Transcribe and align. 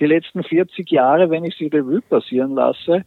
die 0.00 0.06
letzten 0.06 0.42
40 0.44 0.90
Jahre, 0.90 1.30
wenn 1.30 1.44
ich 1.44 1.56
sie 1.56 1.66
Revue 1.66 2.00
passieren 2.02 2.54
lasse, 2.54 3.04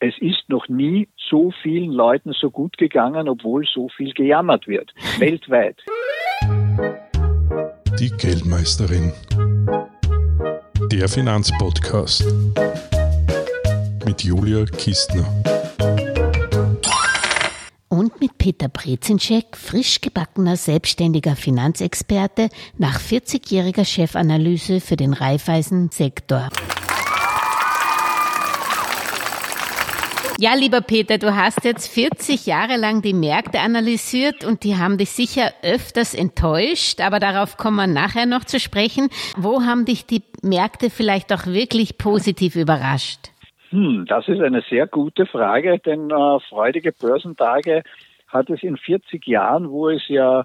es 0.00 0.14
ist 0.18 0.48
noch 0.48 0.68
nie 0.68 1.08
so 1.16 1.52
vielen 1.62 1.92
Leuten 1.92 2.32
so 2.32 2.50
gut 2.50 2.76
gegangen, 2.76 3.28
obwohl 3.28 3.64
so 3.64 3.88
viel 3.88 4.12
gejammert 4.12 4.66
wird. 4.66 4.92
Weltweit. 5.18 5.76
Die 8.00 8.10
Geldmeisterin. 8.10 9.12
Der 10.90 11.08
Finanzpodcast. 11.08 12.26
Mit 14.04 14.24
Julia 14.24 14.64
Kistner. 14.64 15.24
Peter 18.42 18.68
Brezinschek, 18.68 19.56
frisch 19.56 20.00
gebackener 20.00 20.56
selbstständiger 20.56 21.36
Finanzexperte 21.36 22.48
nach 22.76 22.98
40-jähriger 22.98 23.84
Chefanalyse 23.84 24.80
für 24.80 24.96
den 24.96 25.12
Raiffeisen-Sektor. 25.12 26.48
Ja, 30.40 30.54
lieber 30.56 30.80
Peter, 30.80 31.18
du 31.18 31.36
hast 31.36 31.64
jetzt 31.64 31.86
40 31.86 32.46
Jahre 32.46 32.78
lang 32.78 33.00
die 33.00 33.14
Märkte 33.14 33.60
analysiert 33.60 34.44
und 34.44 34.64
die 34.64 34.74
haben 34.74 34.98
dich 34.98 35.12
sicher 35.12 35.52
öfters 35.62 36.12
enttäuscht, 36.12 37.00
aber 37.00 37.20
darauf 37.20 37.56
kommen 37.56 37.76
wir 37.76 37.86
nachher 37.86 38.26
noch 38.26 38.42
zu 38.42 38.58
sprechen. 38.58 39.08
Wo 39.36 39.60
haben 39.60 39.84
dich 39.84 40.04
die 40.04 40.24
Märkte 40.42 40.90
vielleicht 40.90 41.32
auch 41.32 41.46
wirklich 41.46 41.96
positiv 41.96 42.56
überrascht? 42.56 43.28
Hm, 43.70 44.04
das 44.08 44.26
ist 44.26 44.40
eine 44.40 44.62
sehr 44.68 44.88
gute 44.88 45.26
Frage, 45.26 45.78
denn 45.78 46.10
äh, 46.10 46.40
freudige 46.48 46.90
Börsentage 46.90 47.84
hat 48.32 48.50
es 48.50 48.62
in 48.62 48.76
40 48.76 49.26
Jahren, 49.26 49.70
wo 49.70 49.88
es 49.88 50.08
ja 50.08 50.44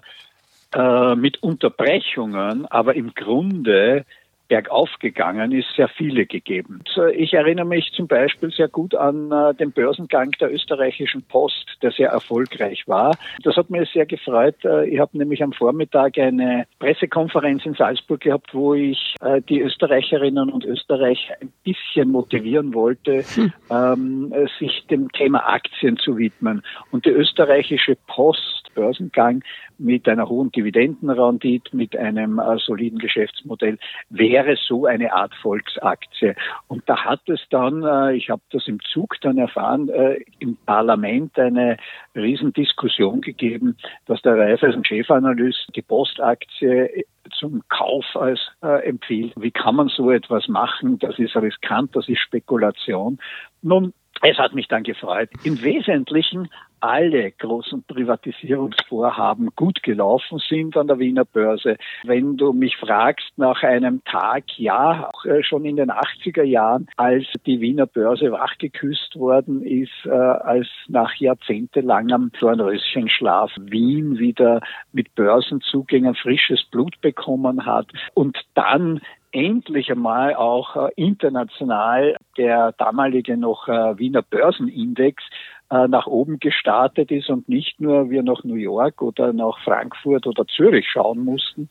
äh, 0.74 1.14
mit 1.14 1.42
Unterbrechungen, 1.42 2.66
aber 2.66 2.94
im 2.94 3.14
Grunde 3.14 4.04
bergauf 4.48 4.90
gegangen 4.98 5.52
ist, 5.52 5.68
sehr 5.76 5.88
viele 5.88 6.26
gegeben. 6.26 6.82
Ich 7.14 7.34
erinnere 7.34 7.66
mich 7.66 7.92
zum 7.92 8.08
Beispiel 8.08 8.50
sehr 8.50 8.68
gut 8.68 8.94
an 8.94 9.30
äh, 9.30 9.54
den 9.54 9.72
Börsengang 9.72 10.32
der 10.40 10.52
österreichischen 10.52 11.22
Post, 11.22 11.76
der 11.82 11.90
sehr 11.90 12.08
erfolgreich 12.08 12.88
war. 12.88 13.16
Das 13.42 13.56
hat 13.56 13.70
mir 13.70 13.86
sehr 13.86 14.06
gefreut. 14.06 14.56
Äh, 14.64 14.88
ich 14.88 14.98
habe 14.98 15.16
nämlich 15.18 15.42
am 15.42 15.52
Vormittag 15.52 16.18
eine 16.18 16.66
Pressekonferenz 16.78 17.66
in 17.66 17.74
Salzburg 17.74 18.20
gehabt, 18.20 18.54
wo 18.54 18.74
ich 18.74 19.14
äh, 19.20 19.42
die 19.42 19.60
Österreicherinnen 19.60 20.50
und 20.50 20.64
Österreicher 20.64 21.34
ein 21.40 21.52
bisschen 21.62 22.10
motivieren 22.10 22.74
wollte, 22.74 23.22
hm. 23.22 23.52
ähm, 23.70 24.34
sich 24.58 24.86
dem 24.86 25.12
Thema 25.12 25.46
Aktien 25.48 25.98
zu 25.98 26.16
widmen. 26.16 26.62
Und 26.90 27.04
die 27.04 27.10
österreichische 27.10 27.96
Post, 28.06 28.70
Börsengang 28.74 29.42
mit 29.78 30.08
einer 30.08 30.28
hohen 30.28 30.50
Dividendenrendite, 30.50 31.76
mit 31.76 31.96
einem 31.96 32.38
äh, 32.38 32.58
soliden 32.58 32.98
Geschäftsmodell, 32.98 33.78
wäre 34.10 34.56
so 34.56 34.86
eine 34.86 35.12
Art 35.12 35.34
Volksaktie. 35.36 36.34
Und 36.66 36.82
da 36.86 37.04
hat 37.04 37.28
es 37.28 37.40
dann, 37.50 37.82
äh, 37.82 38.14
ich 38.14 38.30
habe 38.30 38.42
das 38.50 38.66
im 38.66 38.80
Zug 38.80 39.16
dann 39.20 39.38
erfahren, 39.38 39.88
äh, 39.88 40.18
im 40.38 40.56
Parlament 40.66 41.38
eine 41.38 41.76
Riesendiskussion 42.14 43.20
gegeben, 43.20 43.76
dass 44.06 44.22
der 44.22 44.36
Raiffeisen 44.36 44.84
Chefanalyst 44.84 45.70
die 45.74 45.82
Postaktie 45.82 47.04
zum 47.38 47.62
Kauf 47.68 48.04
als 48.14 48.40
äh, 48.62 48.88
empfiehlt. 48.88 49.32
Wie 49.36 49.50
kann 49.50 49.76
man 49.76 49.88
so 49.88 50.10
etwas 50.10 50.48
machen? 50.48 50.98
Das 50.98 51.18
ist 51.18 51.36
riskant, 51.36 51.94
das 51.94 52.08
ist 52.08 52.20
Spekulation. 52.20 53.18
Nun, 53.62 53.92
es 54.22 54.38
hat 54.38 54.54
mich 54.54 54.68
dann 54.68 54.82
gefreut. 54.82 55.30
Im 55.44 55.62
Wesentlichen 55.62 56.48
alle 56.80 57.30
großen 57.32 57.82
Privatisierungsvorhaben 57.84 59.50
gut 59.56 59.82
gelaufen 59.82 60.38
sind 60.38 60.76
an 60.76 60.86
der 60.86 60.98
Wiener 60.98 61.24
Börse. 61.24 61.76
Wenn 62.04 62.36
du 62.36 62.52
mich 62.52 62.76
fragst 62.76 63.30
nach 63.36 63.62
einem 63.62 64.02
Tag, 64.04 64.44
ja, 64.58 65.10
äh, 65.24 65.42
schon 65.42 65.64
in 65.64 65.76
den 65.76 65.90
80er 65.90 66.42
Jahren, 66.42 66.88
als 66.96 67.24
die 67.46 67.60
Wiener 67.60 67.86
Börse 67.86 68.32
wachgeküsst 68.32 69.16
worden 69.16 69.62
ist, 69.62 70.06
äh, 70.06 70.10
als 70.10 70.68
nach 70.88 71.14
jahrzehntelangem 71.14 72.30
Dornröschenschlaf 72.38 73.52
Wien 73.58 74.18
wieder 74.18 74.60
mit 74.92 75.14
Börsenzugängen 75.14 76.14
frisches 76.14 76.64
Blut 76.64 77.00
bekommen 77.00 77.66
hat 77.66 77.86
und 78.14 78.38
dann 78.54 79.00
endlich 79.30 79.90
einmal 79.90 80.34
auch 80.34 80.76
äh, 80.76 80.90
international 80.96 82.16
der 82.38 82.72
damalige 82.72 83.36
noch 83.36 83.66
Wiener 83.68 84.22
Börsenindex 84.22 85.22
nach 85.70 86.06
oben 86.06 86.38
gestartet 86.38 87.10
ist 87.10 87.28
und 87.28 87.48
nicht 87.48 87.80
nur 87.80 88.10
wir 88.10 88.22
nach 88.22 88.42
New 88.44 88.54
York 88.54 89.02
oder 89.02 89.32
nach 89.32 89.58
Frankfurt 89.64 90.26
oder 90.26 90.46
Zürich 90.46 90.88
schauen 90.90 91.24
mussten. 91.24 91.68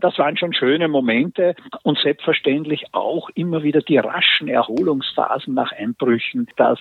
Das 0.00 0.18
waren 0.18 0.36
schon 0.36 0.52
schöne 0.52 0.88
Momente 0.88 1.56
und 1.82 1.98
selbstverständlich 1.98 2.84
auch 2.92 3.28
immer 3.34 3.62
wieder 3.62 3.80
die 3.80 3.98
raschen 3.98 4.48
Erholungsphasen 4.48 5.54
nach 5.54 5.72
Einbrüchen, 5.72 6.46
dass 6.56 6.78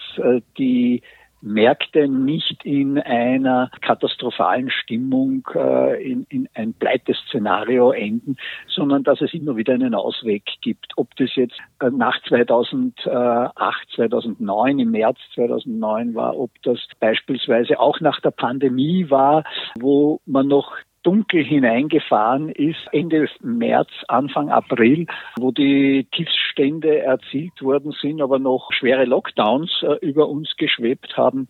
die 0.57 1.01
Märkte 1.45 2.07
nicht 2.07 2.65
in 2.65 2.97
einer 2.97 3.69
katastrophalen 3.81 4.71
Stimmung 4.71 5.47
äh, 5.53 6.03
in, 6.03 6.25
in 6.29 6.49
ein 6.55 6.73
Pleiteszenario 6.73 7.91
enden, 7.91 8.37
sondern 8.67 9.03
dass 9.03 9.21
es 9.21 9.33
immer 9.33 9.55
wieder 9.55 9.73
einen 9.73 9.93
Ausweg 9.93 10.43
gibt. 10.61 10.93
Ob 10.97 11.15
das 11.17 11.35
jetzt 11.35 11.57
äh, 11.79 11.89
nach 11.91 12.19
2008, 12.27 13.89
2009, 13.95 14.79
im 14.79 14.91
März 14.91 15.19
2009 15.35 16.15
war, 16.15 16.37
ob 16.37 16.49
das 16.63 16.79
beispielsweise 16.99 17.79
auch 17.79 17.99
nach 17.99 18.19
der 18.21 18.31
Pandemie 18.31 19.09
war, 19.09 19.43
wo 19.79 20.19
man 20.25 20.47
noch 20.47 20.73
dunkel 21.05 21.43
hineingefahren 21.43 22.49
ist, 22.49 22.79
Ende 22.91 23.29
März, 23.41 23.89
Anfang 24.07 24.49
April, 24.49 25.05
wo 25.37 25.51
die 25.51 26.07
Tiefstände 26.11 26.99
erzielt 26.99 27.61
worden 27.61 27.93
sind, 28.01 28.21
aber 28.21 28.39
noch 28.39 28.71
schwere 28.73 29.05
Lockdowns 29.05 29.71
äh, 29.83 30.05
über 30.05 30.27
uns 30.27 30.55
geschwebt 30.57 31.15
haben. 31.15 31.47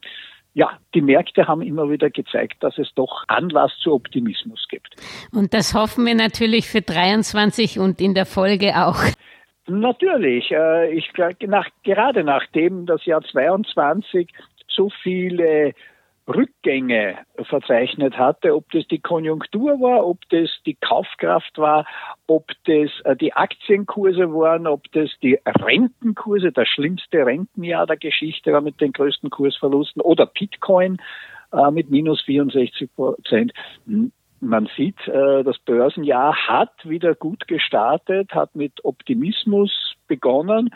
Ja, 0.53 0.71
die 0.93 1.01
Märkte 1.01 1.47
haben 1.47 1.61
immer 1.61 1.89
wieder 1.89 2.09
gezeigt, 2.09 2.63
dass 2.63 2.77
es 2.77 2.93
doch 2.95 3.23
Anlass 3.27 3.71
zu 3.81 3.93
Optimismus 3.93 4.67
gibt. 4.69 4.95
Und 5.33 5.53
das 5.53 5.73
hoffen 5.73 6.05
wir 6.05 6.16
natürlich 6.16 6.67
für 6.67 6.81
23 6.81 7.79
und 7.79 7.99
in 8.01 8.13
der 8.13 8.25
Folge 8.25 8.73
auch. 8.75 9.03
Natürlich. 9.67 10.51
Äh, 10.51 10.93
ich 10.93 11.11
nach, 11.47 11.67
gerade 11.83 12.23
nachdem 12.23 12.85
das 12.85 13.05
Jahr 13.05 13.22
22 13.22 14.29
so 14.67 14.89
viele 15.01 15.73
Rückgänge 16.27 17.19
verzeichnet 17.43 18.17
hatte, 18.17 18.55
ob 18.55 18.71
das 18.71 18.87
die 18.87 18.99
Konjunktur 18.99 19.79
war, 19.79 20.05
ob 20.05 20.27
das 20.29 20.49
die 20.65 20.73
Kaufkraft 20.75 21.57
war, 21.57 21.85
ob 22.25 22.51
das 22.65 22.89
äh, 23.03 23.15
die 23.15 23.33
Aktienkurse 23.33 24.33
waren, 24.33 24.65
ob 24.65 24.91
das 24.93 25.11
die 25.21 25.39
Rentenkurse, 25.45 26.51
das 26.51 26.67
schlimmste 26.67 27.25
Rentenjahr 27.25 27.85
der 27.85 27.97
Geschichte 27.97 28.53
war 28.53 28.61
mit 28.61 28.81
den 28.81 28.91
größten 28.91 29.29
Kursverlusten 29.29 30.01
oder 30.01 30.25
Bitcoin 30.25 30.97
äh, 31.53 31.69
mit 31.69 31.91
minus 31.91 32.21
64 32.21 32.89
Prozent. 32.95 33.53
Man 34.39 34.69
sieht, 34.75 35.07
äh, 35.07 35.43
das 35.43 35.59
Börsenjahr 35.59 36.35
hat 36.47 36.73
wieder 36.83 37.13
gut 37.13 37.47
gestartet, 37.47 38.33
hat 38.33 38.55
mit 38.55 38.83
Optimismus 38.83 39.93
begonnen 40.07 40.73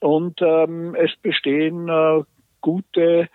und 0.00 0.40
ähm, 0.42 0.96
es 0.96 1.14
bestehen 1.22 1.88
äh, 1.88 2.22
gute 2.60 3.28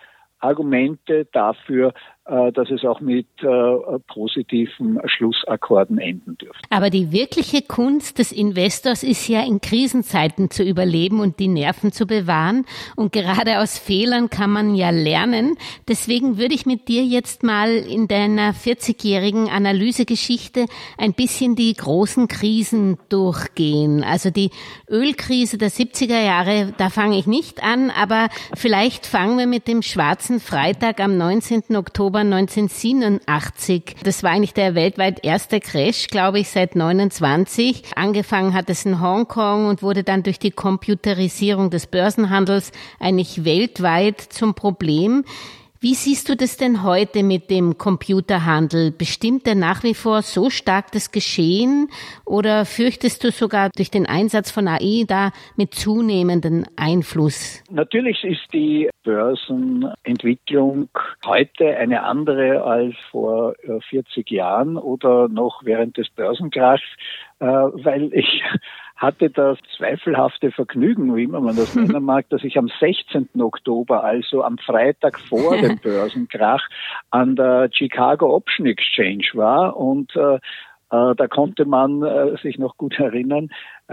Argumente 0.43 1.25
dafür, 1.31 1.93
dass 2.25 2.69
es 2.69 2.85
auch 2.85 3.01
mit 3.01 3.27
äh, 3.41 3.99
positiven 4.07 4.97
Schlussakkorden 5.05 5.97
enden 5.97 6.37
dürfte. 6.37 6.61
Aber 6.69 6.89
die 6.89 7.11
wirkliche 7.11 7.61
Kunst 7.61 8.17
des 8.17 8.31
Investors 8.31 9.03
ist 9.03 9.27
ja 9.27 9.41
in 9.45 9.59
Krisenzeiten 9.59 10.49
zu 10.49 10.63
überleben 10.63 11.19
und 11.19 11.39
die 11.39 11.49
Nerven 11.49 11.91
zu 11.91 12.05
bewahren. 12.07 12.65
Und 12.95 13.11
gerade 13.11 13.59
aus 13.59 13.77
Fehlern 13.77 14.29
kann 14.29 14.51
man 14.51 14.73
ja 14.73 14.89
lernen. 14.89 15.57
Deswegen 15.89 16.37
würde 16.37 16.55
ich 16.55 16.65
mit 16.65 16.87
dir 16.87 17.03
jetzt 17.03 17.43
mal 17.43 17.69
in 17.69 18.07
deiner 18.07 18.53
40-jährigen 18.53 19.49
Analysegeschichte 19.49 20.67
ein 20.97 21.11
bisschen 21.11 21.57
die 21.57 21.73
großen 21.73 22.29
Krisen 22.29 22.99
durchgehen. 23.09 24.01
Also 24.01 24.29
die 24.29 24.51
Ölkrise 24.89 25.57
der 25.57 25.71
70er 25.71 26.23
Jahre, 26.23 26.73
da 26.77 26.89
fange 26.89 27.17
ich 27.17 27.27
nicht 27.27 27.61
an, 27.61 27.89
aber 27.89 28.29
vielleicht 28.55 29.07
fangen 29.07 29.37
wir 29.37 29.47
mit 29.47 29.67
dem 29.67 29.81
schwarzen 29.81 30.39
Freitag 30.39 31.01
am 31.01 31.17
19. 31.17 31.75
Oktober 31.75 32.12
Oktober 32.13 32.35
1987. 32.35 33.95
Das 34.03 34.21
war 34.21 34.29
eigentlich 34.29 34.53
der 34.53 34.75
weltweit 34.75 35.25
erste 35.25 35.59
Crash, 35.59 36.09
glaube 36.09 36.37
ich, 36.37 36.49
seit 36.49 36.75
29. 36.75 37.85
Angefangen 37.95 38.53
hat 38.53 38.69
es 38.69 38.85
in 38.85 39.01
Hongkong 39.01 39.65
und 39.65 39.81
wurde 39.81 40.03
dann 40.03 40.21
durch 40.21 40.37
die 40.37 40.51
Computerisierung 40.51 41.71
des 41.71 41.87
Börsenhandels 41.87 42.71
eigentlich 42.99 43.45
weltweit 43.45 44.21
zum 44.21 44.53
Problem. 44.53 45.25
Wie 45.83 45.95
siehst 45.95 46.29
du 46.29 46.37
das 46.37 46.55
denn 46.55 46.81
heute 46.81 47.23
mit 47.23 47.49
dem 47.49 47.77
Computerhandel? 47.77 48.93
Bestimmt 48.97 49.45
er 49.45 49.55
nach 49.55 49.83
wie 49.83 49.93
vor 49.93 50.21
so 50.21 50.49
stark 50.49 50.93
das 50.93 51.11
Geschehen 51.11 51.89
oder 52.25 52.63
fürchtest 52.63 53.21
du 53.21 53.31
sogar 53.31 53.69
durch 53.75 53.91
den 53.91 54.05
Einsatz 54.05 54.49
von 54.49 54.69
AI 54.69 55.03
da 55.05 55.31
mit 55.57 55.73
zunehmendem 55.73 56.63
Einfluss? 56.77 57.61
Natürlich 57.69 58.23
ist 58.23 58.47
die 58.53 58.89
Börsenentwicklung 59.03 60.87
heute 61.25 61.75
eine 61.75 62.03
andere 62.03 62.63
als 62.63 62.95
vor 63.11 63.53
40 63.89 64.31
äh, 64.31 64.35
Jahren 64.35 64.77
oder 64.77 65.27
noch 65.27 65.65
während 65.65 65.97
des 65.97 66.09
Börsenkrachs. 66.11 66.83
Äh, 67.39 67.45
weil 67.45 68.13
ich 68.13 68.43
hatte 68.95 69.29
das 69.29 69.57
zweifelhafte 69.77 70.51
Vergnügen, 70.51 71.15
wie 71.15 71.23
immer 71.23 71.41
man 71.41 71.55
das 71.55 71.75
nennen 71.75 72.03
mag, 72.03 72.29
dass 72.29 72.43
ich 72.43 72.57
am 72.57 72.69
16. 72.79 73.29
Oktober, 73.39 74.03
also 74.03 74.43
am 74.43 74.57
Freitag 74.57 75.19
vor 75.19 75.57
dem 75.61 75.77
Börsenkrach, 75.77 76.67
an 77.11 77.35
der 77.35 77.69
Chicago 77.71 78.35
Option 78.35 78.65
Exchange 78.65 79.25
war 79.33 79.75
und 79.77 80.15
äh, 80.15 80.39
äh, 80.93 81.15
da 81.15 81.27
konnte 81.27 81.65
man 81.65 82.03
äh, 82.03 82.37
sich 82.43 82.59
noch 82.59 82.77
gut 82.77 82.99
erinnern, 82.99 83.49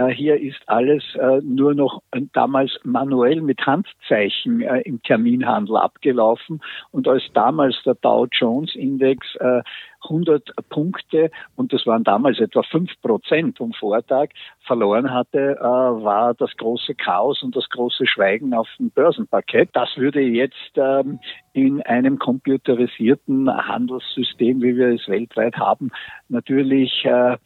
hier 0.09 0.41
ist 0.41 0.61
alles 0.67 1.03
nur 1.43 1.75
noch 1.75 2.03
damals 2.33 2.73
manuell 2.85 3.41
mit 3.41 3.61
Handzeichen 3.67 4.61
im 4.61 5.03
Terminhandel 5.03 5.77
abgelaufen. 5.77 6.61
Und 6.91 7.09
als 7.09 7.23
damals 7.35 7.77
der 7.85 7.95
Dow 7.95 8.27
Jones 8.31 8.75
Index 8.75 9.37
100 10.05 10.51
Punkte, 10.69 11.31
und 11.57 11.73
das 11.73 11.87
waren 11.87 12.05
damals 12.05 12.41
etwa 12.41 12.63
5 12.63 12.91
Prozent 13.03 13.59
vom 13.59 13.73
Vortag, 13.73 14.29
verloren 14.61 15.13
hatte, 15.13 15.59
war 15.61 16.35
das 16.35 16.57
große 16.57 16.95
Chaos 16.95 17.43
und 17.43 17.57
das 17.57 17.69
große 17.71 18.07
Schweigen 18.07 18.55
auf 18.55 18.69
dem 18.79 18.91
Börsenparkett. 18.91 19.71
Das 19.73 19.97
würde 19.97 20.21
jetzt 20.21 20.73
ähm, 20.77 21.19
in 21.53 21.83
einem 21.83 22.19
computerisierten 22.19 23.51
Handelssystem, 23.51 24.63
wie 24.63 24.77
wir 24.77 24.89
es 24.89 25.09
weltweit 25.09 25.57
haben, 25.57 25.91
natürlich 26.29 27.05
äh, 27.05 27.37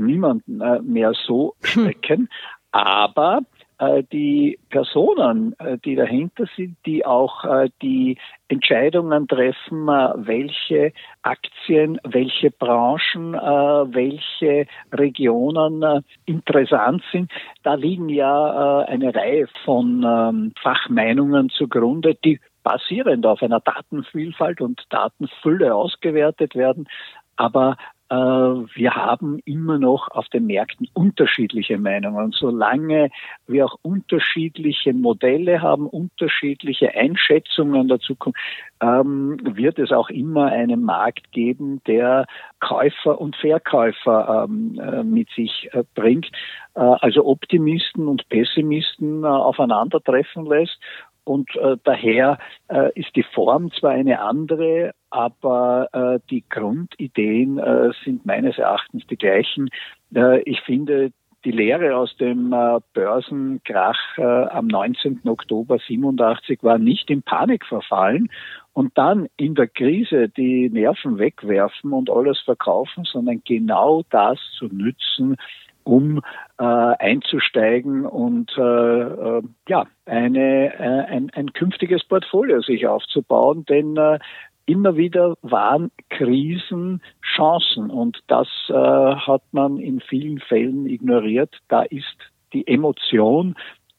niemanden 0.00 0.60
äh, 0.60 0.80
mehr 0.80 1.12
so 1.14 1.54
schrecken. 1.62 2.28
Aber 2.72 3.40
äh, 3.78 4.02
die 4.12 4.58
Personen, 4.68 5.54
äh, 5.58 5.78
die 5.78 5.94
dahinter 5.94 6.46
sind, 6.56 6.76
die 6.86 7.04
auch 7.04 7.44
die 7.82 8.18
Entscheidungen 8.48 9.26
treffen, 9.28 9.86
welche 9.86 10.92
Aktien, 11.22 12.00
welche 12.04 12.50
Branchen, 12.50 13.32
welche 13.32 14.66
Regionen 14.92 16.04
interessant 16.24 17.02
sind. 17.10 17.30
Da 17.62 17.74
liegen 17.74 18.08
ja 18.08 18.84
eine 18.86 19.14
Reihe 19.14 19.48
von 19.64 20.04
ähm, 20.06 20.52
Fachmeinungen 20.62 21.50
zugrunde, 21.50 22.14
die 22.14 22.40
basierend 22.64 23.26
auf 23.26 23.42
einer 23.42 23.60
Datenvielfalt 23.60 24.60
und 24.60 24.82
Datenfülle 24.90 25.74
ausgewertet 25.74 26.56
werden. 26.56 26.88
Aber 27.36 27.76
wir 28.14 28.94
haben 28.94 29.38
immer 29.44 29.78
noch 29.78 30.08
auf 30.08 30.28
den 30.28 30.46
Märkten 30.46 30.88
unterschiedliche 30.92 31.78
Meinungen. 31.78 32.24
Und 32.24 32.34
solange 32.34 33.10
wir 33.46 33.66
auch 33.66 33.76
unterschiedliche 33.82 34.92
Modelle 34.92 35.62
haben, 35.62 35.86
unterschiedliche 35.86 36.94
Einschätzungen 36.94 37.88
der 37.88 38.00
Zukunft, 38.00 38.38
ähm, 38.80 39.38
wird 39.42 39.78
es 39.78 39.92
auch 39.92 40.10
immer 40.10 40.46
einen 40.46 40.82
Markt 40.82 41.32
geben, 41.32 41.80
der 41.86 42.26
Käufer 42.60 43.20
und 43.20 43.36
Verkäufer 43.36 44.46
ähm, 44.48 44.80
äh, 44.80 45.02
mit 45.02 45.30
sich 45.30 45.68
äh, 45.72 45.84
bringt, 45.94 46.30
also 46.74 47.24
Optimisten 47.24 48.08
und 48.08 48.28
Pessimisten 48.28 49.24
aufeinandertreffen 49.24 50.44
lässt. 50.44 50.76
Und 51.24 51.56
äh, 51.56 51.76
daher 51.84 52.38
äh, 52.68 52.90
ist 52.98 53.16
die 53.16 53.22
Form 53.22 53.72
zwar 53.72 53.92
eine 53.92 54.20
andere, 54.20 54.92
aber 55.10 55.88
äh, 55.92 56.20
die 56.30 56.44
Grundideen 56.48 57.58
äh, 57.58 57.90
sind 58.04 58.26
meines 58.26 58.58
Erachtens 58.58 59.06
die 59.06 59.16
gleichen. 59.16 59.70
Äh, 60.14 60.40
ich 60.42 60.60
finde, 60.60 61.12
die 61.44 61.50
Lehre 61.50 61.96
aus 61.96 62.16
dem 62.16 62.52
äh, 62.52 62.80
Börsenkrach 62.94 64.18
äh, 64.18 64.22
am 64.22 64.66
19. 64.66 65.20
Oktober 65.26 65.78
87 65.78 66.62
war 66.62 66.78
nicht 66.78 67.10
in 67.10 67.22
Panik 67.22 67.66
verfallen 67.66 68.30
und 68.72 68.96
dann 68.96 69.28
in 69.36 69.54
der 69.54 69.68
Krise 69.68 70.28
die 70.28 70.70
Nerven 70.70 71.18
wegwerfen 71.18 71.92
und 71.92 72.10
alles 72.10 72.40
verkaufen, 72.40 73.04
sondern 73.04 73.42
genau 73.44 74.02
das 74.10 74.38
zu 74.58 74.66
nützen, 74.66 75.36
um 75.84 76.20
äh, 76.58 76.64
einzusteigen 76.64 78.06
und 78.06 78.50
äh, 78.56 78.60
äh, 78.60 79.42
ja 79.68 79.86
eine 80.06 80.74
äh, 80.74 81.04
ein, 81.06 81.30
ein 81.34 81.52
künftiges 81.52 82.04
Portfolio 82.04 82.60
sich 82.60 82.86
aufzubauen, 82.86 83.64
denn 83.66 83.96
äh, 83.96 84.18
immer 84.66 84.96
wieder 84.96 85.36
waren 85.42 85.90
Krisen 86.10 87.02
Chancen 87.22 87.90
und 87.90 88.18
das 88.26 88.48
äh, 88.68 88.72
hat 88.72 89.42
man 89.52 89.78
in 89.78 90.00
vielen 90.00 90.40
Fällen 90.40 90.86
ignoriert. 90.86 91.54
Da 91.68 91.82
ist 91.82 92.16
die 92.52 92.66
Emotion, 92.66 93.54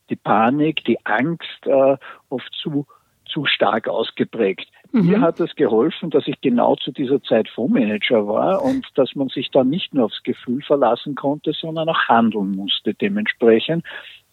die 0.09 0.15
Panik, 0.15 0.83
die 0.85 1.05
Angst 1.05 1.65
äh, 1.65 1.97
oft 2.29 2.51
zu 2.53 2.87
zu 3.27 3.45
stark 3.45 3.87
ausgeprägt. 3.87 4.67
Mhm. 4.95 5.09
Mir 5.09 5.21
hat 5.21 5.41
es 5.41 5.53
geholfen, 5.55 6.09
dass 6.09 6.25
ich 6.25 6.39
genau 6.39 6.77
zu 6.77 6.91
dieser 6.91 7.21
Zeit 7.21 7.49
Fondsmanager 7.49 8.25
war 8.27 8.63
und 8.63 8.85
dass 8.95 9.13
man 9.13 9.27
sich 9.27 9.51
da 9.51 9.65
nicht 9.65 9.93
nur 9.93 10.05
aufs 10.05 10.23
Gefühl 10.23 10.61
verlassen 10.61 11.15
konnte, 11.15 11.51
sondern 11.51 11.89
auch 11.89 12.07
handeln 12.07 12.51
musste 12.51 12.93
dementsprechend. 12.93 13.83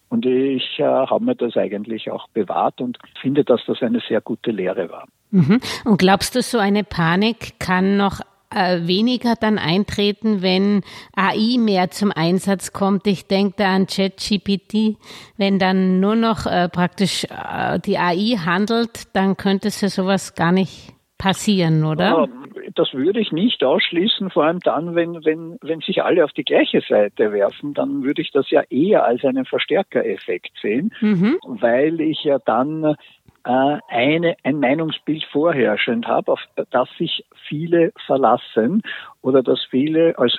Und 0.08 0.24
ich 0.24 0.78
äh, 0.78 0.84
habe 0.84 1.24
mir 1.24 1.34
das 1.34 1.56
eigentlich 1.56 2.12
auch 2.12 2.28
bewahrt 2.28 2.80
und 2.80 2.96
finde, 3.20 3.42
dass 3.42 3.60
das 3.66 3.82
eine 3.82 4.00
sehr 4.08 4.20
gute 4.20 4.52
Lehre 4.52 4.88
war. 4.88 5.08
Mhm. 5.32 5.58
Und 5.84 5.98
glaubst 5.98 6.36
du, 6.36 6.42
so 6.42 6.58
eine 6.58 6.84
Panik 6.84 7.58
kann 7.58 7.96
noch 7.96 8.20
äh, 8.54 8.86
weniger 8.86 9.34
dann 9.38 9.58
eintreten, 9.58 10.42
wenn 10.42 10.82
AI 11.14 11.58
mehr 11.58 11.90
zum 11.90 12.12
Einsatz 12.12 12.72
kommt. 12.72 13.06
Ich 13.06 13.26
denke 13.26 13.54
da 13.58 13.74
an 13.74 13.86
ChatGPT. 13.86 14.96
Wenn 15.36 15.58
dann 15.58 16.00
nur 16.00 16.16
noch 16.16 16.46
äh, 16.46 16.68
praktisch 16.68 17.24
äh, 17.24 17.78
die 17.80 17.98
AI 17.98 18.36
handelt, 18.44 19.14
dann 19.14 19.36
könnte 19.36 19.68
es 19.68 19.80
ja 19.80 19.88
sowas 19.88 20.34
gar 20.34 20.52
nicht 20.52 20.92
passieren, 21.22 21.84
oder? 21.84 22.28
Das 22.74 22.92
würde 22.92 23.20
ich 23.20 23.30
nicht 23.30 23.62
ausschließen, 23.62 24.30
vor 24.30 24.44
allem 24.44 24.58
dann, 24.60 24.94
wenn, 24.96 25.24
wenn, 25.24 25.56
wenn 25.62 25.80
sich 25.80 26.02
alle 26.02 26.24
auf 26.24 26.32
die 26.32 26.42
gleiche 26.42 26.80
Seite 26.80 27.32
werfen, 27.32 27.74
dann 27.74 28.02
würde 28.02 28.22
ich 28.22 28.32
das 28.32 28.50
ja 28.50 28.62
eher 28.70 29.04
als 29.04 29.24
einen 29.24 29.44
Verstärkereffekt 29.44 30.50
sehen, 30.60 30.92
mhm. 31.00 31.38
weil 31.44 32.00
ich 32.00 32.24
ja 32.24 32.38
dann 32.38 32.96
eine, 33.44 34.36
ein 34.42 34.60
Meinungsbild 34.60 35.24
vorherrschend 35.24 36.06
habe, 36.06 36.32
auf 36.32 36.40
das 36.70 36.88
sich 36.98 37.24
viele 37.48 37.92
verlassen 38.06 38.82
oder 39.20 39.42
dass 39.42 39.62
viele 39.70 40.18
als 40.18 40.38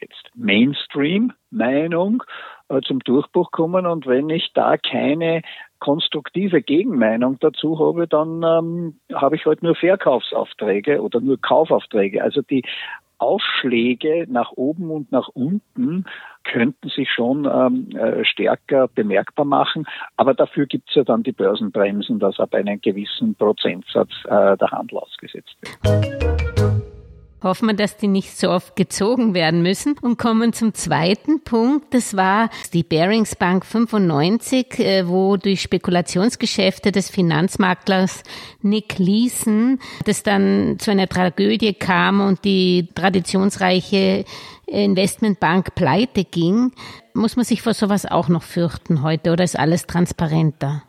jetzt 0.00 0.30
Mainstream-Meinung 0.34 2.22
äh, 2.68 2.80
zum 2.82 3.00
Durchbruch 3.00 3.50
kommen 3.50 3.86
und 3.86 4.06
wenn 4.06 4.28
ich 4.30 4.52
da 4.52 4.76
keine 4.76 5.42
konstruktive 5.78 6.62
Gegenmeinung 6.62 7.38
dazu 7.40 7.78
habe, 7.78 8.06
dann 8.06 8.42
ähm, 8.42 9.00
habe 9.12 9.36
ich 9.36 9.46
halt 9.46 9.62
nur 9.62 9.74
Verkaufsaufträge 9.74 11.02
oder 11.02 11.20
nur 11.20 11.40
Kaufaufträge. 11.40 12.22
Also 12.22 12.42
die 12.42 12.62
Aufschläge 13.22 14.26
nach 14.28 14.52
oben 14.52 14.90
und 14.90 15.12
nach 15.12 15.28
unten 15.28 16.04
könnten 16.44 16.88
sich 16.88 17.08
schon 17.08 17.44
ähm, 17.44 17.96
äh, 17.96 18.24
stärker 18.24 18.88
bemerkbar 18.88 19.44
machen. 19.44 19.86
Aber 20.16 20.34
dafür 20.34 20.66
gibt 20.66 20.88
es 20.88 20.96
ja 20.96 21.04
dann 21.04 21.22
die 21.22 21.32
Börsenbremsen, 21.32 22.18
dass 22.18 22.40
ab 22.40 22.54
einem 22.54 22.80
gewissen 22.80 23.36
Prozentsatz 23.36 24.10
äh, 24.24 24.56
der 24.56 24.70
Handel 24.72 24.98
ausgesetzt 24.98 25.56
wird. 25.62 26.41
Hoffen 27.42 27.68
wir, 27.68 27.74
dass 27.74 27.96
die 27.96 28.08
nicht 28.08 28.38
so 28.38 28.50
oft 28.50 28.76
gezogen 28.76 29.34
werden 29.34 29.62
müssen 29.62 29.96
und 30.00 30.16
kommen 30.16 30.52
zum 30.52 30.74
zweiten 30.74 31.42
Punkt. 31.42 31.92
Das 31.92 32.16
war 32.16 32.50
die 32.72 32.84
Barings 32.84 33.34
Bank 33.34 33.66
95, 33.66 34.78
äh, 34.78 35.08
wo 35.08 35.36
durch 35.36 35.62
Spekulationsgeschäfte 35.62 36.92
des 36.92 37.10
Finanzmaklers 37.10 38.22
Nick 38.60 38.98
Leeson 38.98 39.80
das 40.04 40.22
dann 40.22 40.76
zu 40.78 40.92
einer 40.92 41.08
Tragödie 41.08 41.74
kam 41.74 42.20
und 42.20 42.44
die 42.44 42.88
traditionsreiche 42.94 44.24
Investmentbank 44.66 45.74
pleite 45.74 46.24
ging. 46.24 46.72
Muss 47.12 47.36
man 47.36 47.44
sich 47.44 47.60
vor 47.60 47.74
sowas 47.74 48.06
auch 48.06 48.28
noch 48.28 48.42
fürchten 48.42 49.02
heute 49.02 49.32
oder 49.32 49.44
ist 49.44 49.58
alles 49.58 49.86
transparenter? 49.86 50.82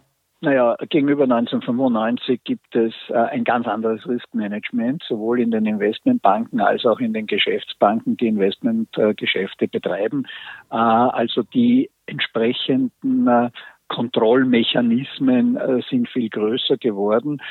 Naja, 0.44 0.76
gegenüber 0.90 1.24
1995 1.24 2.44
gibt 2.44 2.76
es 2.76 2.94
äh, 3.08 3.14
ein 3.14 3.46
ganz 3.46 3.66
anderes 3.66 4.06
Riskmanagement, 4.06 5.02
sowohl 5.08 5.40
in 5.40 5.52
den 5.52 5.66
Investmentbanken 5.66 6.60
als 6.60 6.86
auch 6.86 7.00
in 7.00 7.14
den 7.14 7.28
Geschäftsbanken, 7.28 8.18
die 8.18 8.28
Investmentgeschäfte 8.28 9.64
äh, 9.64 9.68
betreiben. 9.70 10.26
Äh, 10.70 10.76
also 10.76 11.44
die 11.44 11.90
entsprechenden 12.08 13.26
äh, 13.26 13.52
Kontrollmechanismen 13.88 15.56
äh, 15.56 15.82
sind 15.90 16.10
viel 16.10 16.28
größer 16.28 16.76
geworden. 16.76 17.42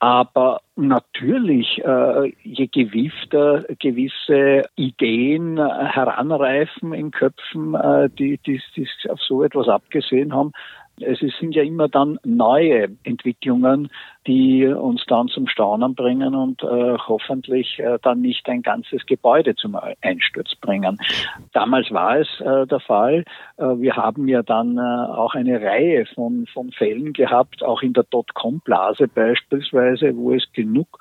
Aber 0.00 0.60
natürlich, 0.74 1.80
äh, 1.84 2.32
je 2.42 2.66
gewiefter 2.66 3.64
gewisse 3.78 4.62
Ideen 4.74 5.56
heranreifen 5.56 6.92
in 6.94 7.12
Köpfen, 7.12 7.76
die, 8.18 8.38
die, 8.38 8.60
die 8.74 8.88
auf 9.08 9.20
so 9.20 9.44
etwas 9.44 9.68
abgesehen 9.68 10.34
haben, 10.34 10.52
Es 11.00 11.18
sind 11.18 11.54
ja 11.54 11.62
immer 11.62 11.88
dann 11.88 12.18
neue 12.24 12.88
Entwicklungen, 13.02 13.90
die 14.26 14.66
uns 14.66 15.04
dann 15.06 15.28
zum 15.28 15.48
Staunen 15.48 15.94
bringen 15.94 16.34
und 16.34 16.62
äh, 16.62 16.96
hoffentlich 16.98 17.78
äh, 17.78 17.98
dann 18.02 18.20
nicht 18.20 18.48
ein 18.48 18.62
ganzes 18.62 19.04
Gebäude 19.06 19.54
zum 19.54 19.76
Einsturz 20.00 20.54
bringen. 20.54 20.98
Damals 21.52 21.90
war 21.90 22.18
es 22.18 22.28
äh, 22.40 22.66
der 22.66 22.80
Fall. 22.80 23.24
Äh, 23.58 23.64
wir 23.78 23.96
haben 23.96 24.26
ja 24.28 24.42
dann 24.42 24.78
äh, 24.78 24.80
auch 24.80 25.34
eine 25.34 25.60
Reihe 25.60 26.06
von, 26.06 26.46
von 26.46 26.70
Fällen 26.72 27.12
gehabt, 27.12 27.62
auch 27.62 27.82
in 27.82 27.92
der 27.92 28.04
Dotcom-Blase 28.04 29.08
beispielsweise, 29.08 30.16
wo 30.16 30.32
es 30.32 30.44
genug 30.52 30.98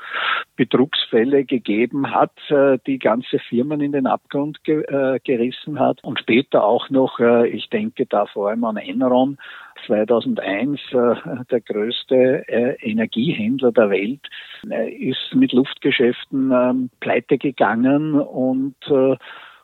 Betrugsfälle 0.55 1.45
gegeben 1.45 2.11
hat, 2.11 2.33
äh, 2.49 2.77
die 2.85 2.99
ganze 2.99 3.39
Firmen 3.39 3.79
in 3.79 3.91
den 3.91 4.07
Abgrund 4.07 4.63
ge 4.63 4.83
gerissen 5.23 5.79
hat 5.79 6.03
und 6.03 6.19
später 6.19 6.63
auch 6.63 6.89
noch, 6.89 7.19
ich 7.19 7.69
denke 7.69 8.05
da 8.05 8.25
vor 8.25 8.49
allem 8.49 8.63
an 8.63 8.77
Enron, 8.77 9.37
2001 9.85 10.79
äh, 10.91 11.15
der 11.51 11.61
größte 11.61 12.47
äh, 12.47 12.75
Energiehändler 12.81 13.71
der 13.71 13.89
Welt, 13.89 14.21
äh, 14.69 14.89
ist 14.91 15.33
mit 15.33 15.53
Luftgeschäften 15.53 16.51
ähm, 16.51 16.89
pleite 16.99 17.37
gegangen 17.37 18.15
und 18.15 18.75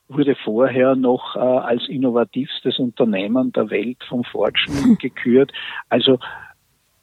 wurde 0.07 0.35
vorher 0.43 0.95
noch 0.95 1.35
als 1.35 1.87
innovativstes 1.87 2.79
Unternehmen 2.79 3.51
der 3.51 3.69
Welt 3.69 3.97
vom 4.07 4.23
Fortune 4.23 4.95
gekürt. 4.99 5.51
Also 5.89 6.17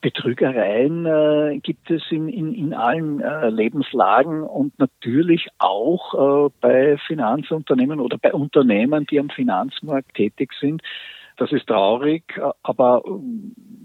Betrügereien 0.06 1.04
äh, 1.04 1.58
gibt 1.58 1.90
es 1.90 2.02
in, 2.10 2.28
in, 2.28 2.54
in 2.54 2.74
allen 2.74 3.20
äh, 3.20 3.48
Lebenslagen 3.48 4.44
und 4.44 4.78
natürlich 4.78 5.48
auch 5.58 6.46
äh, 6.46 6.50
bei 6.60 6.96
Finanzunternehmen 7.08 7.98
oder 7.98 8.16
bei 8.16 8.32
Unternehmen, 8.32 9.06
die 9.06 9.18
am 9.18 9.30
Finanzmarkt 9.30 10.14
tätig 10.14 10.52
sind. 10.60 10.80
Das 11.36 11.52
ist 11.52 11.66
traurig, 11.66 12.40
aber 12.62 13.02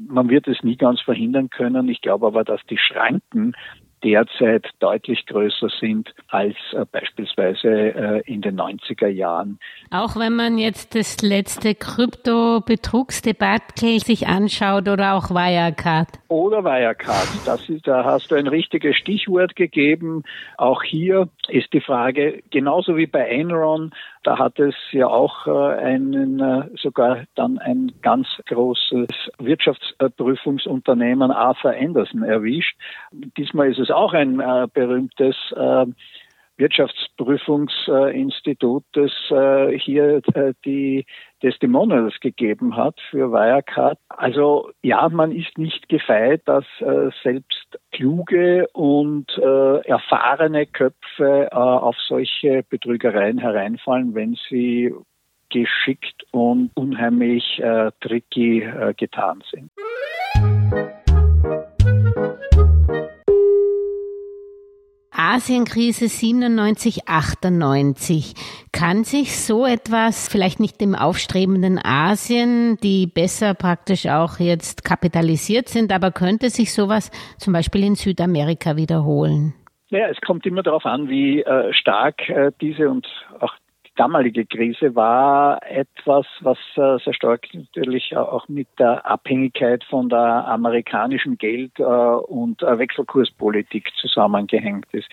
man 0.08 0.30
wird 0.30 0.48
es 0.48 0.64
nie 0.64 0.78
ganz 0.78 1.02
verhindern 1.02 1.50
können. 1.50 1.90
Ich 1.90 2.02
glaube 2.02 2.28
aber, 2.28 2.44
dass 2.44 2.62
die 2.70 2.78
Schranken 2.78 3.54
derzeit 4.04 4.68
deutlich 4.80 5.26
größer 5.26 5.70
sind 5.80 6.14
als 6.28 6.56
äh, 6.74 6.84
beispielsweise 6.92 7.70
äh, 7.70 8.22
in 8.26 8.42
den 8.42 8.60
90er 8.60 9.08
Jahren. 9.08 9.60
Auch 9.92 10.16
wenn 10.16 10.36
man 10.36 10.58
jetzt 10.58 10.96
das 10.96 11.22
letzte 11.22 11.76
Krypto-Betrugsdebakel 11.76 14.00
sich 14.00 14.28
anschaut 14.28 14.88
oder 14.88 15.14
auch 15.14 15.30
Wirecard. 15.30 16.08
Oder 16.28 16.64
Wirecard, 16.64 17.28
das 17.46 17.70
ist, 17.70 17.86
da 17.88 18.04
hast 18.04 18.32
du 18.32 18.36
ein 18.36 18.48
richtiges 18.48 18.96
Stichwort 18.98 19.56
gegeben. 19.56 20.24
Auch 20.58 20.82
hier 20.84 21.30
ist 21.48 21.72
die 21.74 21.82
Frage, 21.82 22.44
genauso 22.50 22.98
wie 22.98 23.08
bei 23.08 23.28
Enron, 23.28 23.92
da 24.24 24.38
hat 24.38 24.60
es 24.60 24.76
ja 24.92 25.08
auch 25.08 25.48
äh, 25.48 25.52
einen, 25.52 26.70
sogar 26.78 27.24
dann 27.36 27.58
ein 27.58 27.94
ganz 28.02 28.28
großes 28.48 29.08
Wirtschaftsprüfungsunternehmen 29.40 31.32
Arthur 31.32 31.72
Anderson 31.72 32.24
erwischt. 32.24 32.78
Diesmal 33.12 33.72
ist 33.72 33.80
es 33.80 33.91
auch 33.92 34.14
ein 34.14 34.40
äh, 34.40 34.68
berühmtes 34.74 35.36
Wirtschaftsprüfungsinstitut, 36.58 38.84
das 38.94 39.12
hier 39.84 40.22
die 40.64 41.06
Testimonials 41.40 42.20
gegeben 42.20 42.76
hat 42.76 43.00
für 43.10 43.32
Wirecard. 43.32 43.98
Also 44.10 44.70
ja, 44.84 45.10
man 45.10 45.32
ist 45.32 45.58
nicht 45.58 45.90
gefeit, 45.90 46.44
dass 46.46 46.66
selbst 47.24 47.80
kluge 47.92 48.68
und 48.74 49.36
erfahrene 49.40 50.68
Köpfe 50.68 51.52
auf 51.52 51.96
solche 52.08 52.62
Betrügereien 52.70 53.40
hereinfallen, 53.40 54.14
wenn 54.14 54.38
sie 54.48 54.94
geschickt 55.52 56.26
und 56.32 56.72
unheimlich 56.76 57.60
äh, 57.60 57.92
tricky 58.00 58.64
äh, 58.64 58.94
getan 58.96 59.44
sind. 59.52 59.70
Asienkrise 65.34 66.10
97, 66.10 67.08
98. 67.08 68.34
Kann 68.74 69.06
sich 69.06 69.38
so 69.38 69.66
etwas, 69.66 70.28
vielleicht 70.28 70.60
nicht 70.60 70.82
im 70.82 70.94
aufstrebenden 70.94 71.80
Asien, 71.82 72.76
die 72.84 73.08
besser 73.08 73.54
praktisch 73.54 74.08
auch 74.08 74.40
jetzt 74.40 74.84
kapitalisiert 74.84 75.70
sind, 75.70 75.94
aber 75.94 76.12
könnte 76.12 76.50
sich 76.50 76.74
sowas 76.74 77.12
zum 77.38 77.54
Beispiel 77.54 77.86
in 77.86 77.96
Südamerika 77.96 78.76
wiederholen? 78.76 79.54
Ja, 79.88 80.10
es 80.10 80.20
kommt 80.20 80.46
immer 80.46 80.64
darauf 80.64 80.86
an, 80.86 81.08
wie 81.08 81.40
äh, 81.40 81.72
stark 81.72 82.28
äh, 82.28 82.52
diese 82.60 82.90
und 82.90 83.08
auch 83.40 83.54
damalige 84.02 84.46
Krise 84.48 84.96
war 84.96 85.62
etwas, 85.70 86.26
was 86.40 86.58
äh, 86.76 86.98
sehr 87.04 87.14
stark 87.14 87.46
natürlich 87.54 88.18
auch 88.18 88.48
mit 88.48 88.68
der 88.80 89.06
Abhängigkeit 89.06 89.84
von 89.84 90.10
der 90.10 90.48
amerikanischen 90.48 91.38
Geld- 91.38 91.78
äh, 91.78 91.84
und 91.84 92.64
äh, 92.64 92.80
Wechselkurspolitik 92.80 93.92
zusammengehängt 94.02 94.88
ist. 94.92 95.08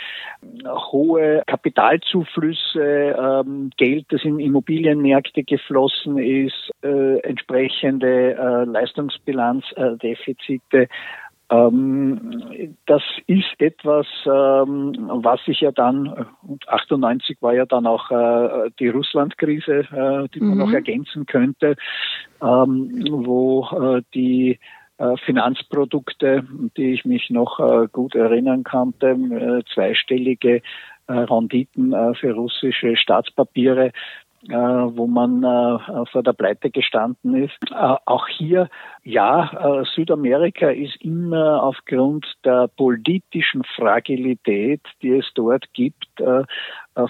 Hohe 0.91 1.43
Kapitalzuflüsse, 1.47 2.81
ähm, 2.81 3.69
Geld, 3.77 4.07
das 4.09 4.25
in 4.25 4.41
Immobilienmärkte 4.41 5.45
geflossen 5.45 6.17
ist, 6.19 6.71
entsprechende 6.81 8.65
Leistungsbilanzdefizite 8.67 10.89
ähm, 11.51 12.77
das 12.87 13.03
ist 13.27 13.59
etwas, 13.59 14.07
ähm, 14.27 14.95
was 15.23 15.43
sich 15.45 15.61
ja 15.61 15.73
dann, 15.73 16.27
und 16.43 16.69
98 16.69 17.41
war 17.41 17.55
ja 17.55 17.65
dann 17.65 17.87
auch 17.87 18.11
äh, 18.11 18.71
die 18.79 18.89
Russland-Krise, 18.89 19.81
äh, 19.91 20.29
die 20.35 20.41
man 20.41 20.51
mhm. 20.51 20.59
noch 20.59 20.73
ergänzen 20.73 21.25
könnte, 21.25 21.77
ähm, 22.43 23.07
wo 23.11 23.67
äh, 23.67 24.03
die 24.15 24.59
äh, 24.99 25.17
Finanzprodukte, 25.25 26.45
die 26.77 26.93
ich 26.93 27.05
mich 27.05 27.31
noch 27.31 27.61
äh, 27.61 27.89
gut 27.91 28.15
erinnern 28.15 28.65
konnte, 28.65 29.11
äh, 29.11 29.63
zweistellige 29.73 30.63
Renditen 31.11 31.95
für 32.17 32.35
russische 32.35 32.95
Staatspapiere 32.95 33.93
wo 34.47 35.07
man 35.07 35.43
äh, 35.43 36.07
vor 36.11 36.23
der 36.23 36.33
Pleite 36.33 36.71
gestanden 36.71 37.35
ist. 37.35 37.57
Äh, 37.71 37.97
auch 38.07 38.29
hier, 38.29 38.69
ja, 39.03 39.85
Südamerika 39.95 40.71
ist 40.71 40.97
immer 41.03 41.63
aufgrund 41.63 42.27
der 42.45 42.69
politischen 42.69 43.65
Fragilität, 43.77 44.81
die 45.03 45.13
es 45.13 45.27
dort 45.35 45.73
gibt, 45.73 46.07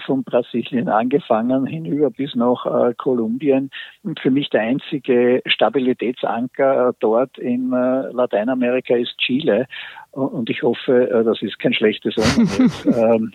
von 0.05 0.23
Brasilien 0.23 0.87
angefangen 0.87 1.65
hinüber 1.65 2.09
bis 2.11 2.35
nach 2.35 2.93
Kolumbien. 2.97 3.69
Und 4.03 4.19
für 4.19 4.31
mich 4.31 4.49
der 4.49 4.61
einzige 4.61 5.41
Stabilitätsanker 5.45 6.93
dort 6.99 7.37
in 7.37 7.71
Lateinamerika 7.71 8.95
ist 8.95 9.17
Chile. 9.17 9.65
Und 10.11 10.49
ich 10.49 10.63
hoffe, 10.63 11.23
das 11.25 11.41
ist 11.41 11.59
kein 11.59 11.73
schlechtes 11.73 12.15
Omen, 12.17 12.71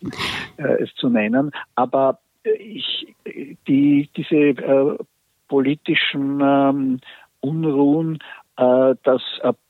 ähm, 0.56 0.76
es 0.78 0.94
zu 0.94 1.10
nennen. 1.10 1.50
Aber 1.74 2.18
ich, 2.44 3.14
die, 3.66 4.08
diese 4.16 4.36
äh, 4.36 4.98
politischen 5.48 6.40
ähm, 6.40 7.00
Unruhen, 7.40 8.18
äh, 8.56 8.94
das 9.02 9.22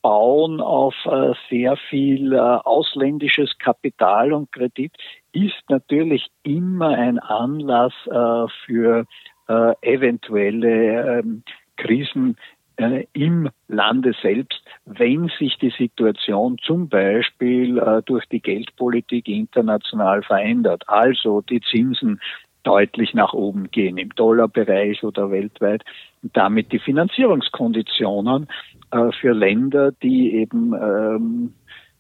Bauen 0.03 0.61
auf 0.61 0.95
äh, 1.07 1.33
sehr 1.49 1.77
viel 1.89 2.33
äh, 2.33 2.39
ausländisches 2.39 3.57
Kapital 3.59 4.33
und 4.33 4.53
Kredit 4.53 4.93
ist 5.33 5.63
natürlich 5.69 6.29
immer 6.43 6.91
ein 6.91 7.19
Anlass 7.19 7.95
äh, 8.07 8.47
für 8.65 9.07
äh, 9.49 9.75
eventuelle 9.83 11.21
ähm, 11.21 11.43
Krisen 11.77 12.37
äh, 12.77 13.07
im 13.13 13.49
Lande 13.69 14.15
selbst, 14.21 14.63
wenn 14.85 15.31
sich 15.39 15.57
die 15.59 15.73
Situation 15.77 16.59
zum 16.63 16.89
Beispiel 16.89 17.79
äh, 17.79 18.03
durch 18.03 18.27
die 18.27 18.41
Geldpolitik 18.41 19.29
international 19.29 20.23
verändert. 20.23 20.85
Also 20.89 21.41
die 21.41 21.61
Zinsen 21.61 22.21
deutlich 22.65 23.15
nach 23.15 23.33
oben 23.33 23.71
gehen 23.71 23.99
im 23.99 24.11
Dollarbereich 24.11 25.05
oder 25.05 25.31
weltweit. 25.31 25.85
Und 26.23 26.37
damit 26.37 26.73
die 26.73 26.79
Finanzierungskonditionen 26.79 28.49
äh, 28.91 29.13
für 29.21 29.33
Länder, 29.33 29.93
die 29.93 30.35
eben 30.35 30.75
ähm, 30.75 31.55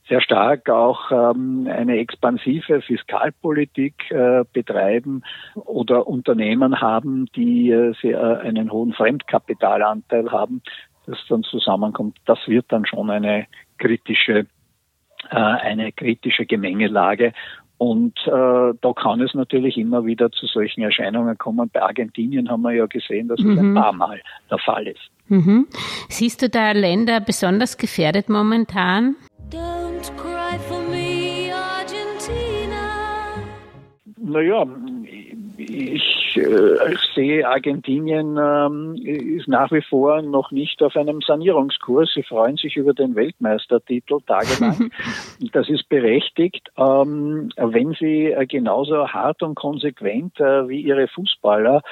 sehr 0.08 0.20
stark 0.20 0.68
auch 0.68 1.10
ähm, 1.10 1.66
eine 1.70 1.98
expansive 1.98 2.82
Fiskalpolitik 2.82 4.10
äh, 4.10 4.44
betreiben 4.52 5.22
oder 5.54 6.06
Unternehmen 6.06 6.80
haben, 6.80 7.26
die 7.34 7.70
äh, 7.70 7.94
sehr, 8.02 8.40
einen 8.40 8.70
hohen 8.70 8.92
Fremdkapitalanteil 8.92 10.30
haben, 10.30 10.62
das 11.06 11.18
dann 11.28 11.42
zusammenkommt, 11.42 12.18
das 12.26 12.38
wird 12.46 12.66
dann 12.68 12.86
schon 12.86 13.10
eine 13.10 13.46
kritische 13.78 14.46
äh, 15.30 15.36
eine 15.36 15.90
kritische 15.92 16.44
Gemengelage 16.44 17.32
und 17.78 18.18
äh, 18.26 18.30
da 18.30 18.92
kann 18.94 19.20
es 19.20 19.34
natürlich 19.34 19.76
immer 19.76 20.04
wieder 20.04 20.30
zu 20.30 20.46
solchen 20.46 20.82
Erscheinungen 20.82 21.36
kommen. 21.36 21.70
Bei 21.72 21.82
Argentinien 21.82 22.48
haben 22.48 22.62
wir 22.62 22.72
ja 22.72 22.86
gesehen, 22.86 23.28
dass 23.28 23.40
mhm. 23.40 23.48
das 23.48 23.58
ein 23.58 23.70
mhm. 23.70 23.74
paar 23.74 23.92
Mal 23.92 24.20
der 24.50 24.58
Fall 24.58 24.86
ist. 24.86 25.10
Mhm. 25.28 25.66
Siehst 26.08 26.42
du 26.42 26.48
da 26.48 26.72
Länder 26.72 27.20
besonders 27.20 27.76
gefährdet 27.76 28.28
momentan? 28.28 29.16
Don't 29.50 30.10
cry 30.16 30.58
for 30.68 30.82
me, 30.90 31.50
Argentina. 31.52 32.84
Naja, 34.18 34.66
ich 35.56 36.23
äh, 36.36 36.96
sehe, 37.14 37.48
Argentinien 37.48 38.36
ähm, 38.36 38.94
ist 38.96 39.48
nach 39.48 39.70
wie 39.72 39.82
vor 39.82 40.22
noch 40.22 40.50
nicht 40.50 40.82
auf 40.82 40.96
einem 40.96 41.20
Sanierungskurs. 41.20 42.12
Sie 42.14 42.22
freuen 42.22 42.56
sich 42.56 42.76
über 42.76 42.94
den 42.94 43.14
Weltmeistertitel 43.14 44.18
tagelang. 44.26 44.90
das 45.52 45.68
ist 45.68 45.88
berechtigt. 45.88 46.70
Ähm, 46.76 47.50
wenn 47.56 47.94
sie 47.98 48.32
äh, 48.32 48.46
genauso 48.46 49.08
hart 49.08 49.42
und 49.42 49.54
konsequent 49.54 50.38
äh, 50.40 50.68
wie 50.68 50.80
ihre 50.80 51.08
Fußballer 51.08 51.82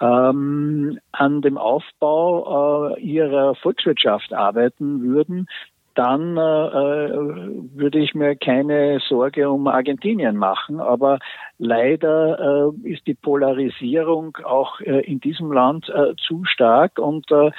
ähm, 0.00 0.98
an 1.12 1.42
dem 1.42 1.58
Aufbau 1.58 2.94
äh, 2.94 3.00
ihrer 3.00 3.54
Volkswirtschaft 3.54 4.32
arbeiten 4.32 5.02
würden, 5.02 5.46
dann 5.94 6.36
äh, 6.36 6.40
äh, 6.40 7.50
würde 7.74 7.98
ich 7.98 8.14
mir 8.14 8.36
keine 8.36 9.00
Sorge 9.08 9.50
um 9.50 9.66
Argentinien 9.66 10.36
machen. 10.36 10.80
Aber 10.80 11.18
leider 11.58 12.72
äh, 12.84 12.88
ist 12.88 13.06
die 13.06 13.14
Polarisierung 13.14 14.36
auch 14.44 14.80
äh, 14.80 15.00
in 15.00 15.20
diesem 15.20 15.52
Land 15.52 15.88
äh, 15.88 16.14
zu 16.16 16.44
stark 16.44 16.98
und 16.98 17.30
äh, 17.30 17.50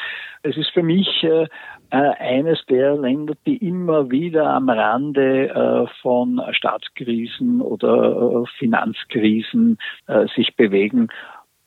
es 0.44 0.58
ist 0.58 0.72
für 0.72 0.84
mich 0.84 1.24
äh, 1.24 1.44
äh 1.92 2.12
eines 2.20 2.66
der 2.68 2.96
Länder, 2.96 3.36
die 3.46 3.58
immer 3.58 4.10
wieder 4.10 4.48
am 4.48 4.70
Rande 4.70 5.50
äh, 5.50 5.88
von 6.02 6.42
Staatskrisen 6.52 7.62
oder 7.62 8.44
äh, 8.44 8.46
Finanzkrisen 8.58 9.78
äh, 10.08 10.26
sich 10.36 10.56
bewegen. 10.56 11.10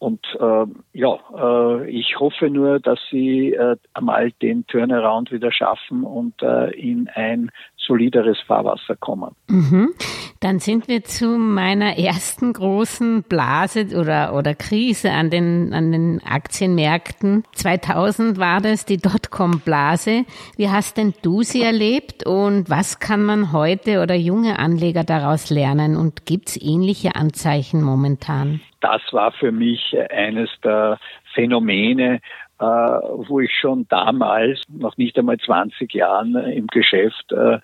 Und 0.04 0.20
äh, 0.38 0.66
ja, 0.92 1.18
äh, 1.34 1.90
ich 1.90 2.20
hoffe 2.20 2.50
nur, 2.50 2.78
dass 2.78 2.98
sie 3.10 3.54
äh, 3.54 3.76
einmal 3.94 4.32
den 4.42 4.66
Turnaround 4.66 5.32
wieder 5.32 5.50
schaffen 5.50 6.04
und 6.04 6.42
äh, 6.42 6.72
in 6.78 7.08
ein 7.14 7.50
solideres 7.78 8.38
Fahrwasser 8.46 8.96
kommen. 8.96 9.34
Mhm. 9.48 9.94
Dann 10.40 10.58
sind 10.58 10.88
wir 10.88 11.04
zu 11.04 11.38
meiner 11.38 11.96
ersten 11.96 12.52
großen 12.52 13.22
Blase 13.22 13.98
oder, 13.98 14.34
oder 14.34 14.54
Krise 14.54 15.10
an 15.10 15.30
den, 15.30 15.72
an 15.72 15.90
den 15.90 16.20
Aktienmärkten. 16.22 17.44
2000 17.54 18.38
war 18.38 18.60
das 18.60 18.84
die 18.84 18.98
Dotcom-Blase. 18.98 20.26
Wie 20.58 20.68
hast 20.68 20.98
denn 20.98 21.14
du 21.22 21.42
sie 21.42 21.62
erlebt 21.62 22.26
und 22.26 22.68
was 22.68 22.98
kann 22.98 23.24
man 23.24 23.52
heute 23.52 24.02
oder 24.02 24.16
junge 24.16 24.58
Anleger 24.58 25.02
daraus 25.02 25.48
lernen 25.48 25.96
und 25.96 26.26
gibt 26.26 26.50
es 26.50 26.60
ähnliche 26.60 27.16
Anzeichen 27.16 27.80
momentan? 27.82 28.60
Das 28.84 29.00
war 29.12 29.32
für 29.32 29.50
mich 29.50 29.96
eines 30.10 30.50
der 30.62 30.98
Phänomene, 31.32 32.20
äh, 32.60 32.64
wo 32.64 33.40
ich 33.40 33.50
schon 33.50 33.88
damals, 33.88 34.60
noch 34.68 34.98
nicht 34.98 35.18
einmal 35.18 35.38
20 35.38 35.94
Jahren 35.94 36.36
im 36.36 36.66
Geschäft, 36.66 37.32
äh, 37.32 37.60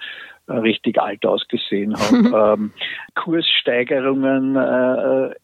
richtig 0.49 0.99
alt 0.99 1.27
ausgesehen 1.27 1.95
habe. 1.95 2.57
ähm, 2.59 2.73
Kurssteigerungen, 3.15 4.57
äh, 4.57 5.35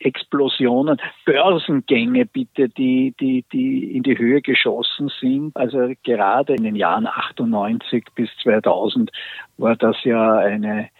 Explosionen, 0.00 0.98
Börsengänge 1.24 2.26
bitte, 2.26 2.68
die, 2.68 3.14
die, 3.18 3.46
die 3.50 3.96
in 3.96 4.02
die 4.02 4.18
Höhe 4.18 4.42
geschossen 4.42 5.10
sind. 5.18 5.56
Also 5.56 5.94
gerade 6.02 6.54
in 6.54 6.64
den 6.64 6.76
Jahren 6.76 7.06
98 7.06 8.04
bis 8.14 8.28
2000 8.42 9.10
war 9.56 9.76
das 9.76 9.96
ja 10.04 10.36
eine 10.36 10.90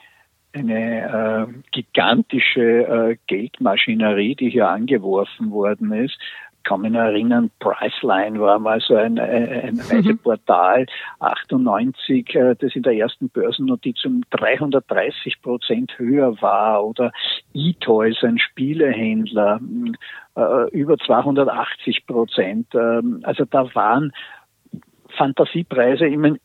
eine 0.52 1.48
äh, 1.48 1.60
gigantische 1.70 2.60
äh, 2.60 3.16
Geldmaschinerie, 3.26 4.34
die 4.34 4.50
hier 4.50 4.68
angeworfen 4.68 5.50
worden 5.50 5.92
ist. 5.92 6.16
Ich 6.58 6.68
kann 6.68 6.82
mich 6.82 6.94
erinnern, 6.94 7.50
Priceline 7.58 8.38
war 8.38 8.60
mal 8.60 8.80
so 8.80 8.94
ein, 8.94 9.18
ein 9.18 9.74
mhm. 9.74 9.80
Reiseportal, 9.80 10.86
98, 11.18 12.34
äh, 12.36 12.54
das 12.54 12.76
in 12.76 12.82
der 12.82 12.94
ersten 12.94 13.28
Börsennotiz 13.30 14.04
um 14.04 14.22
330 14.30 15.42
Prozent 15.42 15.98
höher 15.98 16.40
war. 16.40 16.84
Oder 16.84 17.10
eToys, 17.52 18.22
ein 18.22 18.38
Spielehändler, 18.38 19.60
äh, 20.36 20.70
über 20.70 20.98
280 20.98 22.06
Prozent. 22.06 22.68
Ähm, 22.74 23.20
also 23.24 23.44
da 23.44 23.74
waren 23.74 24.12
Fantasiepreise 25.16 26.06
im 26.06 26.38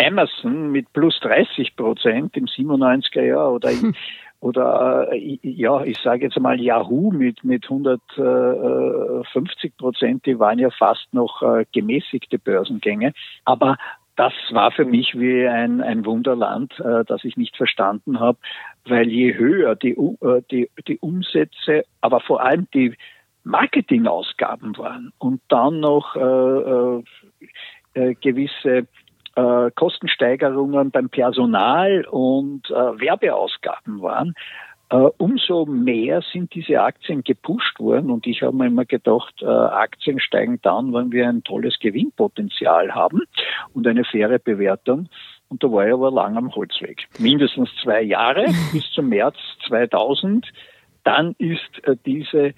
Amazon 0.00 0.70
mit 0.70 0.92
plus 0.92 1.18
30 1.20 1.76
Prozent 1.76 2.36
im 2.36 2.46
97er 2.46 3.22
Jahr 3.22 3.52
oder 3.52 3.70
hm. 3.70 3.94
oder 4.40 5.12
äh, 5.12 5.38
ja, 5.42 5.84
ich 5.84 5.98
sage 5.98 6.24
jetzt 6.24 6.40
mal 6.40 6.60
Yahoo 6.60 7.10
mit 7.10 7.44
mit 7.44 7.64
150 7.64 9.76
Prozent, 9.76 10.24
die 10.26 10.38
waren 10.38 10.58
ja 10.58 10.70
fast 10.70 11.12
noch 11.12 11.42
äh, 11.42 11.66
gemäßigte 11.72 12.38
Börsengänge, 12.38 13.12
aber 13.44 13.76
das 14.20 14.34
war 14.50 14.70
für 14.70 14.84
mich 14.84 15.18
wie 15.18 15.46
ein, 15.46 15.80
ein 15.80 16.04
Wunderland, 16.04 16.78
äh, 16.80 17.06
das 17.06 17.24
ich 17.24 17.38
nicht 17.38 17.56
verstanden 17.56 18.20
habe, 18.20 18.36
weil 18.84 19.08
je 19.08 19.34
höher 19.34 19.76
die, 19.76 19.92
äh, 19.92 20.42
die, 20.50 20.68
die 20.86 20.98
Umsätze, 20.98 21.84
aber 22.02 22.20
vor 22.20 22.42
allem 22.42 22.68
die 22.74 22.94
Marketingausgaben 23.44 24.76
waren 24.76 25.10
und 25.18 25.40
dann 25.48 25.80
noch 25.80 26.16
äh, 26.16 26.20
äh, 26.20 27.02
äh 27.94 28.14
gewisse 28.14 28.86
äh, 29.36 29.70
Kostensteigerungen 29.74 30.90
beim 30.90 31.08
Personal 31.08 32.04
und 32.10 32.68
äh, 32.70 32.74
Werbeausgaben 32.74 34.02
waren, 34.02 34.34
äh, 34.90 34.96
umso 35.18 35.66
mehr 35.66 36.20
sind 36.32 36.52
diese 36.54 36.80
Aktien 36.80 37.22
gepusht 37.22 37.78
worden. 37.78 38.10
Und 38.10 38.26
ich 38.26 38.42
habe 38.42 38.56
mir 38.56 38.66
immer 38.66 38.84
gedacht, 38.84 39.34
äh, 39.40 39.46
Aktien 39.46 40.18
steigen 40.18 40.58
dann, 40.62 40.92
wenn 40.92 41.12
wir 41.12 41.28
ein 41.28 41.44
tolles 41.44 41.78
Gewinnpotenzial 41.78 42.92
haben 42.94 43.22
und 43.72 43.86
eine 43.86 44.04
faire 44.04 44.38
Bewertung. 44.40 45.08
Und 45.48 45.62
da 45.62 45.70
war 45.70 45.86
ich 45.86 45.92
aber 45.92 46.10
lang 46.10 46.36
am 46.36 46.54
Holzweg. 46.54 47.06
Mindestens 47.18 47.70
zwei 47.82 48.02
Jahre 48.02 48.46
bis 48.72 48.90
zum 48.92 49.08
März 49.08 49.36
2000. 49.68 50.46
Dann 51.04 51.34
ist 51.38 51.84
äh, 51.84 51.96
diese 52.04 52.54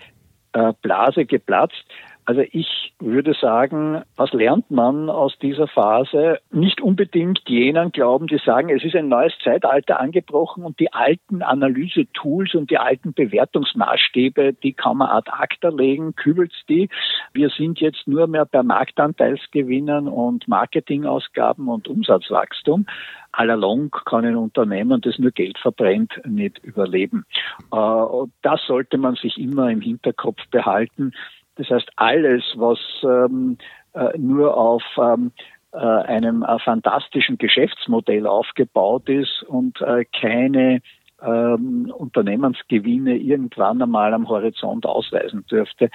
äh, 0.52 0.72
Blase 0.80 1.26
geplatzt. 1.26 1.84
Also 2.24 2.42
ich 2.52 2.94
würde 3.00 3.34
sagen, 3.34 4.02
was 4.16 4.32
lernt 4.32 4.70
man 4.70 5.10
aus 5.10 5.36
dieser 5.42 5.66
Phase? 5.66 6.38
Nicht 6.52 6.80
unbedingt 6.80 7.40
jenen 7.48 7.90
glauben, 7.90 8.28
die 8.28 8.38
sagen, 8.38 8.68
es 8.68 8.84
ist 8.84 8.94
ein 8.94 9.08
neues 9.08 9.32
Zeitalter 9.42 9.98
angebrochen 9.98 10.64
und 10.64 10.78
die 10.78 10.92
alten 10.92 11.42
Analyse-Tools 11.42 12.54
und 12.54 12.70
die 12.70 12.78
alten 12.78 13.12
Bewertungsmaßstäbe, 13.12 14.52
die 14.52 14.72
kann 14.72 14.98
man 14.98 15.08
ad 15.08 15.30
acta 15.32 15.70
legen, 15.70 16.14
kübelt's 16.14 16.62
die. 16.68 16.88
Wir 17.32 17.50
sind 17.50 17.80
jetzt 17.80 18.06
nur 18.06 18.28
mehr 18.28 18.46
bei 18.46 18.62
Marktanteilsgewinnen 18.62 20.06
und 20.06 20.46
Marketingausgaben 20.46 21.66
und 21.66 21.88
Umsatzwachstum. 21.88 22.86
Allalong 23.32 23.90
kann 23.90 24.26
ein 24.26 24.36
Unternehmen, 24.36 25.00
das 25.00 25.18
nur 25.18 25.30
Geld 25.30 25.58
verbrennt, 25.58 26.20
nicht 26.24 26.58
überleben. 26.62 27.24
Äh, 27.72 28.26
das 28.42 28.60
sollte 28.66 28.98
man 28.98 29.16
sich 29.16 29.38
immer 29.38 29.70
im 29.70 29.80
Hinterkopf 29.80 30.38
behalten 30.50 31.12
das 31.56 31.68
heißt, 31.68 31.90
alles, 31.96 32.42
was 32.56 32.78
ähm, 33.02 33.58
äh, 33.94 34.16
nur 34.18 34.56
auf 34.56 34.82
ähm, 34.98 35.32
äh, 35.72 35.78
einem 35.78 36.42
äh, 36.42 36.58
fantastischen 36.58 37.38
Geschäftsmodell 37.38 38.26
aufgebaut 38.26 39.08
ist 39.08 39.42
und 39.44 39.80
äh, 39.80 40.04
keine 40.04 40.80
ähm, 41.22 41.92
Unternehmensgewinne 41.96 43.16
irgendwann 43.16 43.80
einmal 43.80 44.12
am 44.12 44.28
Horizont 44.28 44.86
ausweisen 44.86 45.46
dürfte. 45.46 45.86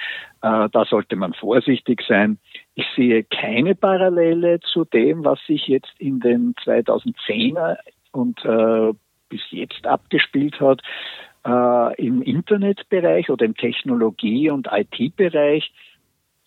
Äh, 0.41 0.69
da 0.71 0.85
sollte 0.89 1.15
man 1.15 1.33
vorsichtig 1.33 2.01
sein. 2.07 2.39
Ich 2.75 2.85
sehe 2.95 3.23
keine 3.23 3.75
Parallele 3.75 4.59
zu 4.61 4.85
dem, 4.85 5.25
was 5.25 5.39
sich 5.45 5.67
jetzt 5.67 5.93
in 5.99 6.19
den 6.19 6.53
2010er 6.55 7.77
und 8.11 8.43
äh, 8.45 8.93
bis 9.29 9.41
jetzt 9.51 9.85
abgespielt 9.85 10.59
hat 10.61 10.81
äh, 11.47 11.95
im 11.95 12.21
Internetbereich 12.21 13.29
oder 13.29 13.45
im 13.45 13.55
Technologie- 13.55 14.49
und 14.49 14.67
IT-Bereich. 14.71 15.71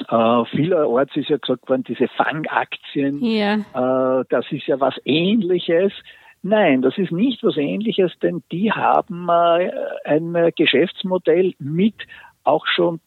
Äh, 0.08 0.44
vielerorts 0.46 1.16
ist 1.16 1.28
ja 1.28 1.38
gesagt 1.38 1.68
worden, 1.68 1.84
diese 1.84 2.08
Fangaktien, 2.08 3.22
ja. 3.22 3.54
äh, 3.54 4.24
das 4.28 4.46
ist 4.50 4.66
ja 4.66 4.80
was 4.80 4.94
Ähnliches. 5.04 5.92
Nein, 6.42 6.82
das 6.82 6.96
ist 6.96 7.12
nicht 7.12 7.42
was 7.42 7.56
Ähnliches, 7.56 8.12
denn 8.22 8.42
die 8.50 8.72
haben 8.72 9.28
äh, 9.28 9.70
ein 10.04 10.52
Geschäftsmodell 10.56 11.54
mit 11.58 11.94
auch 12.44 12.66
schon 12.66 13.00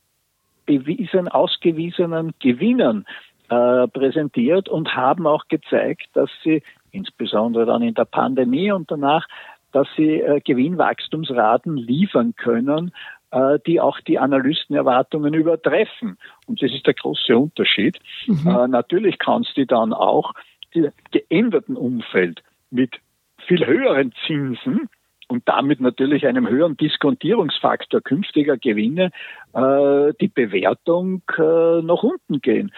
bewiesen, 0.66 1.28
ausgewiesenen 1.28 2.34
Gewinnern 2.40 3.06
äh, 3.50 3.88
präsentiert 3.88 4.70
und 4.70 4.96
haben 4.96 5.28
auch 5.28 5.48
gezeigt, 5.48 6.08
dass 6.14 6.30
sie 6.44 6.64
insbesondere 6.92 7.66
dann 7.66 7.82
in 7.82 7.96
der 7.96 8.06
Pandemie 8.06 8.72
und 8.72 8.90
danach 8.90 9.28
dass 9.74 9.88
sie 9.98 10.22
äh, 10.22 10.40
Gewinnwachstumsraten 10.40 11.76
liefern 11.76 12.36
können, 12.36 12.94
äh, 13.32 13.60
die 13.66 13.82
auch 13.82 14.00
die 14.00 14.20
Analystenerwartungen 14.20 15.34
übertreffen. 15.34 16.18
Und 16.48 16.62
das 16.62 16.72
ist 16.72 16.86
der 16.86 16.94
große 16.94 17.38
Unterschied. 17.38 18.00
Mhm. 18.28 18.48
Äh, 18.48 18.68
natürlich 18.68 19.20
kannst 19.20 19.58
du 19.58 19.66
dann 19.66 19.92
auch 19.92 20.34
die 20.74 20.90
geänderten 21.12 21.76
Umfeld 21.76 22.44
mit 22.70 23.00
viel 23.46 23.66
höheren 23.66 24.14
Zinsen 24.26 24.90
und 25.28 25.48
damit 25.48 25.82
natürlich 25.82 26.28
einem 26.28 26.48
höheren 26.48 26.78
Diskontierungsfaktor 26.78 28.02
künftiger 28.02 28.58
Gewinne 28.58 29.12
äh, 29.54 30.14
die 30.22 30.28
Bewertung 30.28 31.24
äh, 31.38 31.82
nach 31.82 32.04
unten 32.04 32.40
gehen. 32.42 32.72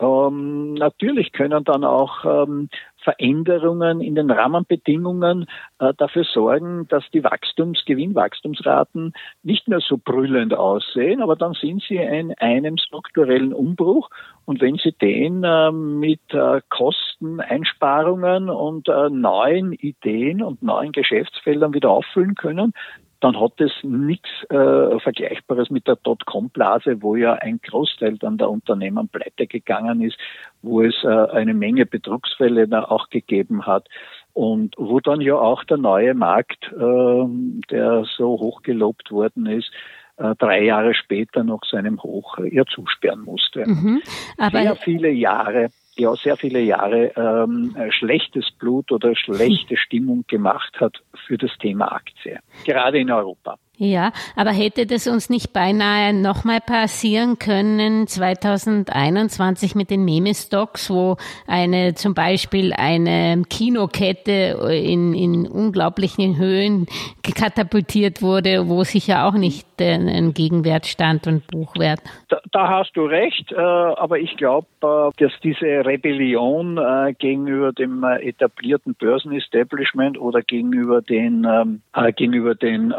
Ähm, 0.00 0.74
natürlich 0.74 1.32
können 1.32 1.64
dann 1.64 1.84
auch 1.84 2.24
ähm, 2.24 2.68
Veränderungen 3.06 4.00
in 4.00 4.16
den 4.16 4.32
Rahmenbedingungen 4.32 5.46
äh, 5.78 5.94
dafür 5.96 6.24
sorgen, 6.24 6.88
dass 6.88 7.04
die 7.14 7.22
Wachstums-, 7.22 7.84
Gewinnwachstumsraten 7.86 9.12
nicht 9.44 9.68
mehr 9.68 9.78
so 9.78 9.96
brüllend 9.96 10.52
aussehen, 10.54 11.22
aber 11.22 11.36
dann 11.36 11.52
sind 11.52 11.84
sie 11.88 11.98
in 11.98 12.34
einem 12.38 12.76
strukturellen 12.78 13.52
Umbruch. 13.52 14.10
Und 14.44 14.60
wenn 14.60 14.76
Sie 14.76 14.92
den 14.92 15.44
äh, 15.44 15.70
mit 15.70 16.20
äh, 16.30 16.60
Kosteneinsparungen 16.68 18.48
und 18.48 18.88
äh, 18.88 19.08
neuen 19.08 19.72
Ideen 19.72 20.42
und 20.42 20.62
neuen 20.62 20.92
Geschäftsfeldern 20.92 21.74
wieder 21.74 21.90
auffüllen 21.90 22.34
können, 22.34 22.72
dann 23.20 23.40
hat 23.40 23.60
es 23.60 23.72
nichts 23.82 24.28
äh, 24.50 24.98
Vergleichbares 25.00 25.70
mit 25.70 25.86
der 25.86 25.96
Dotcom-Blase, 25.96 27.02
wo 27.02 27.16
ja 27.16 27.34
ein 27.34 27.60
Großteil 27.62 28.18
dann 28.18 28.38
der 28.38 28.50
Unternehmen 28.50 29.08
pleite 29.08 29.46
gegangen 29.46 30.02
ist, 30.02 30.18
wo 30.62 30.82
es 30.82 30.94
äh, 31.04 31.08
eine 31.08 31.54
Menge 31.54 31.86
Betrugsfälle 31.86 32.68
da 32.68 32.84
auch 32.84 33.08
gegeben 33.08 33.66
hat 33.66 33.88
und 34.34 34.74
wo 34.76 35.00
dann 35.00 35.20
ja 35.20 35.36
auch 35.36 35.64
der 35.64 35.78
neue 35.78 36.14
Markt, 36.14 36.70
äh, 36.72 37.24
der 37.70 38.04
so 38.16 38.38
hoch 38.38 38.62
gelobt 38.62 39.10
worden 39.10 39.46
ist, 39.46 39.70
äh, 40.18 40.34
drei 40.38 40.62
Jahre 40.62 40.94
später 40.94 41.42
nach 41.42 41.60
seinem 41.70 42.02
Hoch 42.02 42.38
äh, 42.38 42.54
ja 42.54 42.64
zusperren 42.66 43.22
musste. 43.22 43.66
Mhm, 43.66 44.02
Sehr 44.50 44.76
viele 44.76 45.10
Jahre 45.10 45.68
ja 45.98 46.14
sehr 46.16 46.36
viele 46.36 46.60
Jahre 46.60 47.12
ähm, 47.16 47.76
schlechtes 47.90 48.50
Blut 48.50 48.92
oder 48.92 49.14
schlechte 49.16 49.76
Stimmung 49.76 50.24
gemacht 50.26 50.80
hat 50.80 51.02
für 51.26 51.38
das 51.38 51.50
Thema 51.58 51.92
Aktie, 51.92 52.38
gerade 52.64 52.98
in 52.98 53.10
Europa. 53.10 53.58
Ja, 53.78 54.12
aber 54.36 54.52
hätte 54.52 54.86
das 54.86 55.06
uns 55.06 55.28
nicht 55.28 55.52
beinahe 55.52 56.14
nochmal 56.14 56.60
passieren 56.60 57.38
können 57.38 58.06
2021 58.06 59.74
mit 59.74 59.90
den 59.90 60.02
Meme-Stocks, 60.02 60.88
wo 60.88 61.16
eine 61.46 61.94
zum 61.94 62.14
Beispiel 62.14 62.72
eine 62.72 63.42
Kinokette 63.50 64.58
in, 64.70 65.12
in 65.12 65.46
unglaublichen 65.46 66.38
Höhen 66.38 66.86
katapultiert 67.22 68.22
wurde, 68.22 68.66
wo 68.66 68.82
sicher 68.82 69.26
auch 69.26 69.34
nicht 69.34 69.66
ein 69.78 70.32
Gegenwert 70.32 70.86
stand 70.86 71.26
und 71.26 71.46
Buchwert. 71.46 72.00
Da, 72.30 72.40
da 72.52 72.68
hast 72.68 72.92
du 72.96 73.04
recht, 73.04 73.52
äh, 73.52 73.56
aber 73.56 74.18
ich 74.18 74.38
glaube, 74.38 74.66
äh, 74.82 75.10
dass 75.22 75.32
diese 75.42 75.66
Rebellion 75.84 76.78
äh, 76.78 77.12
gegenüber 77.12 77.72
dem 77.72 78.02
etablierten 78.04 78.94
Börsenestablishment 78.94 80.18
oder 80.18 80.40
gegenüber 80.40 81.02
den 81.02 81.44
ähm, 81.44 81.82
gegenüber 82.16 82.54
den 82.54 82.92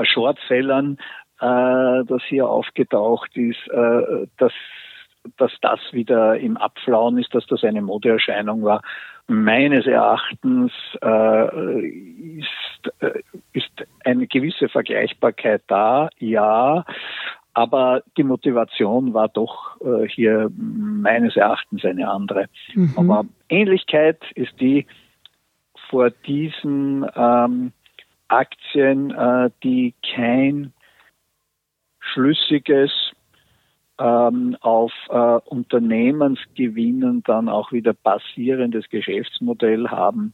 Shortsellern, 0.68 0.98
das 1.40 2.24
hier 2.28 2.48
aufgetaucht 2.48 3.36
ist, 3.36 3.70
dass 4.38 4.54
dass 5.36 5.52
das 5.62 5.82
wieder 5.92 6.38
im 6.38 6.56
Abflauen 6.56 7.18
ist, 7.18 7.36
dass 7.36 7.46
das 7.48 7.62
eine 7.66 7.82
Modeerscheinung 7.82 8.64
war. 8.64 8.82
Meines 9.28 9.86
Erachtens 9.86 10.72
äh, 11.02 11.88
ist, 12.38 13.02
äh, 13.02 13.20
ist 13.52 13.70
eine 14.06 14.26
gewisse 14.26 14.70
Vergleichbarkeit 14.70 15.64
da, 15.68 16.08
ja, 16.18 16.86
aber 17.54 18.04
die 18.16 18.24
Motivation 18.24 19.14
war 19.14 19.28
doch 19.28 19.82
äh, 19.82 20.08
hier 20.08 20.50
meines 20.56 21.36
Erachtens 21.36 21.84
eine 21.84 22.10
andere. 22.10 22.46
Mhm. 22.74 22.94
Aber 22.96 23.26
Ähnlichkeit 23.50 24.24
ist 24.34 24.58
die 24.62 24.88
vor 25.90 26.10
diesen 26.10 27.06
ähm, 27.16 27.74
Aktien, 28.28 29.12
äh, 29.12 29.50
die 29.64 29.94
kein 30.16 30.74
schlüssiges 32.00 32.92
ähm, 34.00 34.56
auf 34.62 34.92
äh, 35.10 35.40
Unternehmensgewinnen 35.46 37.24
dann 37.24 37.50
auch 37.50 37.72
wieder 37.72 37.94
basierendes 37.94 38.90
Geschäftsmodell 38.90 39.90
haben, 39.90 40.34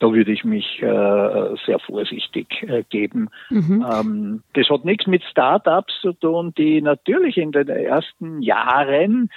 da 0.00 0.12
würde 0.12 0.32
ich 0.32 0.44
mich 0.44 0.82
äh, 0.82 1.56
sehr 1.64 1.78
vorsichtig 1.78 2.62
äh, 2.62 2.82
geben. 2.88 3.30
Mhm. 3.48 3.86
Ähm, 3.90 4.42
das 4.52 4.68
hat 4.68 4.84
nichts 4.84 5.06
mit 5.06 5.22
Startups 5.24 5.94
zu 6.00 6.12
tun, 6.12 6.52
die 6.58 6.82
natürlich 6.82 7.36
in 7.36 7.52
den 7.52 7.68
ersten 7.68 8.42
Jahren 8.42 9.30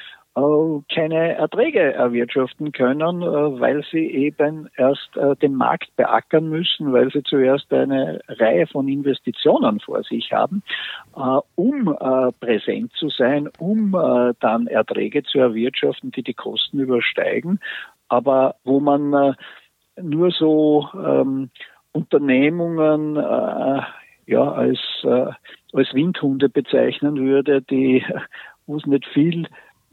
keine 0.94 1.36
Erträge 1.36 1.94
erwirtschaften 1.94 2.72
können, 2.72 3.24
äh, 3.24 3.60
weil 3.60 3.84
sie 3.92 4.06
eben 4.06 4.70
erst 4.78 5.18
äh, 5.18 5.36
den 5.38 5.56
Markt 5.56 5.96
beackern 5.96 6.48
müssen, 6.50 6.94
weil 6.94 7.10
sie 7.12 7.24
zuerst 7.24 7.74
eine 7.74 8.20
Reihe 8.28 8.68
von 8.68 8.88
Investitionen 8.88 9.80
vor 9.80 10.04
sich 10.04 10.32
haben, 10.32 10.62
um 11.56 11.96
präsent 12.40 12.92
zu 12.94 13.10
sein, 13.10 13.50
um 13.58 13.92
dann 14.40 14.68
Erträge 14.68 15.24
zu 15.24 15.40
erwirtschaften, 15.40 16.12
die 16.12 16.22
die 16.22 16.34
Kosten 16.34 16.80
übersteigen, 16.80 17.60
aber 18.08 18.56
wo 18.64 18.80
man 18.80 19.36
nur 20.00 20.32
so 20.32 20.88
ähm, 20.94 21.50
Unternehmungen 21.92 23.16
ja 23.16 24.52
als 24.52 24.80
als 25.04 25.94
Windhunde 25.94 26.50
bezeichnen 26.50 27.18
würde, 27.18 27.62
die 27.62 28.06
wo 28.68 28.76
es 28.76 28.86
nicht 28.86 29.08
viel 29.08 29.48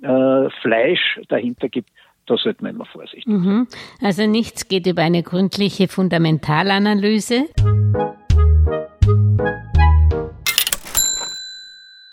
äh, 0.04 0.50
Fleisch 0.62 1.20
dahinter 1.28 1.68
gibt, 1.68 1.90
da 2.26 2.36
sollte 2.36 2.62
man 2.62 2.74
immer 2.74 2.86
vorsichtig 2.86 3.24
sein. 3.24 3.34
Mhm. 3.34 3.68
Also 4.00 4.26
nichts 4.26 4.68
geht 4.68 4.86
über 4.86 5.02
eine 5.02 5.22
gründliche 5.22 5.88
Fundamentalanalyse. 5.88 7.48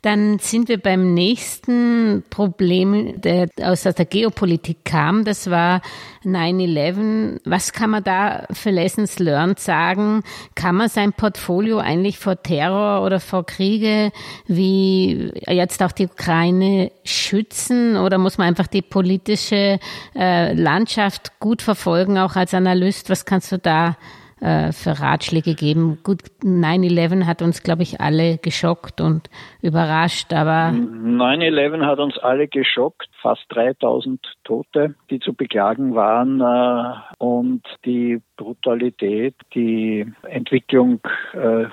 Dann 0.01 0.39
sind 0.39 0.67
wir 0.67 0.79
beim 0.79 1.13
nächsten 1.13 2.23
Problem, 2.31 3.21
der 3.21 3.49
aus 3.61 3.83
der 3.83 3.93
Geopolitik 3.93 4.83
kam. 4.83 5.25
Das 5.25 5.51
war 5.51 5.81
9-11. 6.25 7.41
Was 7.45 7.71
kann 7.71 7.91
man 7.91 8.03
da 8.03 8.47
für 8.51 8.71
Lessons 8.71 9.19
learned 9.19 9.59
sagen? 9.59 10.23
Kann 10.55 10.75
man 10.75 10.89
sein 10.89 11.13
Portfolio 11.13 11.77
eigentlich 11.77 12.17
vor 12.17 12.41
Terror 12.41 13.05
oder 13.05 13.19
vor 13.19 13.45
Kriege 13.45 14.11
wie 14.47 15.31
jetzt 15.47 15.83
auch 15.83 15.91
die 15.91 16.07
Ukraine 16.07 16.91
schützen? 17.03 17.95
Oder 17.95 18.17
muss 18.17 18.39
man 18.39 18.47
einfach 18.47 18.67
die 18.67 18.81
politische 18.81 19.79
äh, 20.15 20.53
Landschaft 20.53 21.39
gut 21.39 21.61
verfolgen, 21.61 22.17
auch 22.17 22.35
als 22.35 22.55
Analyst? 22.55 23.11
Was 23.11 23.25
kannst 23.25 23.51
du 23.51 23.59
da 23.59 23.97
äh, 24.41 24.71
für 24.71 24.99
Ratschläge 24.99 25.53
geben. 25.53 25.99
Gut, 26.01 26.23
9-11 26.43 27.25
hat 27.25 27.43
uns, 27.43 27.61
glaube 27.61 27.83
ich, 27.83 28.01
alle 28.01 28.39
geschockt 28.39 28.99
und 28.99 29.29
überrascht, 29.61 30.33
aber. 30.33 30.75
9-11 30.75 31.85
hat 31.85 31.99
uns 31.99 32.17
alle 32.17 32.47
geschockt, 32.47 33.07
fast 33.21 33.43
3000 33.49 34.19
Tote, 34.43 34.95
die 35.11 35.19
zu 35.19 35.35
beklagen 35.35 35.93
waren 35.93 36.41
äh, 36.41 37.23
und 37.23 37.61
die 37.85 38.19
Brutalität, 38.35 39.35
die 39.53 40.11
Entwicklung, 40.23 41.01
äh, 41.33 41.65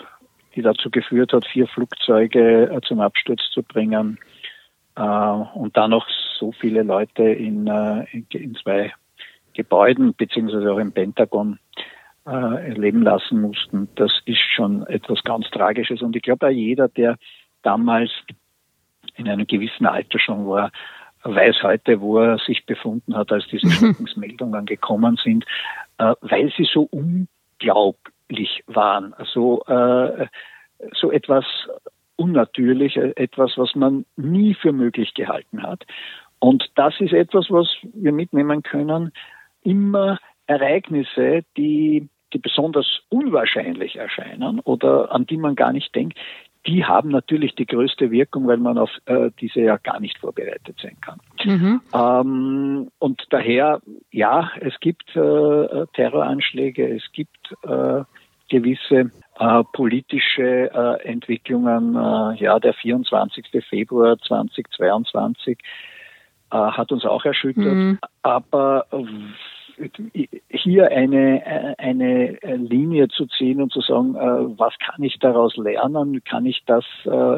die 0.55 0.61
dazu 0.61 0.91
geführt 0.91 1.33
hat, 1.33 1.47
vier 1.47 1.69
Flugzeuge 1.69 2.79
zum 2.87 3.01
Absturz 3.01 3.41
zu 3.51 3.63
bringen 3.63 4.19
und 4.95 5.77
dann 5.77 5.91
noch 5.91 6.07
so 6.39 6.51
viele 6.51 6.83
Leute 6.83 7.23
in, 7.23 7.69
in, 8.11 8.27
in 8.33 8.55
zwei 8.57 8.93
Gebäuden 9.55 10.15
beziehungsweise 10.15 10.73
auch 10.73 10.79
im 10.79 10.91
Pentagon 10.91 11.61
äh, 12.29 12.73
leben 12.73 13.03
lassen 13.03 13.41
mussten. 13.41 13.89
Das 13.95 14.13
ist 14.27 14.41
schon 14.55 14.87
etwas 14.87 15.23
ganz 15.23 15.49
Tragisches. 15.51 16.03
Und 16.03 16.15
ich 16.15 16.23
glaube, 16.23 16.47
auch 16.47 16.51
jeder, 16.51 16.89
der 16.89 17.17
damals 17.63 18.11
in 19.17 19.29
einem 19.29 19.47
gewissen 19.47 19.87
Alter 19.87 20.19
schon 20.19 20.47
war, 20.47 20.71
weiß 21.25 21.63
heute, 21.63 22.01
wo 22.01 22.19
er 22.19 22.39
sich 22.39 22.67
befunden 22.67 23.17
hat, 23.17 23.33
als 23.33 23.47
diese 23.49 23.71
Schreckensmeldungen 23.73 24.67
gekommen 24.67 25.19
sind, 25.23 25.45
äh, 25.99 26.15
weil 26.21 26.53
sie 26.57 26.69
so 26.71 26.89
unglaublich 26.91 28.63
waren. 28.67 29.15
So, 29.33 29.65
äh, 29.65 30.27
so 30.93 31.11
etwas 31.11 31.45
unnatürlich, 32.17 32.97
etwas, 32.97 33.53
was 33.57 33.75
man 33.75 34.05
nie 34.17 34.55
für 34.55 34.73
möglich 34.73 35.15
gehalten 35.15 35.63
hat. 35.63 35.87
Und 36.41 36.71
das 36.75 36.95
ist 37.01 37.13
etwas, 37.13 37.47
was 37.51 37.69
wir 37.95 38.13
mitnehmen 38.13 38.63
können. 38.63 39.13
Immer 39.63 40.19
Ereignisse, 40.47 41.43
die 41.57 42.09
die 42.33 42.39
besonders 42.39 43.01
unwahrscheinlich 43.09 43.97
erscheinen 43.97 44.61
oder 44.61 45.13
an 45.13 45.27
die 45.27 45.37
man 45.37 45.57
gar 45.57 45.73
nicht 45.73 45.95
denkt, 45.95 46.19
die 46.67 46.85
haben 46.85 47.11
natürlich 47.11 47.55
die 47.55 47.67
größte 47.67 48.11
Wirkung, 48.11 48.47
weil 48.47 48.59
man 48.59 48.77
auf 48.77 48.91
äh, 49.07 49.31
diese 49.41 49.61
ja 49.61 49.77
gar 49.79 50.01
nicht 50.01 50.19
vorbereitet 50.19 50.77
sein 50.83 50.97
kann. 51.01 51.19
Mhm. 51.45 51.81
Ähm, 51.95 52.91
und 52.99 53.25
daher, 53.31 53.81
ja, 54.11 54.51
es 54.61 54.79
gibt 54.81 55.17
äh, 55.17 55.87
Terroranschläge, 55.95 56.95
es 56.95 57.11
gibt 57.13 57.55
äh, 57.63 58.03
gewisse 58.51 59.11
äh, 59.39 59.65
politische 59.73 60.71
äh, 60.73 61.09
Entwicklungen. 61.09 61.95
Äh, 61.95 62.43
ja, 62.43 62.59
der 62.59 62.75
24. 62.75 63.47
Februar 63.69 64.19
2022 64.19 65.59
hat 66.51 66.93
uns 66.93 67.05
auch 67.05 67.27
erschüttert. 67.27 67.67
Mhm. 67.67 67.99
Aber 68.23 68.87
hier 70.49 70.91
eine, 70.91 71.77
eine 71.79 72.39
Linie 72.57 73.09
zu 73.09 73.27
ziehen 73.27 73.63
und 73.63 73.73
zu 73.73 73.81
sagen, 73.81 74.15
was 74.15 74.75
kann 74.79 75.03
ich 75.03 75.19
daraus 75.19 75.57
lernen? 75.57 76.23
Kann 76.25 76.47
ich 76.47 76.63
das 76.67 76.85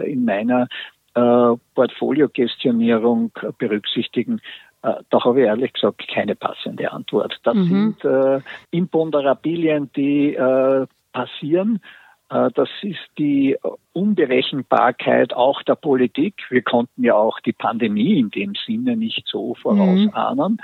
in 0.05 0.24
meiner 0.24 0.68
Portfolio-Gestionierung 1.14 3.33
berücksichtigen? 3.59 4.40
Da 4.83 5.24
habe 5.24 5.40
ich 5.40 5.46
ehrlich 5.46 5.72
gesagt 5.74 6.09
keine 6.09 6.35
passende 6.35 6.90
Antwort. 6.90 7.38
Das 7.42 7.55
mhm. 7.55 7.64
sind 7.64 8.05
äh, 8.05 8.40
Imponderabilien, 8.70 9.90
die 9.94 10.35
äh, 10.35 10.87
passieren 11.12 11.76
äh, 11.76 11.81
das 12.30 12.68
ist 12.82 13.00
die 13.18 13.56
Unberechenbarkeit 13.92 15.34
auch 15.34 15.62
der 15.62 15.74
Politik. 15.74 16.34
Wir 16.48 16.62
konnten 16.62 17.02
ja 17.02 17.14
auch 17.14 17.40
die 17.40 17.52
Pandemie 17.52 18.20
in 18.20 18.30
dem 18.30 18.54
Sinne 18.66 18.96
nicht 18.96 19.26
so 19.26 19.56
vorausahnen. 19.56 20.60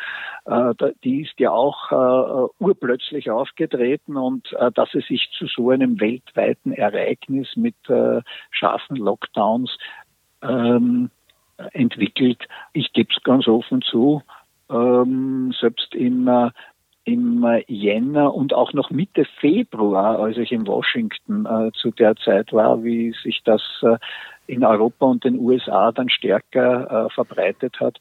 Mhm. 0.47 0.75
Die 1.03 1.23
ist 1.23 1.39
ja 1.41 1.51
auch 1.51 1.91
äh, 1.91 2.49
urplötzlich 2.63 3.31
aufgetreten 3.33 4.17
und 4.17 4.55
dass 4.75 4.95
es 4.95 5.07
sich 5.07 5.29
zu 5.37 5.47
so 5.49 5.71
einem 5.71 5.99
weltweiten 5.99 6.71
Ereignis 6.73 7.49
mit 7.57 7.75
scharfen 8.53 8.97
Lockdowns 8.97 9.77
ähm, 10.43 11.11
entwickelt. 11.73 12.47
Ich 12.73 12.93
gebe 12.93 13.13
es 13.15 13.23
ganz 13.23 13.49
offen 13.49 13.83
zu. 13.83 14.23
Ähm, 14.69 15.55
selbst 15.59 15.95
im 15.95 16.29
im 17.07 17.45
äh, 17.45 17.65
Jänner 17.69 18.35
und 18.35 18.53
auch 18.53 18.73
noch 18.73 18.91
Mitte 18.91 19.25
Februar, 19.39 20.19
als 20.19 20.37
ich 20.37 20.51
in 20.51 20.67
Washington 20.67 21.47
äh, 21.47 21.71
zu 21.73 21.93
der 21.93 22.17
Zeit 22.17 22.53
war, 22.53 22.83
wie 22.83 23.15
sich 23.23 23.43
das 23.45 23.63
äh, 23.83 23.97
in 24.49 24.65
Europa 24.65 25.07
und 25.07 25.25
den 25.25 25.39
USA 25.39 25.93
dann 25.93 26.09
stärker 26.09 27.07
äh, 27.07 27.15
verbreitet 27.15 27.79
hat, 27.79 27.99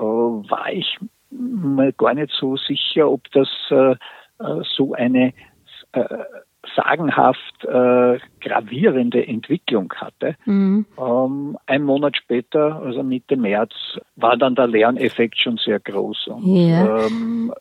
äh, 0.00 0.02
war 0.02 0.72
ich 0.72 0.98
mir 1.30 1.92
gar 1.92 2.14
nicht 2.14 2.32
so 2.32 2.56
sicher, 2.56 3.08
ob 3.08 3.22
das 3.30 3.48
äh, 3.70 3.94
so 4.76 4.94
eine 4.94 5.32
sagenhaft 6.76 7.64
äh, 7.64 8.18
gravierende 8.40 9.26
Entwicklung 9.26 9.92
hatte. 9.96 10.36
Mhm. 10.44 10.86
Ähm, 10.98 11.58
ein 11.66 11.82
Monat 11.82 12.16
später, 12.16 12.82
also 12.82 13.02
Mitte 13.02 13.36
März, 13.36 13.72
war 14.16 14.36
dann 14.36 14.54
der 14.54 14.66
Lerneffekt 14.66 15.38
schon 15.38 15.56
sehr 15.56 15.80
groß. 15.80 16.28
Und, 16.28 16.44
yeah. 16.44 17.06
ähm, 17.06 17.52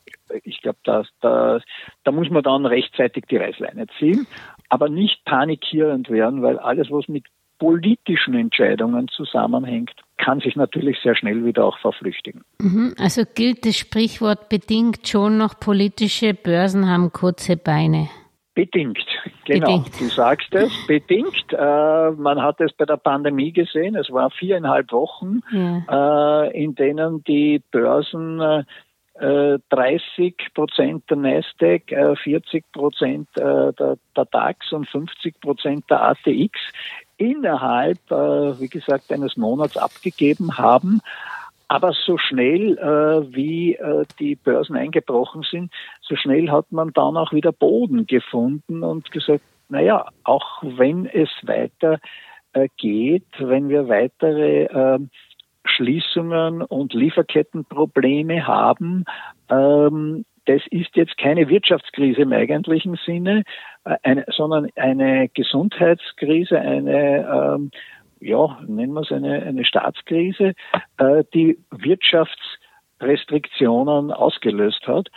ich 0.43 0.61
glaube, 0.61 0.79
da, 0.83 1.03
da, 1.21 1.59
da 2.03 2.11
muss 2.11 2.29
man 2.29 2.43
dann 2.43 2.65
rechtzeitig 2.65 3.25
die 3.29 3.37
Reißleine 3.37 3.87
ziehen, 3.97 4.27
aber 4.69 4.89
nicht 4.89 5.23
panikierend 5.25 6.09
werden, 6.09 6.41
weil 6.41 6.59
alles, 6.59 6.91
was 6.91 7.07
mit 7.07 7.25
politischen 7.57 8.35
Entscheidungen 8.35 9.07
zusammenhängt, 9.09 9.91
kann 10.17 10.39
sich 10.39 10.55
natürlich 10.55 10.97
sehr 11.03 11.15
schnell 11.15 11.45
wieder 11.45 11.65
auch 11.65 11.77
verflüchtigen. 11.79 12.43
Mhm. 12.61 12.95
Also 12.97 13.23
gilt 13.35 13.65
das 13.65 13.77
Sprichwort 13.77 14.49
bedingt 14.49 15.07
schon 15.07 15.37
noch, 15.37 15.59
politische 15.59 16.33
Börsen 16.33 16.87
haben 16.87 17.11
kurze 17.11 17.57
Beine. 17.57 18.09
Bedingt, 18.59 18.99
genau. 19.45 19.67
Bedingt. 19.67 20.01
Du 20.01 20.05
sagst 20.05 20.53
es, 20.53 20.71
bedingt. 20.87 21.53
Äh, 21.53 22.11
man 22.11 22.41
hat 22.41 22.59
es 22.59 22.73
bei 22.73 22.83
der 22.83 22.97
Pandemie 22.97 23.53
gesehen. 23.53 23.95
Es 23.95 24.11
war 24.11 24.31
viereinhalb 24.31 24.91
Wochen, 24.91 25.39
ja. 25.49 26.43
äh, 26.43 26.61
in 26.61 26.75
denen 26.75 27.23
die 27.23 27.61
Börsen 27.71 28.65
äh, 29.19 29.59
30 29.69 30.35
Prozent 30.53 31.09
der 31.09 31.17
Nasdaq, 31.17 31.83
40 32.21 32.53
äh, 32.53 32.61
Prozent 32.73 33.29
äh, 33.35 33.71
der, 33.73 33.97
der, 34.15 34.25
DAX 34.25 34.73
und 34.73 34.89
50 34.89 35.39
Prozent 35.39 35.85
der 35.89 36.01
ATX 36.03 36.59
innerhalb, 37.15 37.99
äh, 38.11 38.59
wie 38.59 38.69
gesagt, 38.69 39.11
eines 39.11 39.37
Monats 39.37 39.77
abgegeben 39.77 40.57
haben. 40.57 40.99
Aber 41.69 41.93
so 41.93 42.17
schnell, 42.17 42.77
äh, 42.79 43.33
wie 43.33 43.75
äh, 43.75 44.03
die 44.19 44.35
Börsen 44.35 44.75
eingebrochen 44.75 45.43
sind, 45.43 45.71
so 46.01 46.15
schnell 46.15 46.49
hat 46.49 46.71
man 46.71 46.91
dann 46.93 47.15
auch 47.15 47.31
wieder 47.31 47.51
Boden 47.51 48.07
gefunden 48.07 48.83
und 48.83 49.11
gesagt, 49.11 49.43
naja, 49.69 50.07
auch 50.23 50.63
wenn 50.63 51.05
es 51.05 51.29
weiter 51.43 51.99
äh, 52.53 52.67
geht, 52.77 53.27
wenn 53.37 53.69
wir 53.69 53.87
weitere 53.87 54.63
äh, 54.63 54.99
Schließungen 55.63 56.63
und 56.63 56.93
Lieferkettenprobleme 56.93 58.47
haben, 58.47 59.05
ähm, 59.49 60.25
das 60.45 60.61
ist 60.71 60.95
jetzt 60.95 61.19
keine 61.19 61.47
Wirtschaftskrise 61.49 62.21
im 62.21 62.33
eigentlichen 62.33 62.99
Sinne, 63.05 63.43
äh, 63.85 63.95
eine, 64.01 64.25
sondern 64.29 64.69
eine 64.75 65.29
Gesundheitskrise, 65.29 66.59
eine 66.59 67.27
ähm, 67.55 67.71
ja, 68.19 68.59
nennen 68.67 68.93
wir 68.93 69.01
es 69.01 69.11
eine, 69.11 69.43
eine 69.43 69.65
Staatskrise, 69.65 70.53
äh, 70.97 71.23
die 71.33 71.57
Wirtschaftsrestriktionen 71.71 74.11
ausgelöst 74.11 74.87
hat. 74.87 75.09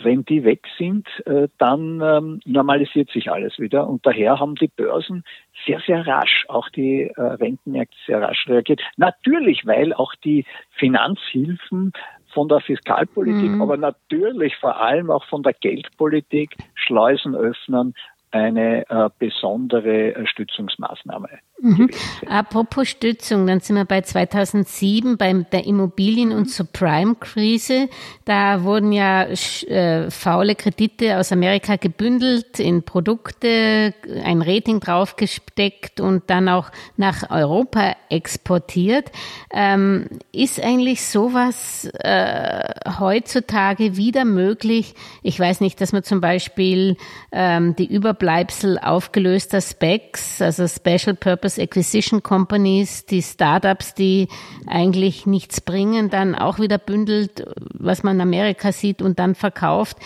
Wenn 0.00 0.24
die 0.24 0.44
weg 0.44 0.64
sind, 0.78 1.08
äh, 1.26 1.48
dann 1.58 2.00
ähm, 2.00 2.40
normalisiert 2.44 3.10
sich 3.10 3.32
alles 3.32 3.58
wieder. 3.58 3.88
Und 3.88 4.06
daher 4.06 4.38
haben 4.38 4.54
die 4.54 4.68
Börsen 4.68 5.24
sehr, 5.66 5.80
sehr 5.80 6.06
rasch, 6.06 6.44
auch 6.48 6.68
die 6.68 7.10
äh, 7.16 7.20
Rentenmärkte 7.20 7.96
sehr 8.06 8.22
rasch 8.22 8.46
reagiert. 8.46 8.80
Natürlich, 8.96 9.66
weil 9.66 9.92
auch 9.92 10.14
die 10.24 10.46
Finanzhilfen 10.70 11.92
von 12.32 12.48
der 12.48 12.60
Fiskalpolitik, 12.60 13.50
mhm. 13.50 13.62
aber 13.62 13.76
natürlich 13.76 14.56
vor 14.56 14.80
allem 14.80 15.10
auch 15.10 15.24
von 15.24 15.42
der 15.42 15.54
Geldpolitik 15.54 16.56
Schleusen 16.74 17.34
öffnen, 17.34 17.94
eine 18.30 18.88
äh, 18.88 19.10
besondere 19.18 20.14
äh, 20.14 20.26
Stützungsmaßnahme. 20.26 21.28
Mhm. 21.60 21.90
Apropos 22.28 22.88
Stützung, 22.88 23.46
dann 23.46 23.60
sind 23.60 23.74
wir 23.74 23.84
bei 23.84 24.02
2007 24.02 25.16
bei 25.16 25.32
der 25.32 25.66
Immobilien- 25.66 26.30
und 26.30 26.48
Subprime-Krise. 26.48 27.88
Da 28.24 28.62
wurden 28.62 28.92
ja 28.92 29.24
äh, 29.24 30.10
faule 30.10 30.54
Kredite 30.54 31.18
aus 31.18 31.32
Amerika 31.32 31.74
gebündelt 31.74 32.60
in 32.60 32.84
Produkte, 32.84 33.92
ein 34.22 34.40
Rating 34.42 34.78
draufgesteckt 34.78 36.00
und 36.00 36.30
dann 36.30 36.48
auch 36.48 36.70
nach 36.96 37.28
Europa 37.30 37.96
exportiert. 38.08 39.10
Ähm, 39.52 40.06
ist 40.30 40.62
eigentlich 40.62 41.02
sowas 41.04 41.90
äh, 42.04 42.72
heutzutage 43.00 43.96
wieder 43.96 44.24
möglich? 44.24 44.94
Ich 45.24 45.40
weiß 45.40 45.60
nicht, 45.60 45.80
dass 45.80 45.92
man 45.92 46.04
zum 46.04 46.20
Beispiel 46.20 46.96
ähm, 47.32 47.74
die 47.74 47.92
Überbleibsel 47.92 48.78
aufgelöster 48.78 49.60
Specs, 49.60 50.40
also 50.40 50.68
Special 50.68 51.16
Purpose 51.16 51.47
Purpose 51.48 51.62
Acquisition 51.62 52.22
Companies, 52.22 53.06
die 53.06 53.22
Startups, 53.22 53.94
die 53.94 54.28
eigentlich 54.66 55.24
nichts 55.24 55.62
bringen, 55.62 56.10
dann 56.10 56.34
auch 56.34 56.58
wieder 56.58 56.76
bündelt, 56.76 57.46
was 57.72 58.02
man 58.02 58.16
in 58.16 58.20
Amerika 58.20 58.70
sieht 58.70 59.00
und 59.00 59.18
dann 59.18 59.34
verkauft. 59.34 59.96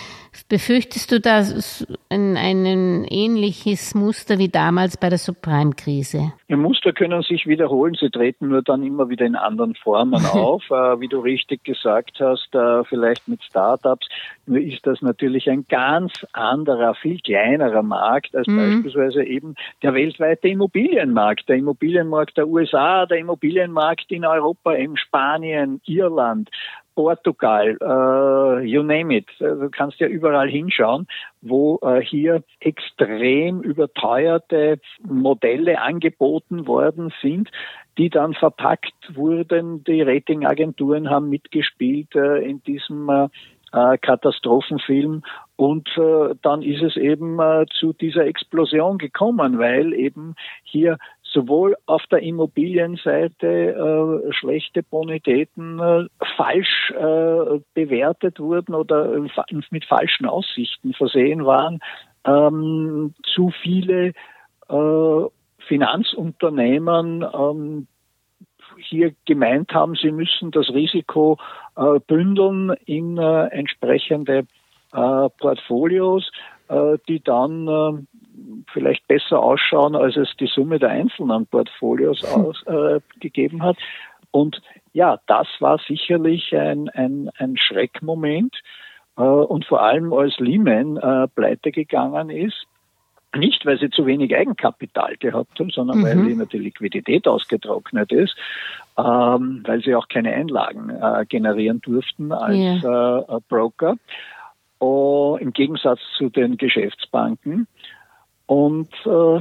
Befürchtest 0.49 1.13
du 1.13 1.21
da 1.21 1.43
ein, 2.09 2.37
ein 2.37 3.05
ähnliches 3.05 3.95
Muster 3.95 4.39
wie 4.39 4.49
damals 4.49 4.97
bei 4.97 5.11
der 5.11 5.19
Subprime-Krise? 5.19 6.33
Die 6.49 6.57
Muster 6.57 6.95
können 6.95 7.23
sich 7.23 7.47
wiederholen, 7.47 7.95
sie 7.99 8.09
treten 8.09 8.49
nur 8.49 8.63
dann 8.63 8.83
immer 8.83 9.11
wieder 9.11 9.27
in 9.27 9.37
anderen 9.37 9.75
Formen 9.75 10.25
auf. 10.33 10.63
äh, 10.71 11.01
wie 11.01 11.09
du 11.09 11.21
richtig 11.21 11.65
gesagt 11.65 12.19
hast, 12.19 12.55
äh, 12.55 12.83
vielleicht 12.85 13.29
mit 13.29 13.43
Startups. 13.43 14.09
Ist 14.47 14.87
das 14.87 15.03
natürlich 15.03 15.51
ein 15.51 15.67
ganz 15.69 16.13
anderer, 16.33 16.95
viel 16.95 17.21
kleinerer 17.21 17.83
Markt 17.83 18.35
als 18.35 18.47
mhm. 18.47 18.83
beispielsweise 18.83 19.25
eben 19.25 19.55
der 19.83 19.93
weltweite 19.93 20.49
Immobilienmarkt. 20.49 21.49
Der 21.49 21.57
Immobilienmarkt 21.57 22.39
der 22.39 22.49
USA, 22.49 23.05
der 23.05 23.19
Immobilienmarkt 23.19 24.11
in 24.11 24.25
Europa, 24.25 24.73
in 24.73 24.97
Spanien, 24.97 25.81
Irland. 25.85 26.51
Portugal, 26.95 27.77
äh, 27.81 28.67
you 28.67 28.83
name 28.83 29.17
it. 29.17 29.29
Äh, 29.41 29.57
du 29.57 29.71
kannst 29.71 29.99
ja 30.01 30.07
überall 30.07 30.49
hinschauen, 30.49 31.07
wo 31.41 31.79
äh, 31.83 32.01
hier 32.01 32.43
extrem 32.61 33.61
überteuerte 33.63 34.79
Modelle 35.03 35.81
angeboten 35.81 36.67
worden 36.67 37.13
sind, 37.21 37.51
die 37.99 38.11
dann 38.11 38.35
verpackt 38.35 39.15
wurden. 39.15 39.85
Die 39.85 40.03
Ratingagenturen 40.03 41.11
haben 41.11 41.29
mitgespielt 41.29 42.15
äh, 42.15 42.39
in 42.39 42.63
diesem 42.63 43.09
äh, 43.09 43.29
äh 43.73 43.99
Katastrophenfilm 43.99 45.23
und 45.57 45.89
äh, 45.97 46.35
dann 46.43 46.63
ist 46.63 46.83
es 46.83 46.97
eben 46.97 47.39
äh, 47.39 47.67
zu 47.71 47.93
dieser 47.93 48.27
Explosion 48.27 48.99
gekommen, 48.99 49.59
weil 49.59 49.93
eben 49.95 50.35
hier 50.65 50.99
sowohl 51.33 51.77
auf 51.87 52.03
der 52.11 52.21
Immobilienseite 52.21 53.47
äh, 53.47 54.33
schlechte 54.33 54.83
Bonitäten 54.83 55.79
äh, 55.79 56.07
falsch 56.37 56.93
äh, 56.93 57.61
bewertet 57.75 58.39
wurden 58.39 58.75
oder 58.75 59.15
äh, 59.15 59.63
mit 59.71 59.85
falschen 59.85 60.27
Aussichten 60.27 60.93
versehen 60.95 61.45
waren, 61.45 61.81
ähm, 62.25 63.15
zu 63.23 63.51
viele 63.63 64.13
äh, 64.69 65.27
Finanzunternehmen 65.69 67.25
ähm, 67.35 67.87
hier 68.77 69.13
gemeint 69.27 69.73
haben, 69.73 69.95
sie 69.95 70.11
müssen 70.11 70.51
das 70.51 70.69
Risiko 70.71 71.39
äh, 71.77 72.01
bündeln 72.07 72.75
in 72.87 73.19
entsprechende 73.19 74.47
Portfolios, 74.91 76.31
die 77.09 77.21
dann 77.21 78.07
vielleicht 78.73 79.07
besser 79.09 79.43
ausschauen, 79.43 79.97
als 79.97 80.17
es 80.17 80.31
die 80.39 80.47
Summe 80.47 80.79
der 80.79 80.91
einzelnen 80.91 81.47
Portfolios 81.47 82.25
ausgegeben 82.25 83.59
äh, 83.59 83.63
hat. 83.63 83.77
Und 84.31 84.63
ja, 84.93 85.19
das 85.27 85.47
war 85.61 85.79
sicherlich 85.79 86.57
ein, 86.57 86.89
ein, 86.91 87.31
ein 87.37 87.57
Schreckmoment. 87.57 88.57
und 89.15 89.67
vor 89.67 89.83
allem 89.83 90.13
als 90.13 90.39
Lehman 90.39 90.99
pleite 91.35 91.71
gegangen 91.71 92.31
ist, 92.31 92.67
nicht, 93.37 93.65
weil 93.65 93.79
sie 93.79 93.91
zu 93.91 94.07
wenig 94.07 94.35
Eigenkapital 94.35 95.17
gehabt 95.17 95.59
haben, 95.59 95.71
sondern 95.71 95.99
mhm. 95.99 96.05
weil 96.05 96.29
ihnen 96.29 96.49
die 96.49 96.59
Liquidität 96.59 97.27
ausgetrocknet 97.27 98.13
ist, 98.13 98.37
ähm, 98.99 99.63
weil 99.65 99.83
sie 99.83 99.95
auch 99.95 100.09
keine 100.09 100.33
Einlagen 100.33 100.91
äh, 100.91 101.25
generieren 101.27 101.81
durften 101.81 102.33
als 102.33 102.57
yeah. 102.57 103.21
äh, 103.21 103.41
Broker, 103.49 103.97
oh, 104.81 105.39
im 105.41 105.53
Gegensatz 105.53 106.01
zu 106.17 106.29
den 106.29 106.57
Geschäftsbanken. 106.57 107.67
Und 108.53 108.93
äh, 109.07 109.41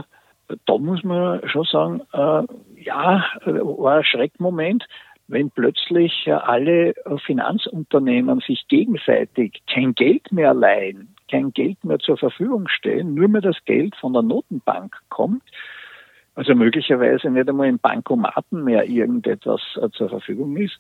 da 0.66 0.78
muss 0.78 1.04
man 1.04 1.46
schon 1.50 1.66
sagen, 1.66 2.02
äh, 2.14 2.44
ja, 2.82 3.26
war 3.44 3.98
ein 3.98 4.04
Schreckmoment, 4.06 4.88
wenn 5.28 5.52
plötzlich 5.52 6.28
äh, 6.28 6.32
alle 6.32 6.94
Finanzunternehmen 7.26 8.40
sich 8.40 8.66
gegenseitig 8.70 9.64
kein 9.70 9.96
Geld 9.96 10.32
mehr 10.32 10.54
leihen, 10.54 11.14
kein 11.30 11.52
Geld 11.52 11.84
mehr 11.84 12.00
zur 12.00 12.16
Verfügung 12.16 12.70
stellen, 12.70 13.14
nur 13.14 13.28
mehr 13.28 13.42
das 13.42 13.58
Geld 13.66 13.98
von 13.98 14.14
der 14.14 14.22
Notenbank 14.22 14.96
kommt, 15.10 15.44
also 16.36 16.56
möglicherweise 16.56 17.30
nicht 17.32 17.50
einmal 17.50 17.68
im 17.68 17.80
Bankomaten 17.80 18.64
mehr 18.64 18.86
irgendetwas 18.86 19.62
äh, 19.76 19.90
zur 19.90 20.08
Verfügung 20.08 20.56
ist, 20.56 20.80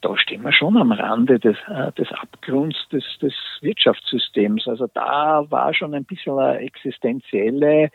da 0.00 0.16
stehen 0.16 0.42
wir 0.42 0.52
schon 0.52 0.76
am 0.76 0.92
Rande 0.92 1.38
des, 1.38 1.56
äh, 1.68 1.92
des 1.92 2.12
Abgrunds 2.12 2.76
des, 2.90 3.04
des 3.20 3.34
Wirtschaftssystems. 3.60 4.68
Also 4.68 4.86
da 4.92 5.44
war 5.50 5.74
schon 5.74 5.94
ein 5.94 6.04
bisschen 6.04 6.38
eine 6.38 6.58
existenzielle 6.58 7.90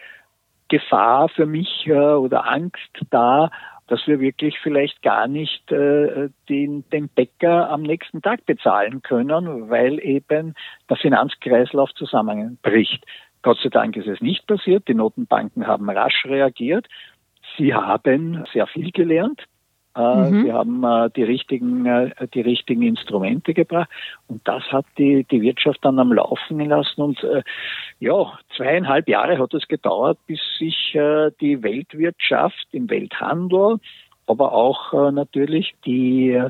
Gefahr 0.68 1.30
für 1.30 1.46
mich 1.46 1.88
äh, 1.88 1.94
oder 1.94 2.50
Angst 2.50 2.92
da, 3.10 3.50
dass 3.88 4.08
wir 4.08 4.20
wirklich 4.20 4.60
vielleicht 4.60 5.02
gar 5.02 5.28
nicht 5.28 5.72
äh, 5.72 6.30
den, 6.50 6.84
den 6.90 7.10
Bäcker 7.10 7.70
am 7.70 7.84
nächsten 7.84 8.22
Tag 8.22 8.46
bezahlen 8.46 9.02
können, 9.02 9.70
weil 9.70 10.00
eben 10.00 10.56
der 10.90 10.98
Finanzkreislauf 10.98 11.94
zusammenbricht. 11.94 13.06
Gott 13.42 13.60
sei 13.62 13.70
Dank 13.70 13.98
ist 13.98 14.08
es 14.08 14.22
nicht 14.22 14.48
passiert. 14.48 14.88
Die 14.88 14.94
Notenbanken 14.94 15.68
haben 15.68 15.90
rasch 15.90 16.26
reagiert. 16.26 16.88
Sie 17.58 17.74
haben 17.74 18.46
sehr 18.54 18.68
viel 18.68 18.92
gelernt. 18.92 19.44
Äh, 19.96 20.30
mhm. 20.30 20.44
Sie 20.44 20.54
haben 20.54 20.84
äh, 20.84 21.10
die 21.16 21.24
richtigen, 21.24 21.86
äh, 21.86 22.28
die 22.34 22.42
richtigen 22.42 22.82
Instrumente 22.82 23.54
gebracht 23.54 23.90
und 24.28 24.42
das 24.48 24.64
hat 24.72 24.86
die, 24.98 25.24
die 25.30 25.42
Wirtschaft 25.42 25.80
dann 25.84 26.00
am 26.00 26.12
Laufen 26.12 26.58
gelassen 26.58 27.02
und 27.02 27.26
ja, 28.00 28.40
zweieinhalb 28.56 29.08
Jahre 29.08 29.38
hat 29.38 29.54
es 29.54 29.68
gedauert, 29.68 30.18
bis 30.28 30.40
sich 30.58 30.92
die 30.94 31.64
Weltwirtschaft 31.64 32.68
im 32.72 32.90
Welthandel, 32.90 33.78
aber 34.26 34.54
auch 34.54 35.12
natürlich 35.12 35.74
die 35.86 36.42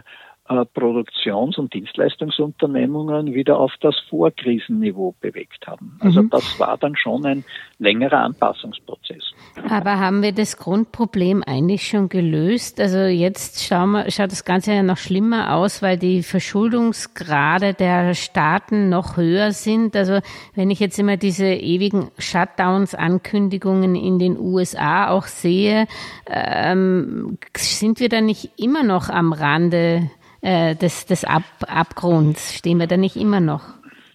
Produktions- 0.46 1.58
und 1.58 1.74
Dienstleistungsunternehmungen 1.74 3.34
wieder 3.34 3.58
auf 3.58 3.72
das 3.80 3.96
Vorkrisenniveau 4.10 5.16
bewegt 5.22 5.66
haben. 5.68 5.98
Also 6.02 6.24
mhm. 6.24 6.30
das 6.30 6.60
war 6.60 6.78
dann 6.78 6.98
schon 6.98 7.26
ein 7.26 7.46
längerer 7.80 8.20
Anpassungsprozess. 8.20 9.34
Aber 9.70 10.00
haben 10.00 10.22
wir 10.22 10.34
das 10.34 10.58
Grundproblem 10.58 11.44
eigentlich 11.44 11.88
schon 11.88 12.10
gelöst? 12.10 12.82
Also 12.82 13.00
jetzt 13.00 13.64
wir, 13.64 14.04
schaut 14.10 14.34
das 14.34 14.44
Ganze 14.44 14.74
ja 14.74 14.84
noch 14.84 14.98
schlimmer 14.98 15.56
aus, 15.56 15.82
weil 15.82 15.98
die 15.98 16.24
Verschuldungsgrade 16.24 17.74
der 17.74 18.14
Staaten 18.14 18.90
noch 18.90 19.16
höher 19.16 19.54
sind. 19.54 19.96
Also 19.96 20.20
wenn 20.56 20.70
ich 20.70 20.80
jetzt 20.82 21.00
immer 21.00 21.16
diese 21.16 21.46
ewigen 21.46 22.12
Shutdowns-Ankündigungen 22.18 23.96
in 23.96 24.20
den 24.20 24.38
USA 24.38 25.10
auch 25.10 25.28
sehe, 25.28 25.88
ähm, 26.28 27.38
sind 27.56 28.02
wir 28.02 28.10
da 28.10 28.20
nicht 28.20 28.52
immer 28.58 28.84
noch 28.84 29.10
am 29.10 29.32
Rande 29.32 30.10
äh, 30.44 30.76
des, 30.76 31.06
des 31.08 31.26
Ab 31.26 31.44
Abgrunds? 31.68 32.54
Stehen 32.54 32.78
wir 32.78 32.88
da 32.88 32.98
nicht 32.98 33.16
immer 33.16 33.40
noch? 33.40 33.64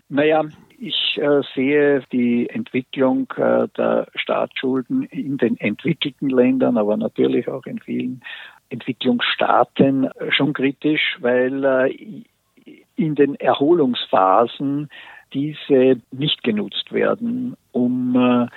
Naja, 0.09 0.45
ich 0.79 1.19
äh, 1.21 1.43
sehe 1.55 2.05
die 2.13 2.49
Entwicklung 2.49 3.27
äh, 3.37 3.67
der 3.77 4.07
Staatsschulden 4.15 5.03
in 5.05 5.37
den 5.37 5.59
entwickelten 5.59 6.31
Ländern, 6.31 6.77
aber 6.79 6.97
natürlich 6.97 7.49
auch 7.49 7.67
in 7.67 7.81
vielen 7.81 8.23
Entwicklungsstaaten 8.71 10.09
schon 10.31 10.53
kritisch, 10.53 11.17
weil 11.21 11.65
äh, 11.65 12.23
in 12.97 13.15
den 13.15 13.35
Erholungsphasen 13.35 14.89
diese 15.33 16.01
nicht 16.11 16.43
genutzt 16.43 16.93
werden, 16.93 17.57
um 17.73 18.17
äh, 18.17 18.45
äh, 18.45 18.49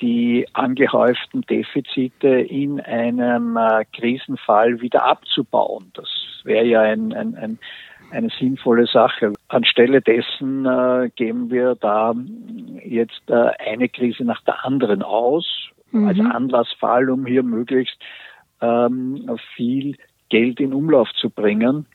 die 0.00 0.46
angehäuften 0.52 1.42
Defizite 1.42 2.28
in 2.28 2.80
einem 2.80 3.56
äh, 3.56 3.84
Krisenfall 3.96 4.80
wieder 4.80 5.04
abzubauen. 5.04 5.92
Das 5.94 6.08
wäre 6.44 6.64
ja 6.64 6.80
ein, 6.80 7.12
ein, 7.12 7.36
ein, 7.36 7.58
eine 8.10 8.28
sinnvolle 8.30 8.86
Sache. 8.86 9.32
Anstelle 9.48 10.00
dessen 10.00 10.66
äh, 10.66 11.10
geben 11.14 11.50
wir 11.50 11.76
da 11.76 12.14
jetzt 12.84 13.22
äh, 13.28 13.50
eine 13.64 13.88
Krise 13.88 14.24
nach 14.24 14.42
der 14.42 14.64
anderen 14.64 15.02
aus, 15.02 15.46
mhm. 15.92 16.08
als 16.08 16.18
Anlassfall, 16.18 17.10
um 17.10 17.26
hier 17.26 17.42
möglichst 17.42 17.96
ähm, 18.60 19.38
viel 19.54 19.96
Geld 20.28 20.60
in 20.60 20.72
Umlauf 20.72 21.08
zu 21.20 21.30
bringen. 21.30 21.86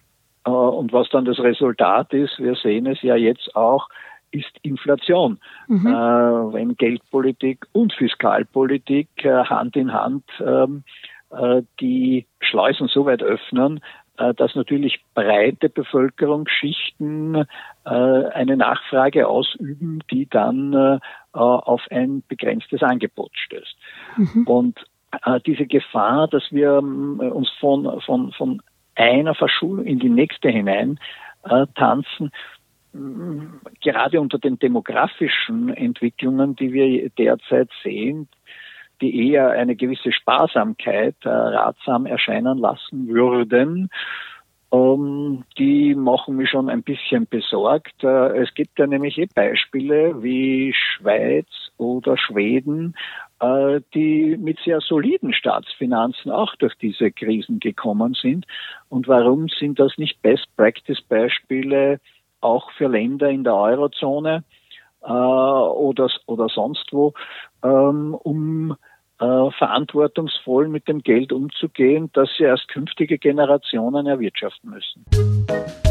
Äh, 0.45 0.49
und 0.49 0.93
was 0.93 1.09
dann 1.09 1.25
das 1.25 1.39
Resultat 1.39 2.13
ist, 2.13 2.39
wir 2.39 2.55
sehen 2.55 2.85
es 2.85 3.01
ja 3.01 3.15
jetzt 3.15 3.55
auch, 3.55 3.89
ist 4.31 4.51
Inflation. 4.61 5.39
Mhm. 5.67 5.87
Äh, 5.87 6.53
wenn 6.53 6.75
Geldpolitik 6.75 7.65
und 7.71 7.93
Fiskalpolitik 7.93 9.09
äh, 9.23 9.43
Hand 9.45 9.75
in 9.75 9.93
Hand 9.93 10.23
ähm, 10.39 10.83
äh, 11.31 11.61
die 11.79 12.25
Schleusen 12.39 12.87
so 12.87 13.05
weit 13.05 13.23
öffnen, 13.23 13.81
äh, 14.17 14.33
dass 14.33 14.55
natürlich 14.55 14.99
breite 15.13 15.69
Bevölkerungsschichten 15.69 17.35
äh, 17.35 17.89
eine 17.89 18.57
Nachfrage 18.57 19.27
ausüben, 19.27 19.99
die 20.09 20.27
dann 20.27 20.73
äh, 20.73 20.99
auf 21.33 21.81
ein 21.91 22.23
begrenztes 22.27 22.81
Angebot 22.81 23.31
stößt. 23.33 23.77
Mhm. 24.17 24.47
Und 24.47 24.79
diese 25.45 25.65
Gefahr, 25.65 26.27
dass 26.27 26.43
wir 26.51 26.73
uns 26.79 27.49
von, 27.61 28.01
von, 28.01 28.33
von 28.33 28.61
einer 28.95 29.35
Verschulung 29.35 29.85
in 29.85 29.99
die 29.99 30.09
nächste 30.09 30.49
hinein 30.49 30.99
tanzen, 31.75 32.31
gerade 33.81 34.21
unter 34.21 34.39
den 34.39 34.59
demografischen 34.59 35.69
Entwicklungen, 35.69 36.55
die 36.55 36.73
wir 36.73 37.09
derzeit 37.09 37.69
sehen, 37.83 38.27
die 39.01 39.29
eher 39.29 39.51
eine 39.51 39.75
gewisse 39.75 40.11
Sparsamkeit 40.11 41.15
äh, 41.23 41.29
ratsam 41.29 42.05
erscheinen 42.05 42.57
lassen 42.57 43.07
würden, 43.07 43.89
ähm, 44.71 45.43
die 45.57 45.95
machen 45.95 46.35
mich 46.35 46.49
schon 46.49 46.69
ein 46.69 46.83
bisschen 46.83 47.27
besorgt. 47.27 48.03
Äh, 48.03 48.37
es 48.39 48.53
gibt 48.53 48.79
ja 48.79 48.87
nämlich 48.87 49.17
eh 49.17 49.27
Beispiele 49.33 50.21
wie 50.21 50.73
Schweiz 50.73 51.47
oder 51.77 52.17
Schweden, 52.17 52.95
äh, 53.39 53.79
die 53.93 54.35
mit 54.37 54.59
sehr 54.65 54.81
soliden 54.81 55.33
Staatsfinanzen 55.33 56.31
auch 56.31 56.55
durch 56.55 56.75
diese 56.75 57.11
Krisen 57.11 57.59
gekommen 57.59 58.13
sind. 58.13 58.45
Und 58.89 59.07
warum 59.07 59.47
sind 59.47 59.79
das 59.79 59.97
nicht 59.97 60.21
Best-Practice-Beispiele 60.21 61.99
auch 62.41 62.71
für 62.71 62.87
Länder 62.87 63.29
in 63.29 63.43
der 63.43 63.55
Eurozone 63.55 64.43
äh, 65.01 65.11
oder, 65.11 66.09
oder 66.25 66.49
sonst 66.49 66.91
wo, 66.91 67.13
ähm, 67.63 68.13
um 68.13 68.75
äh, 69.19 69.51
verantwortungsvoll 69.57 70.67
mit 70.67 70.87
dem 70.87 71.01
Geld 71.01 71.31
umzugehen, 71.31 72.09
das 72.13 72.29
sie 72.37 72.43
erst 72.43 72.67
künftige 72.67 73.17
Generationen 73.17 74.05
erwirtschaften 74.05 74.69
müssen. 74.69 75.86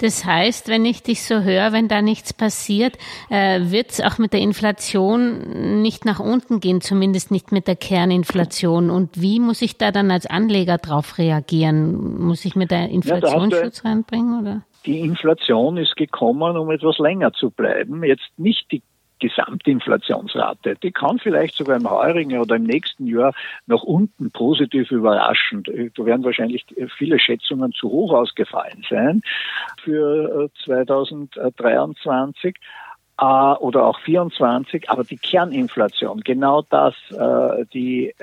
Das 0.00 0.24
heißt, 0.24 0.68
wenn 0.68 0.86
ich 0.86 1.02
dich 1.02 1.22
so 1.22 1.42
höre, 1.42 1.72
wenn 1.72 1.86
da 1.86 2.00
nichts 2.00 2.32
passiert, 2.32 2.96
äh, 3.28 3.60
wird 3.64 3.90
es 3.90 4.00
auch 4.00 4.16
mit 4.16 4.32
der 4.32 4.40
Inflation 4.40 5.82
nicht 5.82 6.06
nach 6.06 6.20
unten 6.20 6.60
gehen, 6.60 6.80
zumindest 6.80 7.30
nicht 7.30 7.52
mit 7.52 7.68
der 7.68 7.76
Kerninflation. 7.76 8.88
Und 8.88 9.20
wie 9.20 9.40
muss 9.40 9.60
ich 9.60 9.76
da 9.76 9.90
dann 9.90 10.10
als 10.10 10.24
Anleger 10.24 10.78
drauf 10.78 11.18
reagieren? 11.18 12.18
Muss 12.18 12.46
ich 12.46 12.56
mit 12.56 12.70
der 12.70 12.88
Inflationsschutz 12.88 13.82
ja, 13.84 13.90
reinbringen? 13.90 14.40
Oder? 14.40 14.62
Die 14.86 15.00
Inflation 15.00 15.76
ist 15.76 15.96
gekommen, 15.96 16.56
um 16.56 16.70
etwas 16.70 16.96
länger 16.98 17.32
zu 17.32 17.50
bleiben. 17.50 18.02
Jetzt 18.02 18.30
nicht 18.38 18.72
die 18.72 18.82
Gesamtinflationsrate. 19.20 20.76
Die 20.82 20.90
kann 20.90 21.18
vielleicht 21.18 21.56
sogar 21.56 21.76
im 21.76 21.88
heurigen 21.88 22.38
oder 22.38 22.56
im 22.56 22.64
nächsten 22.64 23.06
Jahr 23.06 23.32
nach 23.66 23.82
unten 23.82 24.30
positiv 24.30 24.90
überraschen. 24.90 25.62
Da 25.62 26.04
werden 26.04 26.24
wahrscheinlich 26.24 26.66
viele 26.96 27.18
Schätzungen 27.18 27.72
zu 27.72 27.90
hoch 27.90 28.12
ausgefallen 28.12 28.84
sein 28.88 29.22
für 29.82 30.50
2023 30.64 32.56
äh, 32.56 32.58
äh, 33.20 33.24
oder 33.24 33.86
auch 33.86 34.00
24. 34.00 34.90
Aber 34.90 35.04
die 35.04 35.18
Kerninflation, 35.18 36.20
genau 36.22 36.62
das, 36.62 36.94
äh, 37.10 37.64
die 37.72 38.14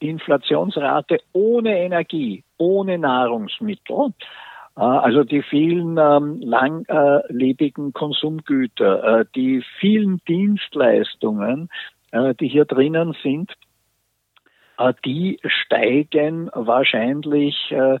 Inflationsrate 0.00 1.20
ohne 1.32 1.78
Energie, 1.78 2.42
ohne 2.58 2.98
Nahrungsmittel, 2.98 4.12
also 4.80 5.24
die 5.24 5.42
vielen 5.42 5.98
ähm, 5.98 6.40
langlebigen 6.40 7.92
Konsumgüter, 7.92 9.20
äh, 9.20 9.24
die 9.34 9.62
vielen 9.80 10.20
Dienstleistungen, 10.26 11.68
äh, 12.10 12.34
die 12.34 12.48
hier 12.48 12.64
drinnen 12.64 13.14
sind, 13.22 13.52
äh, 14.78 14.94
die 15.04 15.40
steigen 15.44 16.50
wahrscheinlich 16.54 17.70
äh, 17.70 17.98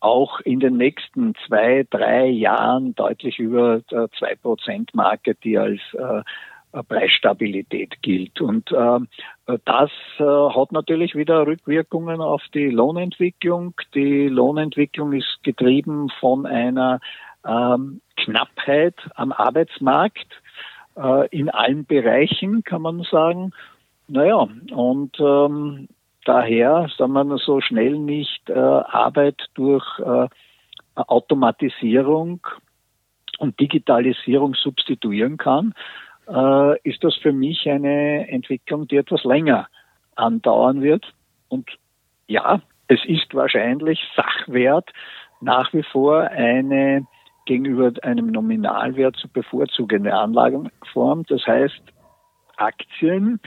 auch 0.00 0.40
in 0.40 0.60
den 0.60 0.76
nächsten 0.76 1.34
zwei, 1.46 1.86
drei 1.88 2.26
Jahren 2.26 2.94
deutlich 2.94 3.38
über 3.38 3.80
der 3.90 4.08
2%-Marke, 4.08 5.34
die 5.34 5.58
als 5.58 5.80
äh, 5.94 6.22
Preisstabilität 6.82 8.02
gilt. 8.02 8.40
Und 8.40 8.70
äh, 8.72 9.00
das 9.64 9.90
äh, 10.18 10.24
hat 10.24 10.72
natürlich 10.72 11.14
wieder 11.14 11.46
Rückwirkungen 11.46 12.20
auf 12.20 12.42
die 12.52 12.68
Lohnentwicklung. 12.70 13.74
Die 13.94 14.28
Lohnentwicklung 14.28 15.12
ist 15.12 15.38
getrieben 15.42 16.10
von 16.20 16.46
einer 16.46 17.00
ähm, 17.46 18.00
Knappheit 18.16 18.96
am 19.14 19.32
Arbeitsmarkt 19.32 20.26
äh, 20.96 21.28
in 21.28 21.50
allen 21.50 21.84
Bereichen, 21.86 22.64
kann 22.64 22.82
man 22.82 23.02
sagen. 23.10 23.52
Naja, 24.08 24.48
und 24.72 25.18
ähm, 25.18 25.88
daher, 26.24 26.88
sagen 26.96 27.12
wir 27.12 27.38
so 27.38 27.60
schnell 27.60 27.98
nicht 27.98 28.50
äh, 28.50 28.54
Arbeit 28.54 29.46
durch 29.54 29.84
äh, 29.98 30.28
Automatisierung 30.94 32.46
und 33.38 33.58
Digitalisierung 33.58 34.54
substituieren 34.54 35.36
kann, 35.36 35.74
äh, 36.28 36.78
ist 36.88 37.02
das 37.04 37.14
für 37.16 37.32
mich 37.32 37.68
eine 37.68 38.28
Entwicklung, 38.28 38.88
die 38.88 38.96
etwas 38.96 39.24
länger 39.24 39.68
andauern 40.16 40.82
wird. 40.82 41.12
Und 41.48 41.70
ja, 42.26 42.60
es 42.88 43.04
ist 43.04 43.34
wahrscheinlich 43.34 44.00
Sachwert 44.16 44.90
nach 45.40 45.72
wie 45.72 45.82
vor 45.82 46.22
eine 46.22 47.06
gegenüber 47.46 47.92
einem 48.02 48.28
Nominalwert 48.28 49.16
zu 49.16 49.28
bevorzugende 49.28 50.14
Anlagenform. 50.14 51.24
Das 51.28 51.46
heißt, 51.46 51.82
Aktien, 52.56 53.40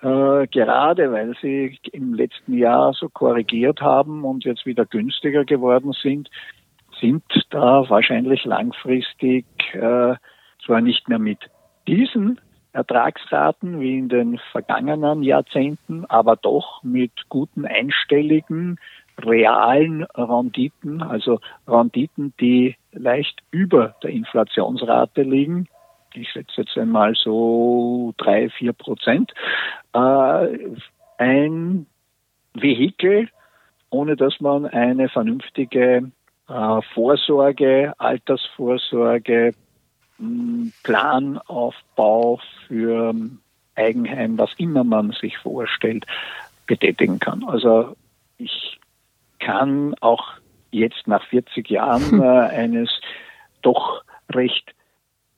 äh, 0.00 0.46
gerade 0.46 1.12
weil 1.12 1.34
sie 1.40 1.78
im 1.92 2.14
letzten 2.14 2.56
Jahr 2.56 2.92
so 2.94 3.08
korrigiert 3.08 3.80
haben 3.80 4.24
und 4.24 4.44
jetzt 4.44 4.64
wieder 4.64 4.86
günstiger 4.86 5.44
geworden 5.44 5.92
sind, 5.92 6.30
sind 7.00 7.22
da 7.50 7.88
wahrscheinlich 7.88 8.44
langfristig 8.44 9.44
äh, 9.74 10.14
zwar 10.64 10.80
nicht 10.80 11.08
mehr 11.08 11.18
mit 11.18 11.38
diesen 11.86 12.40
Ertragsraten 12.72 13.80
wie 13.80 13.98
in 13.98 14.08
den 14.08 14.38
vergangenen 14.50 15.22
Jahrzehnten, 15.22 16.06
aber 16.06 16.36
doch 16.36 16.82
mit 16.82 17.12
guten 17.28 17.66
einstelligen 17.66 18.78
realen 19.18 20.04
Renditen, 20.14 21.02
also 21.02 21.40
Renditen, 21.68 22.32
die 22.40 22.76
leicht 22.92 23.40
über 23.50 23.94
der 24.02 24.10
Inflationsrate 24.10 25.22
liegen. 25.22 25.68
Ich 26.14 26.30
schätze 26.30 26.62
jetzt 26.62 26.76
einmal 26.76 27.14
so 27.14 28.14
drei, 28.16 28.48
vier 28.50 28.72
Prozent. 28.72 29.32
Äh, 29.92 30.58
ein 31.18 31.86
Vehikel, 32.54 33.28
ohne 33.90 34.16
dass 34.16 34.40
man 34.40 34.66
eine 34.66 35.08
vernünftige 35.08 36.10
äh, 36.48 36.80
Vorsorge, 36.94 37.92
Altersvorsorge, 37.98 39.52
Planaufbau 40.82 42.40
für 42.66 43.14
Eigenheim, 43.74 44.38
was 44.38 44.50
immer 44.58 44.84
man 44.84 45.12
sich 45.12 45.38
vorstellt, 45.38 46.06
betätigen 46.66 47.18
kann. 47.18 47.44
Also 47.44 47.96
ich 48.38 48.78
kann 49.38 49.94
auch 50.00 50.34
jetzt 50.70 51.06
nach 51.06 51.24
40 51.26 51.68
Jahren 51.70 52.20
äh, 52.22 52.26
eines 52.26 52.90
doch 53.62 54.02
recht 54.30 54.74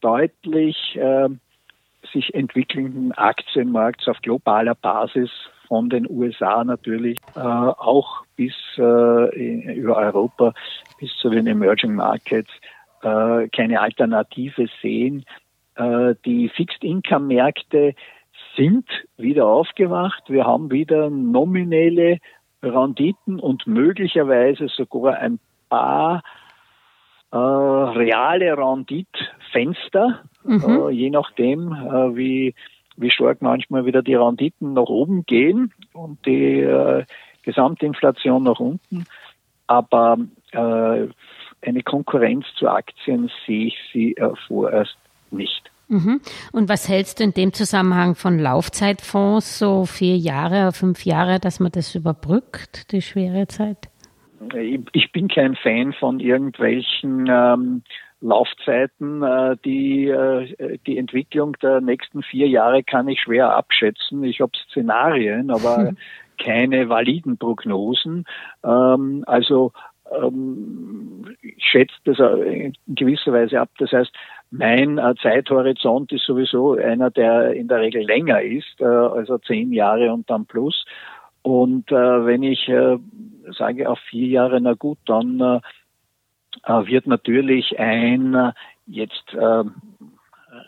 deutlich 0.01 0.97
äh, 0.97 1.28
sich 2.12 2.35
entwickelnden 2.35 3.12
Aktienmarkts 3.12 4.09
auf 4.09 4.20
globaler 4.20 4.74
Basis 4.74 5.30
von 5.66 5.89
den 5.89 6.09
USA 6.09 6.62
natürlich 6.62 7.18
äh, 7.35 7.41
auch 7.41 8.24
bis 8.37 8.53
äh, 8.76 9.72
über 9.74 9.97
Europa 9.97 10.53
bis 10.99 11.11
zu 11.16 11.30
den 11.30 11.47
Emerging 11.47 11.95
Markets 11.95 12.51
äh, 13.05 13.49
keine 13.49 13.81
Alternative 13.81 14.67
sehen. 14.83 15.25
Äh, 15.77 16.15
die 16.25 16.49
Fixed-Income-Märkte 16.49 17.95
sind 18.57 18.87
wieder 19.17 19.47
aufgewacht. 19.47 20.23
Wir 20.29 20.45
haben 20.45 20.71
wieder 20.71 21.11
nominelle 21.11 22.19
Renditen 22.63 23.39
und 23.41 23.67
möglicherweise 23.67 24.69
sogar 24.69 25.17
ein 25.17 25.39
paar 25.69 26.23
äh, 27.31 27.37
reale 27.37 28.57
Renditfenster, 28.57 30.23
mhm. 30.45 30.63
äh, 30.63 30.91
je 30.91 31.11
nachdem, 31.11 31.73
äh, 31.73 32.17
wie, 32.17 32.55
wie 32.97 33.11
stark 33.11 33.43
manchmal 33.43 33.87
wieder 33.87 34.03
die 34.03 34.15
Renditen 34.15 34.73
nach 34.73 34.89
oben 34.89 35.27
gehen 35.27 35.73
und 35.93 36.25
die 36.27 36.61
äh, 36.61 37.05
Gesamtinflation 37.43 38.43
nach 38.45 38.61
unten. 38.61 39.07
Aber 39.67 40.19
eine 41.65 41.83
Konkurrenz 41.83 42.47
zu 42.57 42.69
Aktien 42.69 43.31
sehe 43.47 43.67
ich 43.69 43.79
sie 43.93 44.17
äh, 44.17 44.31
vorerst 44.47 44.97
nicht. 45.31 45.71
Mhm. 45.89 46.21
Und 46.53 46.69
was 46.69 46.89
hältst 46.89 47.21
du 47.21 47.25
in 47.25 47.33
dem 47.33 47.53
Zusammenhang 47.53 48.15
von 48.15 48.39
Laufzeitfonds, 48.39 49.59
so 49.59 49.85
vier 49.85 50.17
Jahre, 50.17 50.73
fünf 50.73 51.05
Jahre, 51.05 51.39
dass 51.41 51.61
man 51.61 51.73
das 51.73 51.95
überbrückt, 51.95 52.91
die 52.93 53.03
schwere 53.03 53.47
Zeit? 53.49 53.89
Ich 54.93 55.12
bin 55.12 55.29
kein 55.29 55.57
Fan 55.57 55.93
von 55.93 56.21
irgendwelchen 56.21 57.27
ähm, 57.31 57.83
Laufzeiten. 58.21 59.23
Äh, 59.23 59.57
die, 59.65 60.09
äh, 60.09 60.79
die 60.87 60.99
Entwicklung 60.99 61.57
der 61.62 61.81
nächsten 61.81 62.23
vier 62.23 62.49
Jahre 62.49 62.83
kann 62.83 63.09
ich 63.09 63.21
schwer 63.21 63.55
abschätzen. 63.55 64.25
Ich 64.25 64.41
habe 64.41 64.53
Szenarien, 64.71 65.51
aber 65.51 65.93
keine 66.43 66.89
validen 66.89 67.39
Prognosen. 67.39 68.25
Ähm, 68.65 69.25
also 69.27 69.73
ähm, 70.12 71.24
ich 71.75 71.89
schätze 71.89 71.95
das 72.05 72.18
in 72.47 72.75
gewisser 72.87 73.33
Weise 73.33 73.61
ab. 73.61 73.70
Das 73.79 73.93
heißt, 73.93 74.12
mein 74.51 74.99
äh, 74.99 75.14
Zeithorizont 75.20 76.12
ist 76.12 76.25
sowieso 76.25 76.75
einer, 76.75 77.11
der 77.11 77.53
in 77.53 77.68
der 77.68 77.81
Regel 77.81 78.05
länger 78.05 78.41
ist, 78.43 78.81
äh, 78.81 78.85
also 78.85 79.39
zehn 79.39 79.72
Jahre 79.72 80.12
und 80.12 80.31
dann 80.31 80.47
plus. 80.47 80.85
Und 81.43 81.91
äh, 81.91 82.27
wenn 82.27 82.43
ich 82.43 82.68
äh, 82.68 82.99
sage 83.59 83.89
auf 83.89 83.99
vier 84.11 84.29
Jahre, 84.29 84.61
na 84.61 84.75
gut, 84.75 84.99
dann 85.07 85.41
äh, 85.41 85.61
äh 86.66 86.87
wird 86.87 87.07
natürlich 87.07 87.79
ein 87.79 88.35
äh, 88.35 88.53
jetzt 88.87 89.35
äh, 89.35 89.64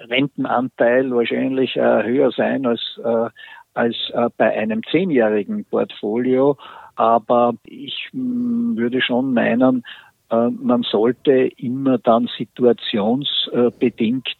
Rentenanteil 0.08 1.10
wahrscheinlich 1.12 1.76
äh, 1.76 2.02
höher 2.02 2.32
sein 2.32 2.66
als, 2.66 3.00
äh, 3.02 3.28
als 3.74 3.96
äh, 4.12 4.28
bei 4.36 4.58
einem 4.58 4.82
zehnjährigen 4.90 5.64
Portfolio. 5.64 6.56
Aber 6.96 7.54
ich 7.64 8.08
würde 8.12 9.02
schon 9.02 9.34
meinen, 9.34 9.78
äh, 9.78 9.82
man 10.28 10.82
sollte 10.82 11.50
immer 11.56 11.98
dann 11.98 12.28
situationsbedingt 12.36 14.36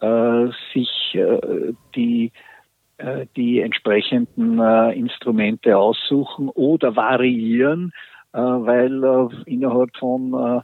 äh, 0.00 0.46
sich 0.72 1.14
äh, 1.14 1.72
die 1.94 2.32
die 3.36 3.60
entsprechenden 3.60 4.58
Instrumente 4.94 5.76
aussuchen 5.76 6.48
oder 6.48 6.96
variieren, 6.96 7.92
weil 8.32 9.28
innerhalb 9.44 9.94
von 9.98 10.62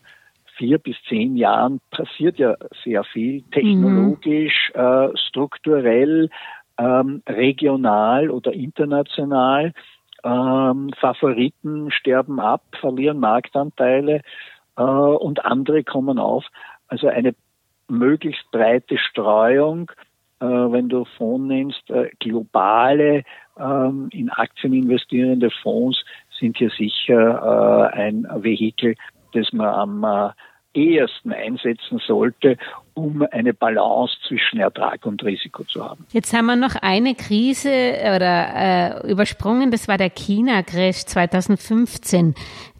vier 0.56 0.78
bis 0.78 0.96
zehn 1.10 1.36
Jahren 1.36 1.82
passiert 1.90 2.38
ja 2.38 2.56
sehr 2.82 3.04
viel 3.04 3.42
technologisch, 3.50 4.72
mhm. 4.74 5.14
strukturell, 5.14 6.30
ähm, 6.78 7.22
regional 7.28 8.30
oder 8.30 8.52
international 8.52 9.72
ähm, 10.24 10.90
Favoriten 10.98 11.90
sterben 11.90 12.40
ab, 12.40 12.62
verlieren 12.80 13.18
Marktanteile 13.18 14.22
äh, 14.76 14.82
und 14.82 15.44
andere 15.44 15.84
kommen 15.84 16.18
auf. 16.18 16.44
Also 16.88 17.08
eine 17.08 17.34
möglichst 17.88 18.50
breite 18.50 18.98
Streuung, 18.98 19.90
äh, 20.40 20.44
wenn 20.44 20.88
du 20.88 21.04
Fonds 21.16 21.48
nennst, 21.48 21.90
äh, 21.90 22.10
globale 22.18 23.24
ähm, 23.58 24.08
in 24.12 24.30
Aktien 24.30 24.72
investierende 24.72 25.50
Fonds 25.62 26.02
sind 26.38 26.56
hier 26.56 26.70
sicher 26.70 27.90
äh, 27.94 27.96
ein 27.96 28.26
Vehikel, 28.36 28.96
das 29.32 29.52
man 29.52 29.66
am 29.66 30.04
äh, 30.04 30.32
ehesten 30.74 31.32
einsetzen 31.32 32.00
sollte, 32.06 32.56
um 32.94 33.26
eine 33.30 33.54
Balance 33.54 34.14
zwischen 34.26 34.58
Ertrag 34.58 35.04
und 35.06 35.22
Risiko 35.22 35.64
zu 35.64 35.84
haben. 35.84 36.06
Jetzt 36.12 36.32
haben 36.32 36.46
wir 36.46 36.56
noch 36.56 36.76
eine 36.76 37.14
Krise 37.14 37.94
oder 38.16 39.02
äh, 39.04 39.10
übersprungen, 39.10 39.70
das 39.70 39.88
war 39.88 39.98
der 39.98 40.10
China-Crash 40.10 41.04
2015. 41.06 42.34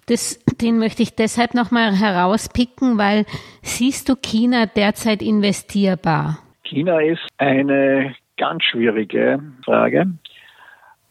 Das, 0.07 0.43
den 0.61 0.79
möchte 0.79 1.03
ich 1.03 1.15
deshalb 1.15 1.55
nochmal 1.55 1.93
herauspicken, 1.93 2.99
weil 2.99 3.25
siehst 3.63 4.09
du 4.09 4.17
China 4.17 4.67
derzeit 4.67 5.23
investierbar? 5.23 6.39
China 6.65 7.01
ist 7.01 7.23
eine 7.39 8.15
ganz 8.37 8.65
schwierige 8.65 9.41
Frage, 9.65 10.07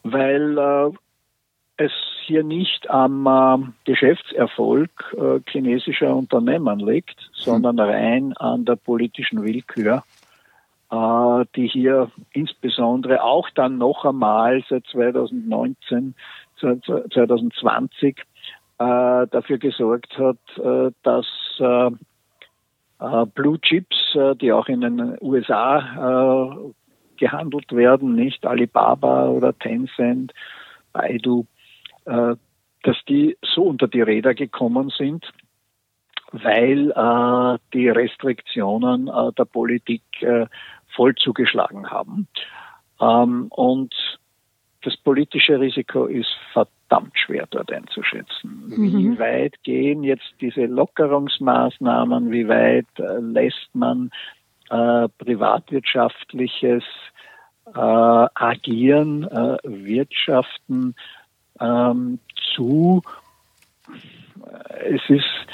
weil 0.04 0.58
äh, 0.58 0.92
es 1.78 1.92
hier 2.26 2.44
nicht 2.44 2.90
am 2.90 3.26
äh, 3.28 3.90
Geschäftserfolg 3.90 5.16
äh, 5.18 5.40
chinesischer 5.50 6.16
Unternehmen 6.16 6.80
liegt, 6.80 7.30
sondern 7.34 7.80
hm. 7.80 7.86
rein 7.86 8.34
an 8.38 8.66
der 8.66 8.76
politischen 8.76 9.44
Willkür 9.44 10.04
äh, 10.92 11.46
die 11.56 11.68
hier 11.68 12.12
insbesondere 12.34 13.24
auch 13.24 13.50
dann 13.52 13.78
noch 13.78 14.06
einmal 14.06 14.64
seit 14.70 14.86
2019, 14.88 16.14
2020 16.60 18.18
äh, 18.82 19.28
dafür 19.28 19.58
gesorgt 19.60 20.18
hat, 20.18 20.40
äh, 20.58 20.92
dass 21.04 21.28
äh, 21.60 21.92
äh, 23.00 23.26
Blue 23.36 23.60
Chips, 23.62 24.16
äh, 24.16 24.36
die 24.36 24.52
auch 24.52 24.68
in 24.68 24.82
den 24.82 25.18
USA 25.22 26.58
gehandelt 27.18 27.72
werden, 27.72 28.16
nicht 28.16 28.46
Alibaba 28.48 29.28
oder 29.28 29.58
Tencent, 29.58 30.34
Baidu, 30.92 31.46
dass 32.04 32.98
die 33.08 33.38
so 33.44 33.62
unter 33.66 33.88
die 33.88 34.02
Räder 34.02 34.34
gekommen 34.34 34.92
sind, 34.98 35.32
weil 36.32 37.60
die 37.76 37.90
Restriktionen 37.90 39.06
der 39.38 39.46
Politik 39.46 40.02
voll 40.96 41.14
zugeschlagen 41.14 41.92
haben. 41.92 42.28
Ähm, 43.00 43.48
und 43.50 43.94
das 44.82 44.98
politische 44.98 45.60
Risiko 45.60 46.08
ist 46.08 46.36
verdammt 46.92 47.18
schwer 47.18 47.48
dort 47.50 47.72
einzuschätzen. 47.72 48.66
Mhm. 48.68 48.98
Wie 48.98 49.20
weit 49.20 49.56
gehen 49.64 50.04
jetzt 50.04 50.34
diese 50.42 50.66
Lockerungsmaßnahmen? 50.66 52.32
Wie 52.32 52.48
weit 52.48 52.88
äh, 52.98 53.20
lässt 53.20 53.70
man 53.74 54.12
äh, 54.70 55.08
privatwirtschaftliches 55.18 56.84
äh, 57.74 57.80
Agieren, 57.80 59.24
äh, 59.24 59.58
Wirtschaften 59.64 60.96
ähm, 61.60 62.20
zu? 62.54 63.02
Es 64.80 65.02
ist 65.08 65.48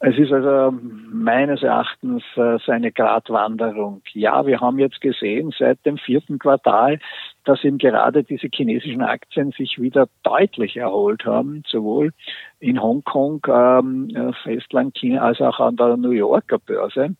es 0.00 0.16
ist 0.16 0.32
also 0.32 0.76
meines 0.80 1.62
Erachtens 1.62 2.22
äh, 2.36 2.58
seine 2.64 2.92
Gratwanderung. 2.92 4.00
Ja, 4.12 4.46
wir 4.46 4.60
haben 4.60 4.78
jetzt 4.78 5.00
gesehen 5.00 5.52
seit 5.58 5.84
dem 5.84 5.98
vierten 5.98 6.38
Quartal, 6.38 6.98
dass 7.44 7.62
eben 7.64 7.78
gerade 7.78 8.24
diese 8.24 8.48
chinesischen 8.52 9.02
Aktien 9.02 9.52
sich 9.52 9.80
wieder 9.80 10.08
deutlich 10.22 10.76
erholt 10.76 11.26
haben, 11.26 11.62
sowohl 11.66 12.12
in 12.58 12.80
Hongkong, 12.80 13.40
ähm, 13.48 14.10
äh, 14.14 14.32
Festland 14.44 14.94
China, 14.96 15.22
als 15.22 15.40
auch 15.40 15.60
an 15.60 15.76
der 15.76 15.96
New 15.96 16.12
Yorker 16.12 16.58
Börse. 16.58 17.14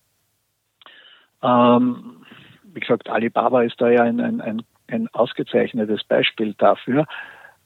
Ähm, 1.43 2.25
wie 2.73 2.81
gesagt, 2.81 3.11
Alibaba 3.11 3.63
ist 3.63 3.81
da 3.81 3.91
ja 3.91 4.03
ein, 4.03 4.21
ein, 4.21 4.63
ein 4.87 5.09
ausgezeichnetes 5.13 6.05
Beispiel 6.05 6.55
dafür 6.57 7.07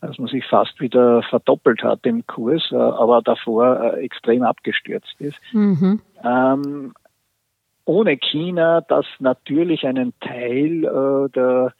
dass 0.02 0.18
man 0.18 0.28
sich 0.28 0.44
fast 0.46 0.80
wieder 0.80 1.22
verdoppelt 1.22 1.82
hat 1.82 2.04
im 2.04 2.26
Kurs, 2.26 2.70
äh, 2.72 2.76
aber 2.76 3.22
davor 3.22 3.94
äh, 3.94 4.04
extrem 4.04 4.42
abgestürzt 4.42 5.14
ist. 5.20 5.38
Mhm. 5.52 6.00
Ähm, 6.22 6.92
ohne 7.84 8.16
China, 8.18 8.80
das 8.80 9.06
natürlich 9.20 9.86
einen 9.86 10.12
Teil 10.20 10.84
äh, 10.84 11.30
der 11.30 11.72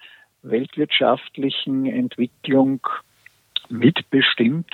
weltwirtschaftlichen 0.43 1.87
Entwicklung 1.87 2.81
mitbestimmt, 3.69 4.71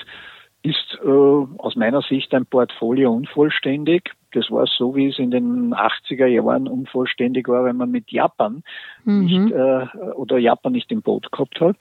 ist 0.63 0.99
äh, 1.03 1.09
aus 1.09 1.75
meiner 1.75 2.03
Sicht 2.03 2.35
ein 2.35 2.47
Portfolio 2.47 3.13
unvollständig. 3.13 4.13
Das 4.33 4.51
war 4.51 4.67
so, 4.67 4.95
wie 4.95 5.09
es 5.09 5.19
in 5.19 5.31
den 5.31 5.75
80er 5.75 6.27
Jahren 6.27 6.69
unvollständig 6.69 7.49
war, 7.49 7.65
wenn 7.65 7.77
man 7.77 7.91
mit 7.91 8.11
Japan 8.11 8.63
mhm. 9.05 9.25
nicht 9.25 9.53
äh, 9.53 9.87
oder 10.15 10.39
Japan 10.39 10.73
nicht 10.73 10.93
im 10.93 11.03
Boot 11.03 11.31
gehabt 11.33 11.61
hat, 11.61 11.77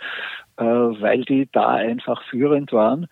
äh, 0.58 0.64
weil 0.64 1.24
die 1.24 1.50
da 1.52 1.68
einfach 1.68 2.24
führend 2.24 2.72
waren. 2.72 3.08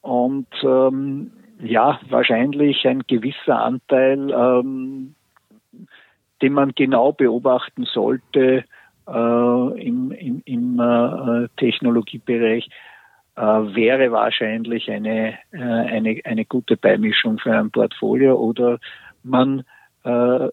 Und 0.00 0.48
ähm, 0.62 1.32
ja, 1.60 2.00
wahrscheinlich 2.08 2.86
ein 2.86 3.02
gewisser 3.06 3.62
Anteil, 3.62 4.30
ähm, 4.30 5.14
den 6.42 6.52
man 6.52 6.72
genau 6.74 7.12
beobachten 7.12 7.84
sollte 7.84 8.64
äh, 9.08 9.80
im, 9.80 10.10
im, 10.12 10.42
im 10.44 10.80
äh, 10.80 11.48
Technologiebereich, 11.56 12.68
äh, 13.36 13.40
wäre 13.42 14.12
wahrscheinlich 14.12 14.90
eine, 14.90 15.38
äh, 15.52 15.58
eine, 15.58 16.20
eine 16.24 16.44
gute 16.44 16.76
Beimischung 16.76 17.38
für 17.38 17.56
ein 17.56 17.70
Portfolio 17.70 18.36
oder 18.36 18.78
man 19.22 19.64
äh, 20.04 20.48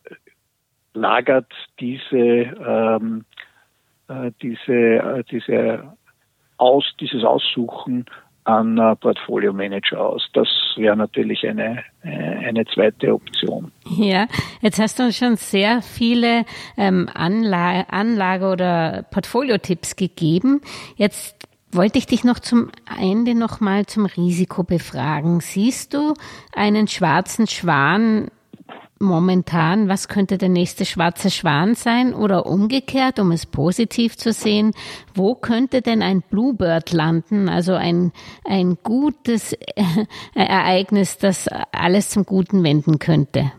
lagert 0.94 1.52
diese, 1.80 2.18
ähm, 2.18 3.26
äh, 4.08 4.32
diese, 4.42 4.74
äh, 4.74 5.24
diese 5.30 5.98
aus, 6.58 6.86
dieses 7.00 7.24
Aussuchen 7.24 8.06
an 8.44 8.78
äh, 8.78 8.96
Portfolio-Manager 8.96 10.00
aus. 10.00 10.28
Das 10.34 10.48
wäre 10.76 10.96
natürlich 10.96 11.48
eine, 11.48 11.84
äh, 12.04 12.10
eine 12.10 12.66
zweite 12.66 13.14
Option. 13.14 13.72
Ja, 13.98 14.28
jetzt 14.62 14.80
hast 14.80 15.00
du 15.00 15.04
uns 15.04 15.18
schon 15.18 15.36
sehr 15.36 15.82
viele 15.82 16.46
ähm, 16.78 17.10
Anla 17.14 17.82
Anlage- 17.90 18.48
oder 18.48 19.06
Portfolio-Tipps 19.12 19.96
gegeben. 19.96 20.62
Jetzt 20.96 21.39
wollte 21.72 22.00
ich 22.00 22.08
dich 22.08 22.24
noch 22.24 22.40
zum 22.40 22.72
Ende 23.00 23.36
noch 23.36 23.60
mal 23.60 23.86
zum 23.86 24.06
Risiko 24.06 24.64
befragen. 24.64 25.40
Siehst 25.40 25.94
du 25.94 26.14
einen 26.54 26.88
schwarzen 26.88 27.48
Schwan 27.48 28.30
momentan? 29.00 29.88
Was 29.88 30.08
könnte 30.08 30.38
der 30.38 30.50
nächste 30.50 30.86
schwarze 30.86 31.30
Schwan 31.30 31.76
sein? 31.76 32.14
Oder 32.14 32.46
umgekehrt, 32.46 33.20
um 33.20 33.32
es 33.32 33.46
positiv 33.46 34.18
zu 34.18 34.34
sehen, 34.34 34.72
wo 35.14 35.36
könnte 35.36 35.82
denn 35.82 36.02
ein 36.02 36.22
Bluebird 36.22 36.92
landen? 36.92 37.50
Also 37.50 37.74
ein, 37.74 38.12
ein 38.46 38.78
gutes 38.84 39.54
Ereignis, 40.36 41.18
das 41.18 41.48
alles 41.72 42.10
zum 42.10 42.26
Guten 42.26 42.64
wenden 42.64 43.00
könnte. 43.00 43.52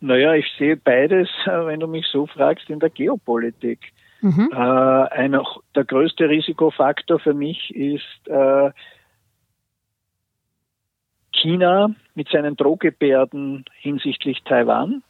Naja, 0.00 0.34
ich 0.34 0.46
sehe 0.58 0.76
beides, 0.76 1.28
wenn 1.44 1.78
du 1.78 1.86
mich 1.86 2.06
so 2.06 2.26
fragst, 2.26 2.68
in 2.68 2.80
der 2.80 2.90
Geopolitik. 2.90 3.78
Mhm. 4.22 4.50
Äh, 4.52 4.56
ein, 4.56 5.38
der 5.74 5.84
größte 5.84 6.28
Risikofaktor 6.28 7.18
für 7.18 7.34
mich 7.34 7.74
ist 7.74 8.28
äh, 8.28 8.70
China 11.32 11.94
mit 12.14 12.28
seinen 12.28 12.56
Drohgebärden 12.56 13.64
hinsichtlich 13.80 14.42
Taiwan. 14.44 15.02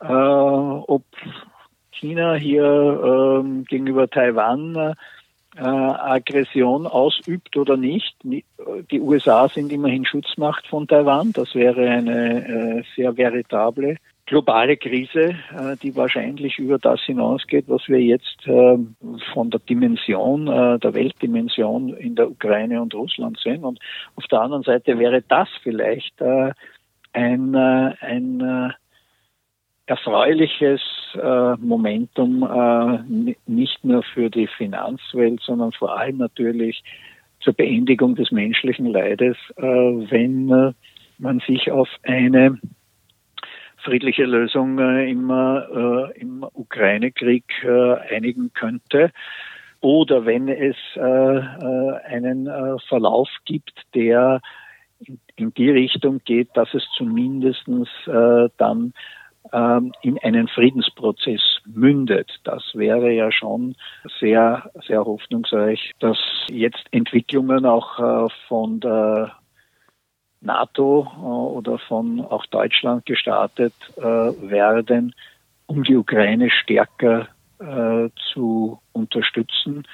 Äh, 0.00 0.06
ob 0.06 1.02
China 1.90 2.34
hier 2.34 3.42
äh, 3.44 3.64
gegenüber 3.64 4.08
Taiwan 4.08 4.94
äh, 5.56 5.60
Aggression 5.60 6.86
ausübt 6.86 7.56
oder 7.56 7.76
nicht. 7.76 8.14
Die 8.22 9.00
USA 9.00 9.48
sind 9.48 9.72
immerhin 9.72 10.04
Schutzmacht 10.04 10.64
von 10.68 10.86
Taiwan. 10.86 11.32
Das 11.32 11.56
wäre 11.56 11.90
eine 11.90 12.78
äh, 12.78 12.82
sehr 12.94 13.16
veritable 13.16 13.96
globale 14.28 14.76
Krise, 14.76 15.36
äh, 15.52 15.76
die 15.82 15.96
wahrscheinlich 15.96 16.58
über 16.58 16.78
das 16.78 17.00
hinausgeht, 17.00 17.64
was 17.68 17.88
wir 17.88 18.00
jetzt 18.00 18.46
äh, 18.46 18.78
von 19.32 19.50
der 19.50 19.60
Dimension, 19.60 20.46
äh, 20.48 20.78
der 20.78 20.94
Weltdimension 20.94 21.94
in 21.94 22.14
der 22.14 22.30
Ukraine 22.30 22.82
und 22.82 22.94
Russland 22.94 23.38
sehen. 23.42 23.64
Und 23.64 23.80
auf 24.16 24.26
der 24.26 24.42
anderen 24.42 24.62
Seite 24.64 24.98
wäre 24.98 25.22
das 25.22 25.48
vielleicht 25.62 26.22
ein, 27.12 27.54
ein 27.54 28.74
erfreuliches 29.86 30.80
Momentum 31.58 33.34
nicht 33.46 33.84
nur 33.84 34.02
für 34.02 34.28
die 34.30 34.46
Finanzwelt, 34.46 35.40
sondern 35.40 35.72
vor 35.72 35.98
allem 35.98 36.18
natürlich 36.18 36.82
zur 37.40 37.54
Beendigung 37.54 38.14
des 38.14 38.30
menschlichen 38.30 38.86
Leides, 38.86 39.36
wenn 39.56 40.74
man 41.18 41.40
sich 41.40 41.70
auf 41.70 41.88
eine 42.02 42.58
friedliche 43.88 44.24
Lösung 44.24 44.78
äh, 44.78 45.10
im, 45.10 45.30
äh, 45.30 46.20
im 46.20 46.44
Ukraine-Krieg 46.52 47.44
äh, 47.64 47.94
einigen 48.14 48.52
könnte. 48.52 49.10
Oder 49.80 50.26
wenn 50.26 50.48
es 50.48 50.76
äh, 50.96 51.00
äh, 51.00 51.96
einen 52.04 52.46
äh, 52.48 52.78
Verlauf 52.88 53.28
gibt, 53.46 53.72
der 53.94 54.40
in, 55.00 55.18
in, 55.36 55.54
die 55.54 55.70
Richtung 55.70 56.20
geht, 56.24 56.50
dass 56.54 56.74
es 56.74 56.84
zumindestens 56.96 57.88
dann 58.56 58.92
ähm, 59.52 59.92
in 60.02 60.18
einen 60.18 60.48
Friedensprozess 60.48 61.40
mündet. 61.64 62.28
Das 62.42 62.64
wäre 62.74 63.12
ja 63.12 63.30
schon 63.30 63.76
sehr, 64.18 64.68
sehr 64.88 65.04
hoffnungsreich, 65.04 65.92
dass 66.00 66.18
jetzt 66.50 66.84
Entwicklungen 66.90 67.64
auch 67.64 68.30
von 68.48 68.80
der 68.80 69.36
NATO 70.40 71.06
äh, 71.16 71.20
oder 71.20 71.78
von 71.78 72.20
auch 72.20 72.46
Deutschland 72.46 73.06
gestartet 73.06 73.74
äh, 73.96 74.02
werden, 74.02 75.14
um 75.66 75.84
die 75.84 75.96
Ukraine 75.96 76.50
stärker 76.50 77.28
äh, 77.58 78.08
zu 78.32 78.80
unterstützen. 78.92 79.86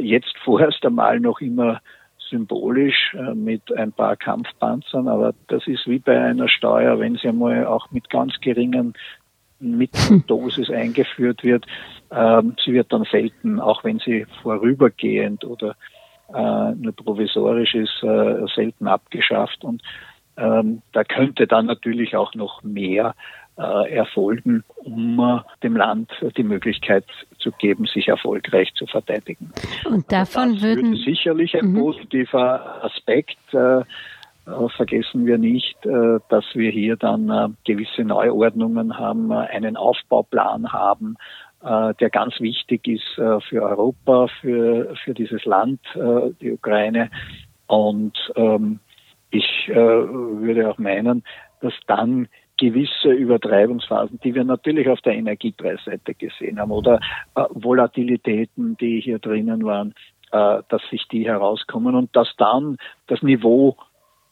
Jetzt 0.00 0.34
vorerst 0.44 0.84
einmal 0.84 1.20
noch 1.20 1.40
immer 1.40 1.80
symbolisch 2.18 3.16
mit 3.32 3.72
ein 3.76 3.92
paar 3.92 4.16
Kampfpanzern, 4.16 5.06
aber 5.06 5.34
das 5.46 5.68
ist 5.68 5.86
wie 5.86 6.00
bei 6.00 6.20
einer 6.20 6.48
Steuer, 6.48 6.98
wenn 6.98 7.14
sie 7.14 7.28
einmal 7.28 7.64
auch 7.66 7.92
mit 7.92 8.10
ganz 8.10 8.40
geringen 8.40 8.94
Mitteldosis 9.60 10.68
eingeführt 10.72 11.44
wird. 11.44 11.64
Ähm, 12.10 12.56
sie 12.64 12.72
wird 12.72 12.92
dann 12.92 13.04
selten, 13.04 13.60
auch 13.60 13.84
wenn 13.84 14.00
sie 14.00 14.26
vorübergehend 14.42 15.44
oder 15.44 15.76
nur 16.28 16.92
provisorisch 16.96 17.74
ist, 17.74 18.02
äh, 18.02 18.46
selten 18.54 18.86
abgeschafft 18.86 19.64
und 19.64 19.82
ähm, 20.36 20.82
da 20.92 21.04
könnte 21.04 21.46
dann 21.46 21.66
natürlich 21.66 22.16
auch 22.16 22.34
noch 22.34 22.62
mehr 22.62 23.14
äh, 23.58 23.92
erfolgen, 23.92 24.64
um 24.76 25.20
äh, 25.20 25.40
dem 25.62 25.76
Land 25.76 26.10
die 26.38 26.42
Möglichkeit 26.42 27.04
zu 27.38 27.52
geben, 27.52 27.84
sich 27.84 28.08
erfolgreich 28.08 28.72
zu 28.74 28.86
verteidigen. 28.86 29.52
Und 29.84 30.10
davon 30.10 30.52
also 30.52 30.62
würden 30.62 30.96
sicherlich 30.96 31.54
ein 31.54 31.72
mhm. 31.72 31.80
positiver 31.80 32.82
Aspekt. 32.82 33.36
Äh, 33.52 33.82
vergessen 34.74 35.24
wir 35.24 35.38
nicht, 35.38 35.76
dass 35.84 36.44
wir 36.54 36.72
hier 36.72 36.96
dann 36.96 37.56
gewisse 37.64 38.02
Neuordnungen 38.02 38.98
haben, 38.98 39.30
einen 39.30 39.76
Aufbauplan 39.76 40.72
haben, 40.72 41.16
der 41.62 42.10
ganz 42.10 42.40
wichtig 42.40 42.88
ist 42.88 43.14
für 43.14 43.62
Europa, 43.62 44.26
für, 44.40 44.96
für 45.04 45.14
dieses 45.14 45.44
Land, 45.44 45.80
die 46.40 46.50
Ukraine. 46.50 47.10
Und 47.68 48.18
ähm, 48.34 48.80
ich 49.30 49.68
würde 49.68 50.68
auch 50.68 50.78
meinen, 50.78 51.22
dass 51.60 51.74
dann 51.86 52.26
gewisse 52.62 53.10
Übertreibungsphasen, 53.10 54.20
die 54.22 54.36
wir 54.36 54.44
natürlich 54.44 54.88
auf 54.88 55.00
der 55.00 55.14
Energiepreisseite 55.14 56.14
gesehen 56.14 56.60
haben 56.60 56.70
oder 56.70 57.00
äh, 57.34 57.44
Volatilitäten, 57.50 58.76
die 58.76 59.00
hier 59.00 59.18
drinnen 59.18 59.64
waren, 59.64 59.94
äh, 60.30 60.62
dass 60.68 60.82
sich 60.90 61.06
die 61.08 61.26
herauskommen 61.26 61.96
und 61.96 62.14
dass 62.14 62.28
dann 62.36 62.76
das 63.08 63.20
Niveau 63.22 63.76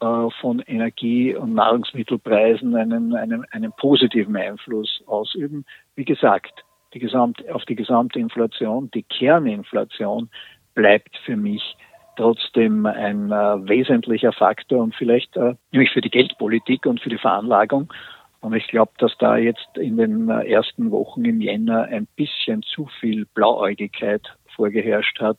äh, 0.00 0.28
von 0.40 0.60
Energie- 0.60 1.34
und 1.34 1.54
Nahrungsmittelpreisen 1.54 2.76
einen, 2.76 3.16
einen, 3.16 3.44
einen 3.50 3.72
positiven 3.72 4.36
Einfluss 4.36 5.02
ausüben. 5.06 5.64
Wie 5.96 6.04
gesagt, 6.04 6.64
die 6.94 6.98
gesamte, 6.98 7.54
auf 7.54 7.64
die 7.64 7.76
gesamte 7.76 8.18
Inflation, 8.18 8.90
die 8.92 9.02
Kerninflation 9.02 10.30
bleibt 10.74 11.16
für 11.24 11.36
mich 11.36 11.76
trotzdem 12.16 12.86
ein 12.86 13.30
äh, 13.30 13.68
wesentlicher 13.68 14.32
Faktor 14.32 14.82
und 14.82 14.94
vielleicht 14.94 15.36
äh, 15.36 15.54
nämlich 15.72 15.90
für 15.90 16.00
die 16.00 16.10
Geldpolitik 16.10 16.86
und 16.86 17.00
für 17.00 17.08
die 17.08 17.18
Veranlagung. 17.18 17.92
Und 18.40 18.54
ich 18.54 18.66
glaube, 18.68 18.92
dass 18.98 19.16
da 19.18 19.36
jetzt 19.36 19.68
in 19.76 19.96
den 19.96 20.28
äh, 20.28 20.50
ersten 20.50 20.90
Wochen 20.90 21.24
im 21.24 21.40
Jänner 21.40 21.84
ein 21.84 22.06
bisschen 22.16 22.62
zu 22.62 22.88
viel 23.00 23.26
Blauäugigkeit 23.34 24.22
vorgeherrscht 24.54 25.20
hat, 25.20 25.38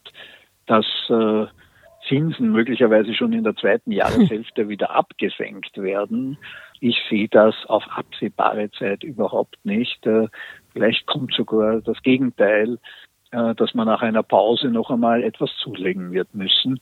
dass 0.65 0.85
äh, 1.09 1.45
Zinsen 2.07 2.51
möglicherweise 2.51 3.13
schon 3.13 3.33
in 3.33 3.43
der 3.43 3.55
zweiten 3.55 3.91
Jahreshälfte 3.91 4.69
wieder 4.69 4.91
abgesenkt 4.91 5.77
werden. 5.77 6.37
Ich 6.79 6.97
sehe 7.09 7.27
das 7.29 7.55
auf 7.67 7.83
absehbare 7.89 8.71
Zeit 8.71 9.03
überhaupt 9.03 9.57
nicht. 9.63 10.05
Äh, 10.05 10.27
vielleicht 10.73 11.05
kommt 11.05 11.33
sogar 11.33 11.81
das 11.81 12.01
Gegenteil, 12.01 12.79
äh, 13.31 13.55
dass 13.55 13.73
man 13.73 13.87
nach 13.87 14.01
einer 14.01 14.23
Pause 14.23 14.69
noch 14.69 14.89
einmal 14.89 15.23
etwas 15.23 15.51
zulegen 15.57 16.11
wird 16.11 16.33
müssen. 16.33 16.79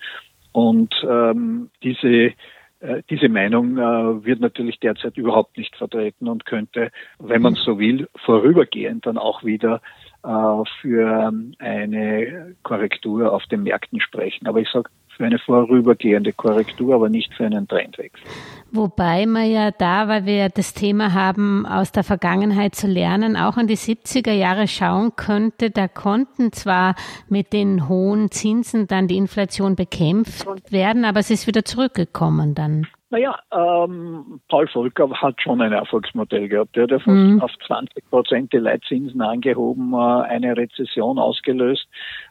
Und 0.51 0.95
ähm, 1.07 1.69
diese 1.83 2.33
äh, 2.79 3.03
diese 3.09 3.27
Meinung 3.27 3.77
äh, 3.77 4.25
wird 4.25 4.39
natürlich 4.39 4.79
derzeit 4.79 5.17
überhaupt 5.17 5.57
nicht 5.57 5.75
vertreten 5.75 6.27
und 6.27 6.45
könnte, 6.45 6.91
wenn 7.19 7.41
man 7.41 7.55
so 7.55 7.77
will, 7.77 8.07
vorübergehend 8.25 9.05
dann 9.05 9.17
auch 9.17 9.43
wieder 9.43 9.81
äh, 10.23 10.63
für 10.81 11.33
eine 11.59 12.55
Korrektur 12.63 13.33
auf 13.33 13.45
den 13.47 13.63
Märkten 13.63 13.99
sprechen. 13.99 14.47
Aber 14.47 14.59
ich 14.59 14.69
sage 14.69 14.89
für 15.19 15.25
eine 15.25 15.37
vorübergehende 15.37 16.31
Korrektur, 16.31 16.95
aber 16.95 17.09
nicht 17.09 17.33
für 17.33 17.45
einen 17.45 17.67
Trendwechsel. 17.67 18.25
Wobei 18.71 19.25
man 19.25 19.51
ja 19.51 19.71
da, 19.71 20.07
weil 20.07 20.25
wir 20.25 20.47
das 20.47 20.73
Thema 20.73 21.13
haben, 21.13 21.65
aus 21.65 21.91
der 21.91 22.05
Vergangenheit 22.05 22.73
zu 22.73 22.87
lernen, 22.87 23.35
auch 23.35 23.57
an 23.57 23.67
die 23.67 23.75
70er 23.75 24.31
Jahre 24.31 24.69
schauen 24.69 25.11
könnte. 25.17 25.71
Da 25.71 25.89
konnten 25.89 26.53
zwar 26.53 26.95
mit 27.27 27.51
den 27.51 27.89
hohen 27.89 28.31
Zinsen 28.31 28.87
dann 28.87 29.09
die 29.09 29.17
Inflation 29.17 29.75
bekämpft 29.75 30.47
werden, 30.71 31.03
aber 31.03 31.19
es 31.19 31.29
ist 31.29 31.47
wieder 31.47 31.65
zurückgekommen 31.65 32.55
dann. 32.55 32.87
Naja, 33.11 33.39
ähm, 33.51 34.39
Paul 34.49 34.67
Volcker 34.67 35.09
hat 35.09 35.41
schon 35.41 35.61
ein 35.61 35.73
Erfolgsmodell 35.73 36.47
gehabt. 36.47 36.77
Er 36.77 36.83
hat 36.83 36.91
ja 36.91 36.99
mhm. 37.11 37.41
auf 37.41 37.51
20 37.65 38.07
Prozent 38.09 38.53
die 38.53 38.57
Leitzinsen 38.57 39.21
angehoben, 39.21 39.93
äh, 39.93 40.27
eine 40.27 40.55
Rezession 40.55 41.17
ausgelöst. 41.17 41.87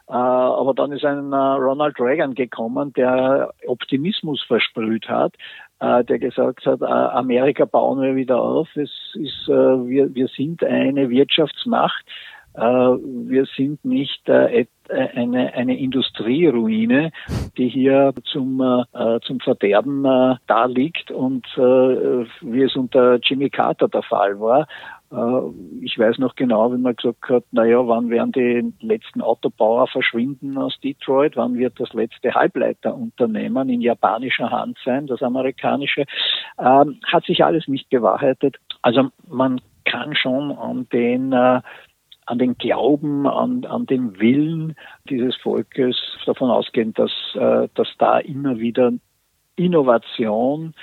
Äh, 0.09 0.13
aber 0.13 0.73
dann 0.75 0.93
ist 0.93 1.05
ein 1.05 1.33
äh, 1.33 1.37
Ronald 1.37 2.01
Reagan 2.01 2.35
gekommen, 2.35 2.93
der 2.95 3.53
Optimismus 3.67 4.43
versprüht 4.43 5.09
hat, 5.09 5.35
äh, 5.81 6.03
der 6.05 6.19
gesagt 6.19 6.65
hat, 6.65 6.83
Amerika 6.83 7.67
bauen 7.67 8.01
wir 8.01 8.17
wieder 8.17 8.41
auf. 8.41 8.69
Es 8.75 8.91
ist, 9.15 9.49
wir, 9.49 10.15
wir 10.15 10.29
sind 10.29 10.65
eine 10.65 11.11
Wirtschaftsmacht. 11.11 12.05
wir 12.55 13.47
sind 13.57 13.85
nicht 13.85 14.29
eine, 14.29 15.55
eine 15.55 15.79
Industrieruine, 15.79 17.13
die 17.57 17.69
hier 17.69 18.13
zum, 18.25 18.85
zum 19.23 19.41
Verderben 19.41 20.03
da 20.03 20.65
liegt 20.65 21.13
und 21.13 21.47
wie 21.57 22.63
es 22.63 22.75
unter 22.75 23.19
Jimmy 23.23 23.51
Carter 23.51 23.89
der 23.89 24.03
Fall 24.03 24.41
war. 24.41 24.67
Äh, 25.11 25.41
ich 25.83 25.99
weiß 25.99 26.19
noch 26.19 26.35
genau, 26.35 26.73
wie 26.73 26.79
man 26.79 26.97
gesagt 26.97 27.29
hat, 27.29 27.45
naja, 27.51 27.87
wann 27.87 28.11
werden 28.11 28.33
die 28.33 28.73
letzten 28.81 29.21
Autobauer 29.21 29.87
verschwinden 29.89 30.59
aus 30.59 30.79
Detroit, 30.81 31.37
wann 31.37 31.57
wird 31.57 31.79
das 31.81 31.93
letzte 31.93 32.35
Halbleiterunternehmen 32.35 33.69
in 33.69 33.81
japanischer 33.81 34.51
Hand 34.51 34.79
sein, 34.85 35.07
das 35.07 35.23
amerikanische, 35.23 36.05
ähm, 36.59 37.01
hat 37.07 37.25
sich 37.25 37.45
alles 37.45 37.69
nicht 37.69 37.89
bewahrheitet. 37.91 38.57
Also 38.83 39.09
man 39.29 39.61
kann 39.85 40.15
schon 40.15 40.53
an 40.53 40.89
den 40.93 41.33
äh, 41.33 41.61
an 42.27 42.39
den 42.39 42.59
Glauben, 42.59 43.27
an, 43.27 43.65
an 43.65 43.87
den 43.87 44.21
Willen 44.21 44.75
dieses 45.09 45.35
Volkes 45.37 45.97
davon 46.27 46.51
ausgehen, 46.51 46.93
dass, 46.93 47.11
äh, 47.35 47.69
dass 47.75 47.89
da 47.99 48.19
immer 48.19 48.59
wieder 48.59 48.93
Innovation, 49.57 50.75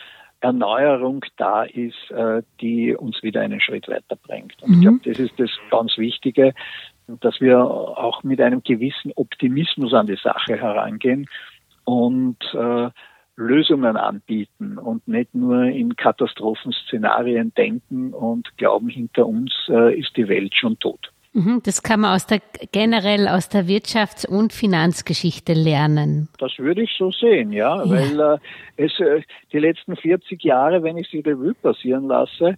Erneuerung 0.45 1.25
da 1.37 1.63
ist, 1.63 2.11
äh, 2.11 2.43
die 2.61 2.95
uns 2.95 3.23
wieder 3.23 3.41
einen 3.41 3.59
Schritt 3.59 3.87
weiterbringt. 3.87 4.61
Und 4.61 4.69
mhm. 4.69 4.75
ich 4.75 4.81
glaube, 4.81 4.99
das 5.05 5.19
ist 5.19 5.39
das 5.39 5.49
ganz 5.71 5.97
Wichtige, 5.97 6.53
dass 7.07 7.41
wir 7.41 7.59
auch 7.59 8.23
mit 8.23 8.39
einem 8.41 8.61
gewissen 8.63 9.11
Optimismus 9.15 9.93
an 9.93 10.07
die 10.07 10.17
Sache 10.17 10.55
herangehen 10.55 11.27
und 11.83 12.37
äh, 12.53 12.89
Lösungen 13.37 13.97
anbieten 13.97 14.77
und 14.77 15.07
nicht 15.07 15.33
nur 15.33 15.63
in 15.63 15.95
Katastrophenszenarien 15.95 17.53
denken 17.53 18.13
und 18.13 18.55
glauben, 18.57 18.87
hinter 18.87 19.25
uns 19.25 19.51
äh, 19.67 19.99
ist 19.99 20.15
die 20.15 20.27
Welt 20.27 20.55
schon 20.55 20.79
tot. 20.79 21.11
Mhm, 21.35 21.61
das 21.65 21.83
kann 21.83 21.99
man 21.99 22.15
aus 22.15 22.27
der, 22.27 22.39
generell 22.71 23.27
aus 23.27 23.49
der 23.49 23.65
Wirtschafts- 23.65 24.25
und 24.25 24.53
Finanzgeschichte 24.53 25.51
lernen. 25.51 26.29
Das 26.39 26.57
würde 26.57 26.83
ich 26.83 26.91
so 26.97 27.11
sehen, 27.11 27.51
ja, 27.51 27.83
ja. 27.83 27.89
weil 27.89 28.19
äh, 28.19 28.37
es 28.77 28.97
äh, 29.01 29.21
die 29.51 29.59
letzten 29.59 29.97
40 29.97 30.41
Jahre, 30.41 30.81
wenn 30.81 30.95
ich 30.95 31.09
sie 31.09 31.19
Revue 31.19 31.53
passieren 31.53 32.07
lasse, 32.07 32.57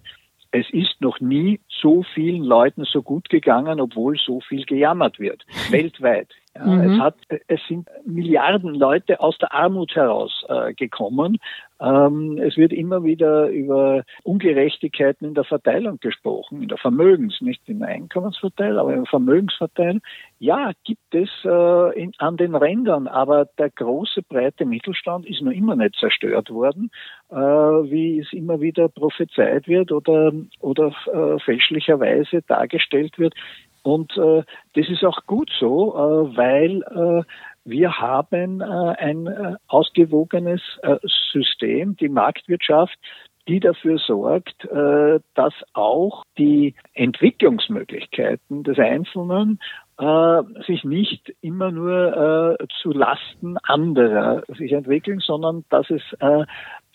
es 0.52 0.70
ist 0.70 1.00
noch 1.00 1.18
nie 1.18 1.58
so 1.68 2.04
vielen 2.14 2.44
Leuten 2.44 2.84
so 2.84 3.02
gut 3.02 3.28
gegangen, 3.28 3.80
obwohl 3.80 4.16
so 4.16 4.40
viel 4.40 4.64
gejammert 4.64 5.18
wird, 5.18 5.44
weltweit. 5.70 6.28
Ja, 6.56 6.64
mhm. 6.64 6.90
es, 6.90 7.00
hat, 7.00 7.14
es 7.46 7.60
sind 7.68 7.88
Milliarden 8.04 8.74
Leute 8.74 9.20
aus 9.20 9.36
der 9.38 9.52
Armut 9.52 9.94
herausgekommen. 9.94 11.34
Äh, 11.34 11.38
ähm, 11.80 12.38
es 12.38 12.56
wird 12.56 12.72
immer 12.72 13.04
wieder 13.04 13.48
über 13.48 14.02
Ungerechtigkeiten 14.24 15.28
in 15.28 15.34
der 15.34 15.44
Verteilung 15.44 15.98
gesprochen, 16.00 16.62
in 16.62 16.68
der 16.68 16.78
Vermögens, 16.78 17.40
nicht 17.40 17.68
in 17.68 17.80
der 17.80 17.88
Einkommensverteilung, 17.88 18.78
aber 18.78 18.90
in 18.90 19.04
der 19.04 19.10
Vermögensverteilung. 19.10 20.00
Ja, 20.40 20.72
gibt 20.84 21.14
es 21.14 21.28
äh, 21.44 22.00
in, 22.00 22.12
an 22.18 22.36
den 22.36 22.54
Rändern, 22.54 23.06
aber 23.06 23.44
der 23.58 23.70
große, 23.70 24.22
breite 24.22 24.64
Mittelstand 24.64 25.26
ist 25.26 25.42
noch 25.42 25.52
immer 25.52 25.76
nicht 25.76 25.94
zerstört 25.96 26.50
worden, 26.50 26.90
äh, 27.30 27.36
wie 27.36 28.18
es 28.18 28.32
immer 28.32 28.60
wieder 28.60 28.88
prophezeit 28.88 29.68
wird 29.68 29.92
oder, 29.92 30.32
oder 30.60 30.92
äh, 31.12 31.38
fälschlicherweise 31.40 32.42
dargestellt 32.42 33.18
wird. 33.18 33.34
Und 33.82 34.16
äh, 34.16 34.42
das 34.74 34.88
ist 34.88 35.04
auch 35.04 35.26
gut 35.26 35.50
so, 35.58 35.94
äh, 35.94 36.36
weil 36.36 36.82
äh, 36.82 37.22
wir 37.64 37.98
haben 37.98 38.60
äh, 38.60 38.64
ein 38.64 39.26
äh, 39.26 39.56
ausgewogenes 39.66 40.62
äh, 40.82 40.96
System, 41.32 41.96
die 41.96 42.08
Marktwirtschaft, 42.08 42.98
die 43.46 43.60
dafür 43.60 43.98
sorgt, 43.98 44.64
äh, 44.66 45.20
dass 45.34 45.54
auch 45.72 46.24
die 46.36 46.74
Entwicklungsmöglichkeiten 46.94 48.62
des 48.62 48.78
Einzelnen 48.78 49.58
äh, 49.98 50.42
sich 50.66 50.84
nicht 50.84 51.34
immer 51.40 51.70
nur 51.70 52.58
äh, 52.60 52.66
zu 52.82 52.90
Lasten 52.90 53.56
anderer 53.62 54.42
sich 54.56 54.72
entwickeln, 54.72 55.20
sondern 55.20 55.64
dass 55.70 55.88
es 55.90 56.02
äh, 56.20 56.44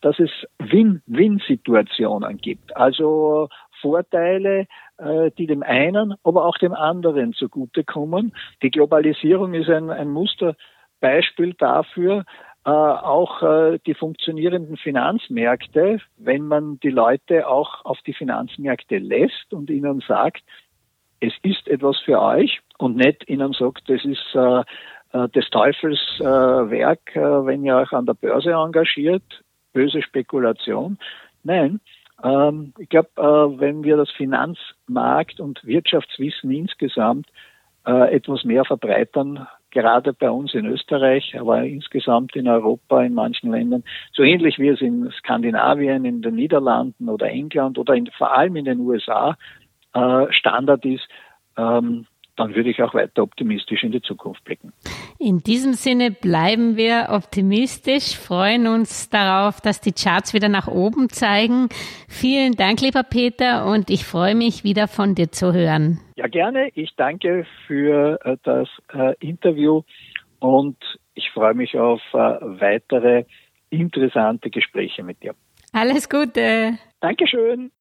dass 0.02 0.20
es 0.20 0.32
Win-Win-Situationen 0.60 2.38
gibt. 2.38 2.76
Also 2.76 3.48
Vorteile, 3.84 4.66
äh, 4.98 5.30
die 5.38 5.46
dem 5.46 5.62
einen, 5.62 6.16
aber 6.24 6.46
auch 6.46 6.58
dem 6.58 6.74
anderen 6.74 7.34
zugutekommen. 7.34 8.34
Die 8.64 8.72
Globalisierung 8.72 9.54
ist 9.54 9.70
ein, 9.70 9.90
ein 9.90 10.10
Musterbeispiel 10.10 11.54
dafür, 11.60 12.24
äh, 12.66 12.70
auch 12.70 13.44
äh, 13.44 13.80
die 13.86 13.94
funktionierenden 13.94 14.78
Finanzmärkte, 14.78 16.00
wenn 16.18 16.48
man 16.48 16.80
die 16.80 16.92
Leute 16.92 17.48
auch 17.48 17.84
auf 17.84 18.00
die 18.08 18.14
Finanzmärkte 18.14 19.00
lässt 19.00 19.54
und 19.54 19.70
ihnen 19.70 20.02
sagt, 20.08 20.44
es 21.20 21.34
ist 21.44 21.68
etwas 21.68 22.00
für 22.00 22.22
euch 22.22 22.62
und 22.78 22.96
nicht 22.96 23.30
ihnen 23.30 23.54
sagt, 23.54 23.90
das 23.90 24.04
ist 24.04 24.34
des 24.34 25.50
Teufels 25.52 26.02
Werk, 26.20 27.16
wenn 27.16 27.64
ihr 27.64 27.78
euch 27.78 27.94
an 27.94 28.06
der 28.06 28.16
Börse 28.16 28.52
engagiert, 28.52 29.24
böse 29.72 30.02
Spekulation. 30.02 30.98
Nein, 31.44 31.80
Ähm, 32.24 32.74
ich 32.78 32.90
glaube, 32.90 33.10
äh, 33.18 33.60
wenn 33.60 33.84
wir 33.84 33.98
das 33.98 34.10
Finanzmarkt 34.12 35.40
und 35.40 35.64
Wirtschaftswissen 35.66 36.52
insgesamt 36.52 37.28
äh, 37.86 38.16
etwas 38.16 38.44
mehr 38.46 38.64
verbreitern, 38.66 39.48
gerade 39.72 40.14
bei 40.14 40.30
uns 40.30 40.54
in 40.54 40.66
Österreich, 40.66 41.38
aber 41.38 41.64
insgesamt 41.64 42.36
in 42.36 42.48
Europa, 42.48 43.04
in 43.04 43.14
manchen 43.14 43.52
Ländern, 43.52 43.84
so 44.14 44.24
ähnlich 44.24 44.58
wie 44.60 44.70
es 44.70 44.82
in 44.82 45.12
Skandinavien, 45.12 46.06
in 46.06 46.22
den 46.22 46.36
Niederlanden 46.36 47.10
oder 47.10 47.28
England 47.28 47.78
oder 47.78 47.96
in, 47.96 48.08
vor 48.08 48.32
allem 48.32 48.56
in 48.56 48.66
den 48.66 48.80
USA 48.80 49.36
äh, 49.94 50.32
Standard 50.32 50.86
ist, 50.86 51.08
ähm, 51.58 52.06
dann 52.36 52.56
würde 52.56 52.70
ich 52.70 52.82
auch 52.82 52.94
weiter 52.94 53.24
optimistisch 53.24 53.84
in 53.84 53.92
die 53.92 54.02
Zukunft 54.02 54.44
blicken. 54.44 54.74
In 55.20 55.40
diesem 55.40 55.74
Sinne 55.74 56.12
bleiben 56.12 56.78
wir 56.78 57.08
optimistisch, 57.12 58.18
freuen 58.18 58.68
uns 58.68 59.10
darauf, 59.10 59.62
dass 59.62 59.82
die 59.82 59.94
Charts 59.94 60.34
wieder 60.34 60.50
nach 60.50 60.68
oben 60.68 61.10
zeigen. 61.10 61.70
Vielen 62.08 62.54
Dank, 62.54 62.82
lieber 62.82 63.04
Peter, 63.04 63.66
und 63.66 63.90
ich 63.90 64.06
freue 64.06 64.36
mich 64.36 64.64
wieder 64.64 64.88
von 64.88 65.16
dir 65.16 65.32
zu 65.32 65.54
hören. 65.54 66.00
Ja, 66.16 66.28
gerne. 66.28 66.70
Ich 66.74 66.96
danke 66.96 67.46
für 67.68 68.20
äh, 68.24 68.38
das 68.44 68.70
äh, 68.94 69.16
Interview 69.20 69.84
und 70.40 70.78
ich 71.14 71.30
freue 71.32 71.54
mich 71.54 71.78
auf 71.78 72.02
äh, 72.14 72.18
weitere 72.18 73.26
interessante 73.70 74.50
Gespräche 74.50 75.04
mit 75.04 75.22
dir. 75.24 75.36
Alles 75.72 76.10
Gute. 76.10 76.78
Dankeschön. 77.00 77.72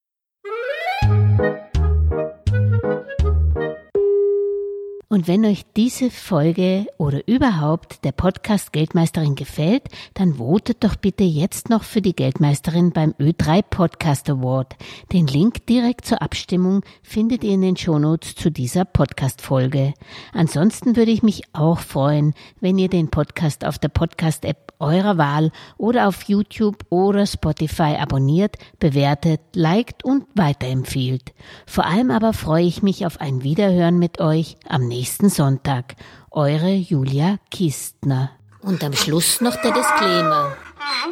Und 5.13 5.29
wenn 5.29 5.45
euch 5.45 5.67
diese 5.77 6.11
Folge 6.11 6.87
oder 6.97 7.29
überhaupt 7.29 8.03
der 8.03 8.13
Podcast 8.13 8.73
Geldmeisterin 8.73 9.35
gefällt, 9.35 9.83
dann 10.15 10.37
votet 10.37 10.83
doch 10.83 10.97
bitte 10.97 11.23
jetzt 11.23 11.69
noch 11.69 11.83
für 11.83 12.01
die 12.01 12.17
Geldmeisterin 12.17 12.93
beim 12.93 13.11
Ö3 13.21 13.61
Podcast 13.61 14.31
Award. 14.31 14.75
Den 15.13 15.27
Link 15.27 15.67
direkt 15.67 16.07
zur 16.07 16.23
Abstimmung 16.23 16.81
findet 17.03 17.45
ihr 17.45 17.53
in 17.53 17.61
den 17.61 17.77
Shownotes 17.77 18.37
zu 18.37 18.51
dieser 18.51 18.87
Podcast-Folge. 18.87 19.93
Ansonsten 20.33 20.97
würde 20.97 21.11
ich 21.11 21.23
mich 21.23 21.43
auch 21.53 21.81
freuen, 21.81 22.33
wenn 22.61 22.79
ihr 22.79 22.89
den 22.89 23.11
Podcast 23.11 23.67
auf 23.67 23.79
der 23.79 23.89
Podcast-App 23.89 24.73
eurer 24.83 25.17
Wahl 25.17 25.53
oder 25.79 26.09
auf 26.09 26.25
YouTube 26.25 26.85
oder 26.91 27.27
Spotify 27.27 27.97
abonniert, 27.99 28.57
bewertet, 28.79 29.41
liked 29.55 30.05
und 30.05 30.25
weiterempfiehlt. 30.35 31.33
Vor 31.67 31.87
allem 31.87 32.11
aber 32.11 32.33
freue 32.33 32.65
ich 32.65 32.83
mich 32.83 33.07
auf 33.07 33.21
ein 33.21 33.43
Wiederhören 33.43 33.99
mit 33.99 34.21
euch 34.21 34.57
am 34.69 34.89
nächsten 35.03 35.31
Sonntag. 35.31 35.97
Eure 36.31 36.73
Julia 36.73 37.39
Kistner. 37.51 38.31
Und 38.61 38.85
am 38.85 38.93
Schluss 38.93 39.41
noch 39.41 39.57
der 39.61 39.73
Disclaimer. 39.73 40.57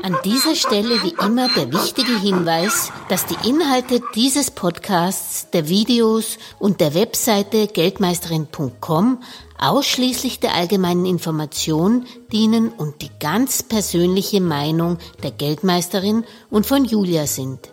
An 0.05 0.17
dieser 0.25 0.55
Stelle 0.55 1.03
wie 1.03 1.17
immer 1.27 1.49
der 1.49 1.73
wichtige 1.73 2.17
Hinweis, 2.21 2.93
dass 3.09 3.27
die 3.27 3.49
Inhalte 3.49 4.01
dieses 4.15 4.53
Podcasts, 4.53 5.51
der 5.51 5.69
Videos 5.69 6.39
und 6.61 6.81
der 6.81 6.95
Webseite 6.95 7.67
geldmeisterin.com 7.67 9.25
ausschließlich 9.59 10.39
der 10.39 10.55
allgemeinen 10.55 11.05
Information 11.05 12.07
dienen 12.31 12.69
und 12.69 13.03
die 13.03 13.11
ganz 13.19 13.65
persönliche 13.65 14.41
Meinung 14.41 14.99
der 15.25 15.33
Geldmeisterin 15.33 16.23
und 16.49 16.65
von 16.65 16.85
Julia 16.85 17.27
sind. 17.27 17.73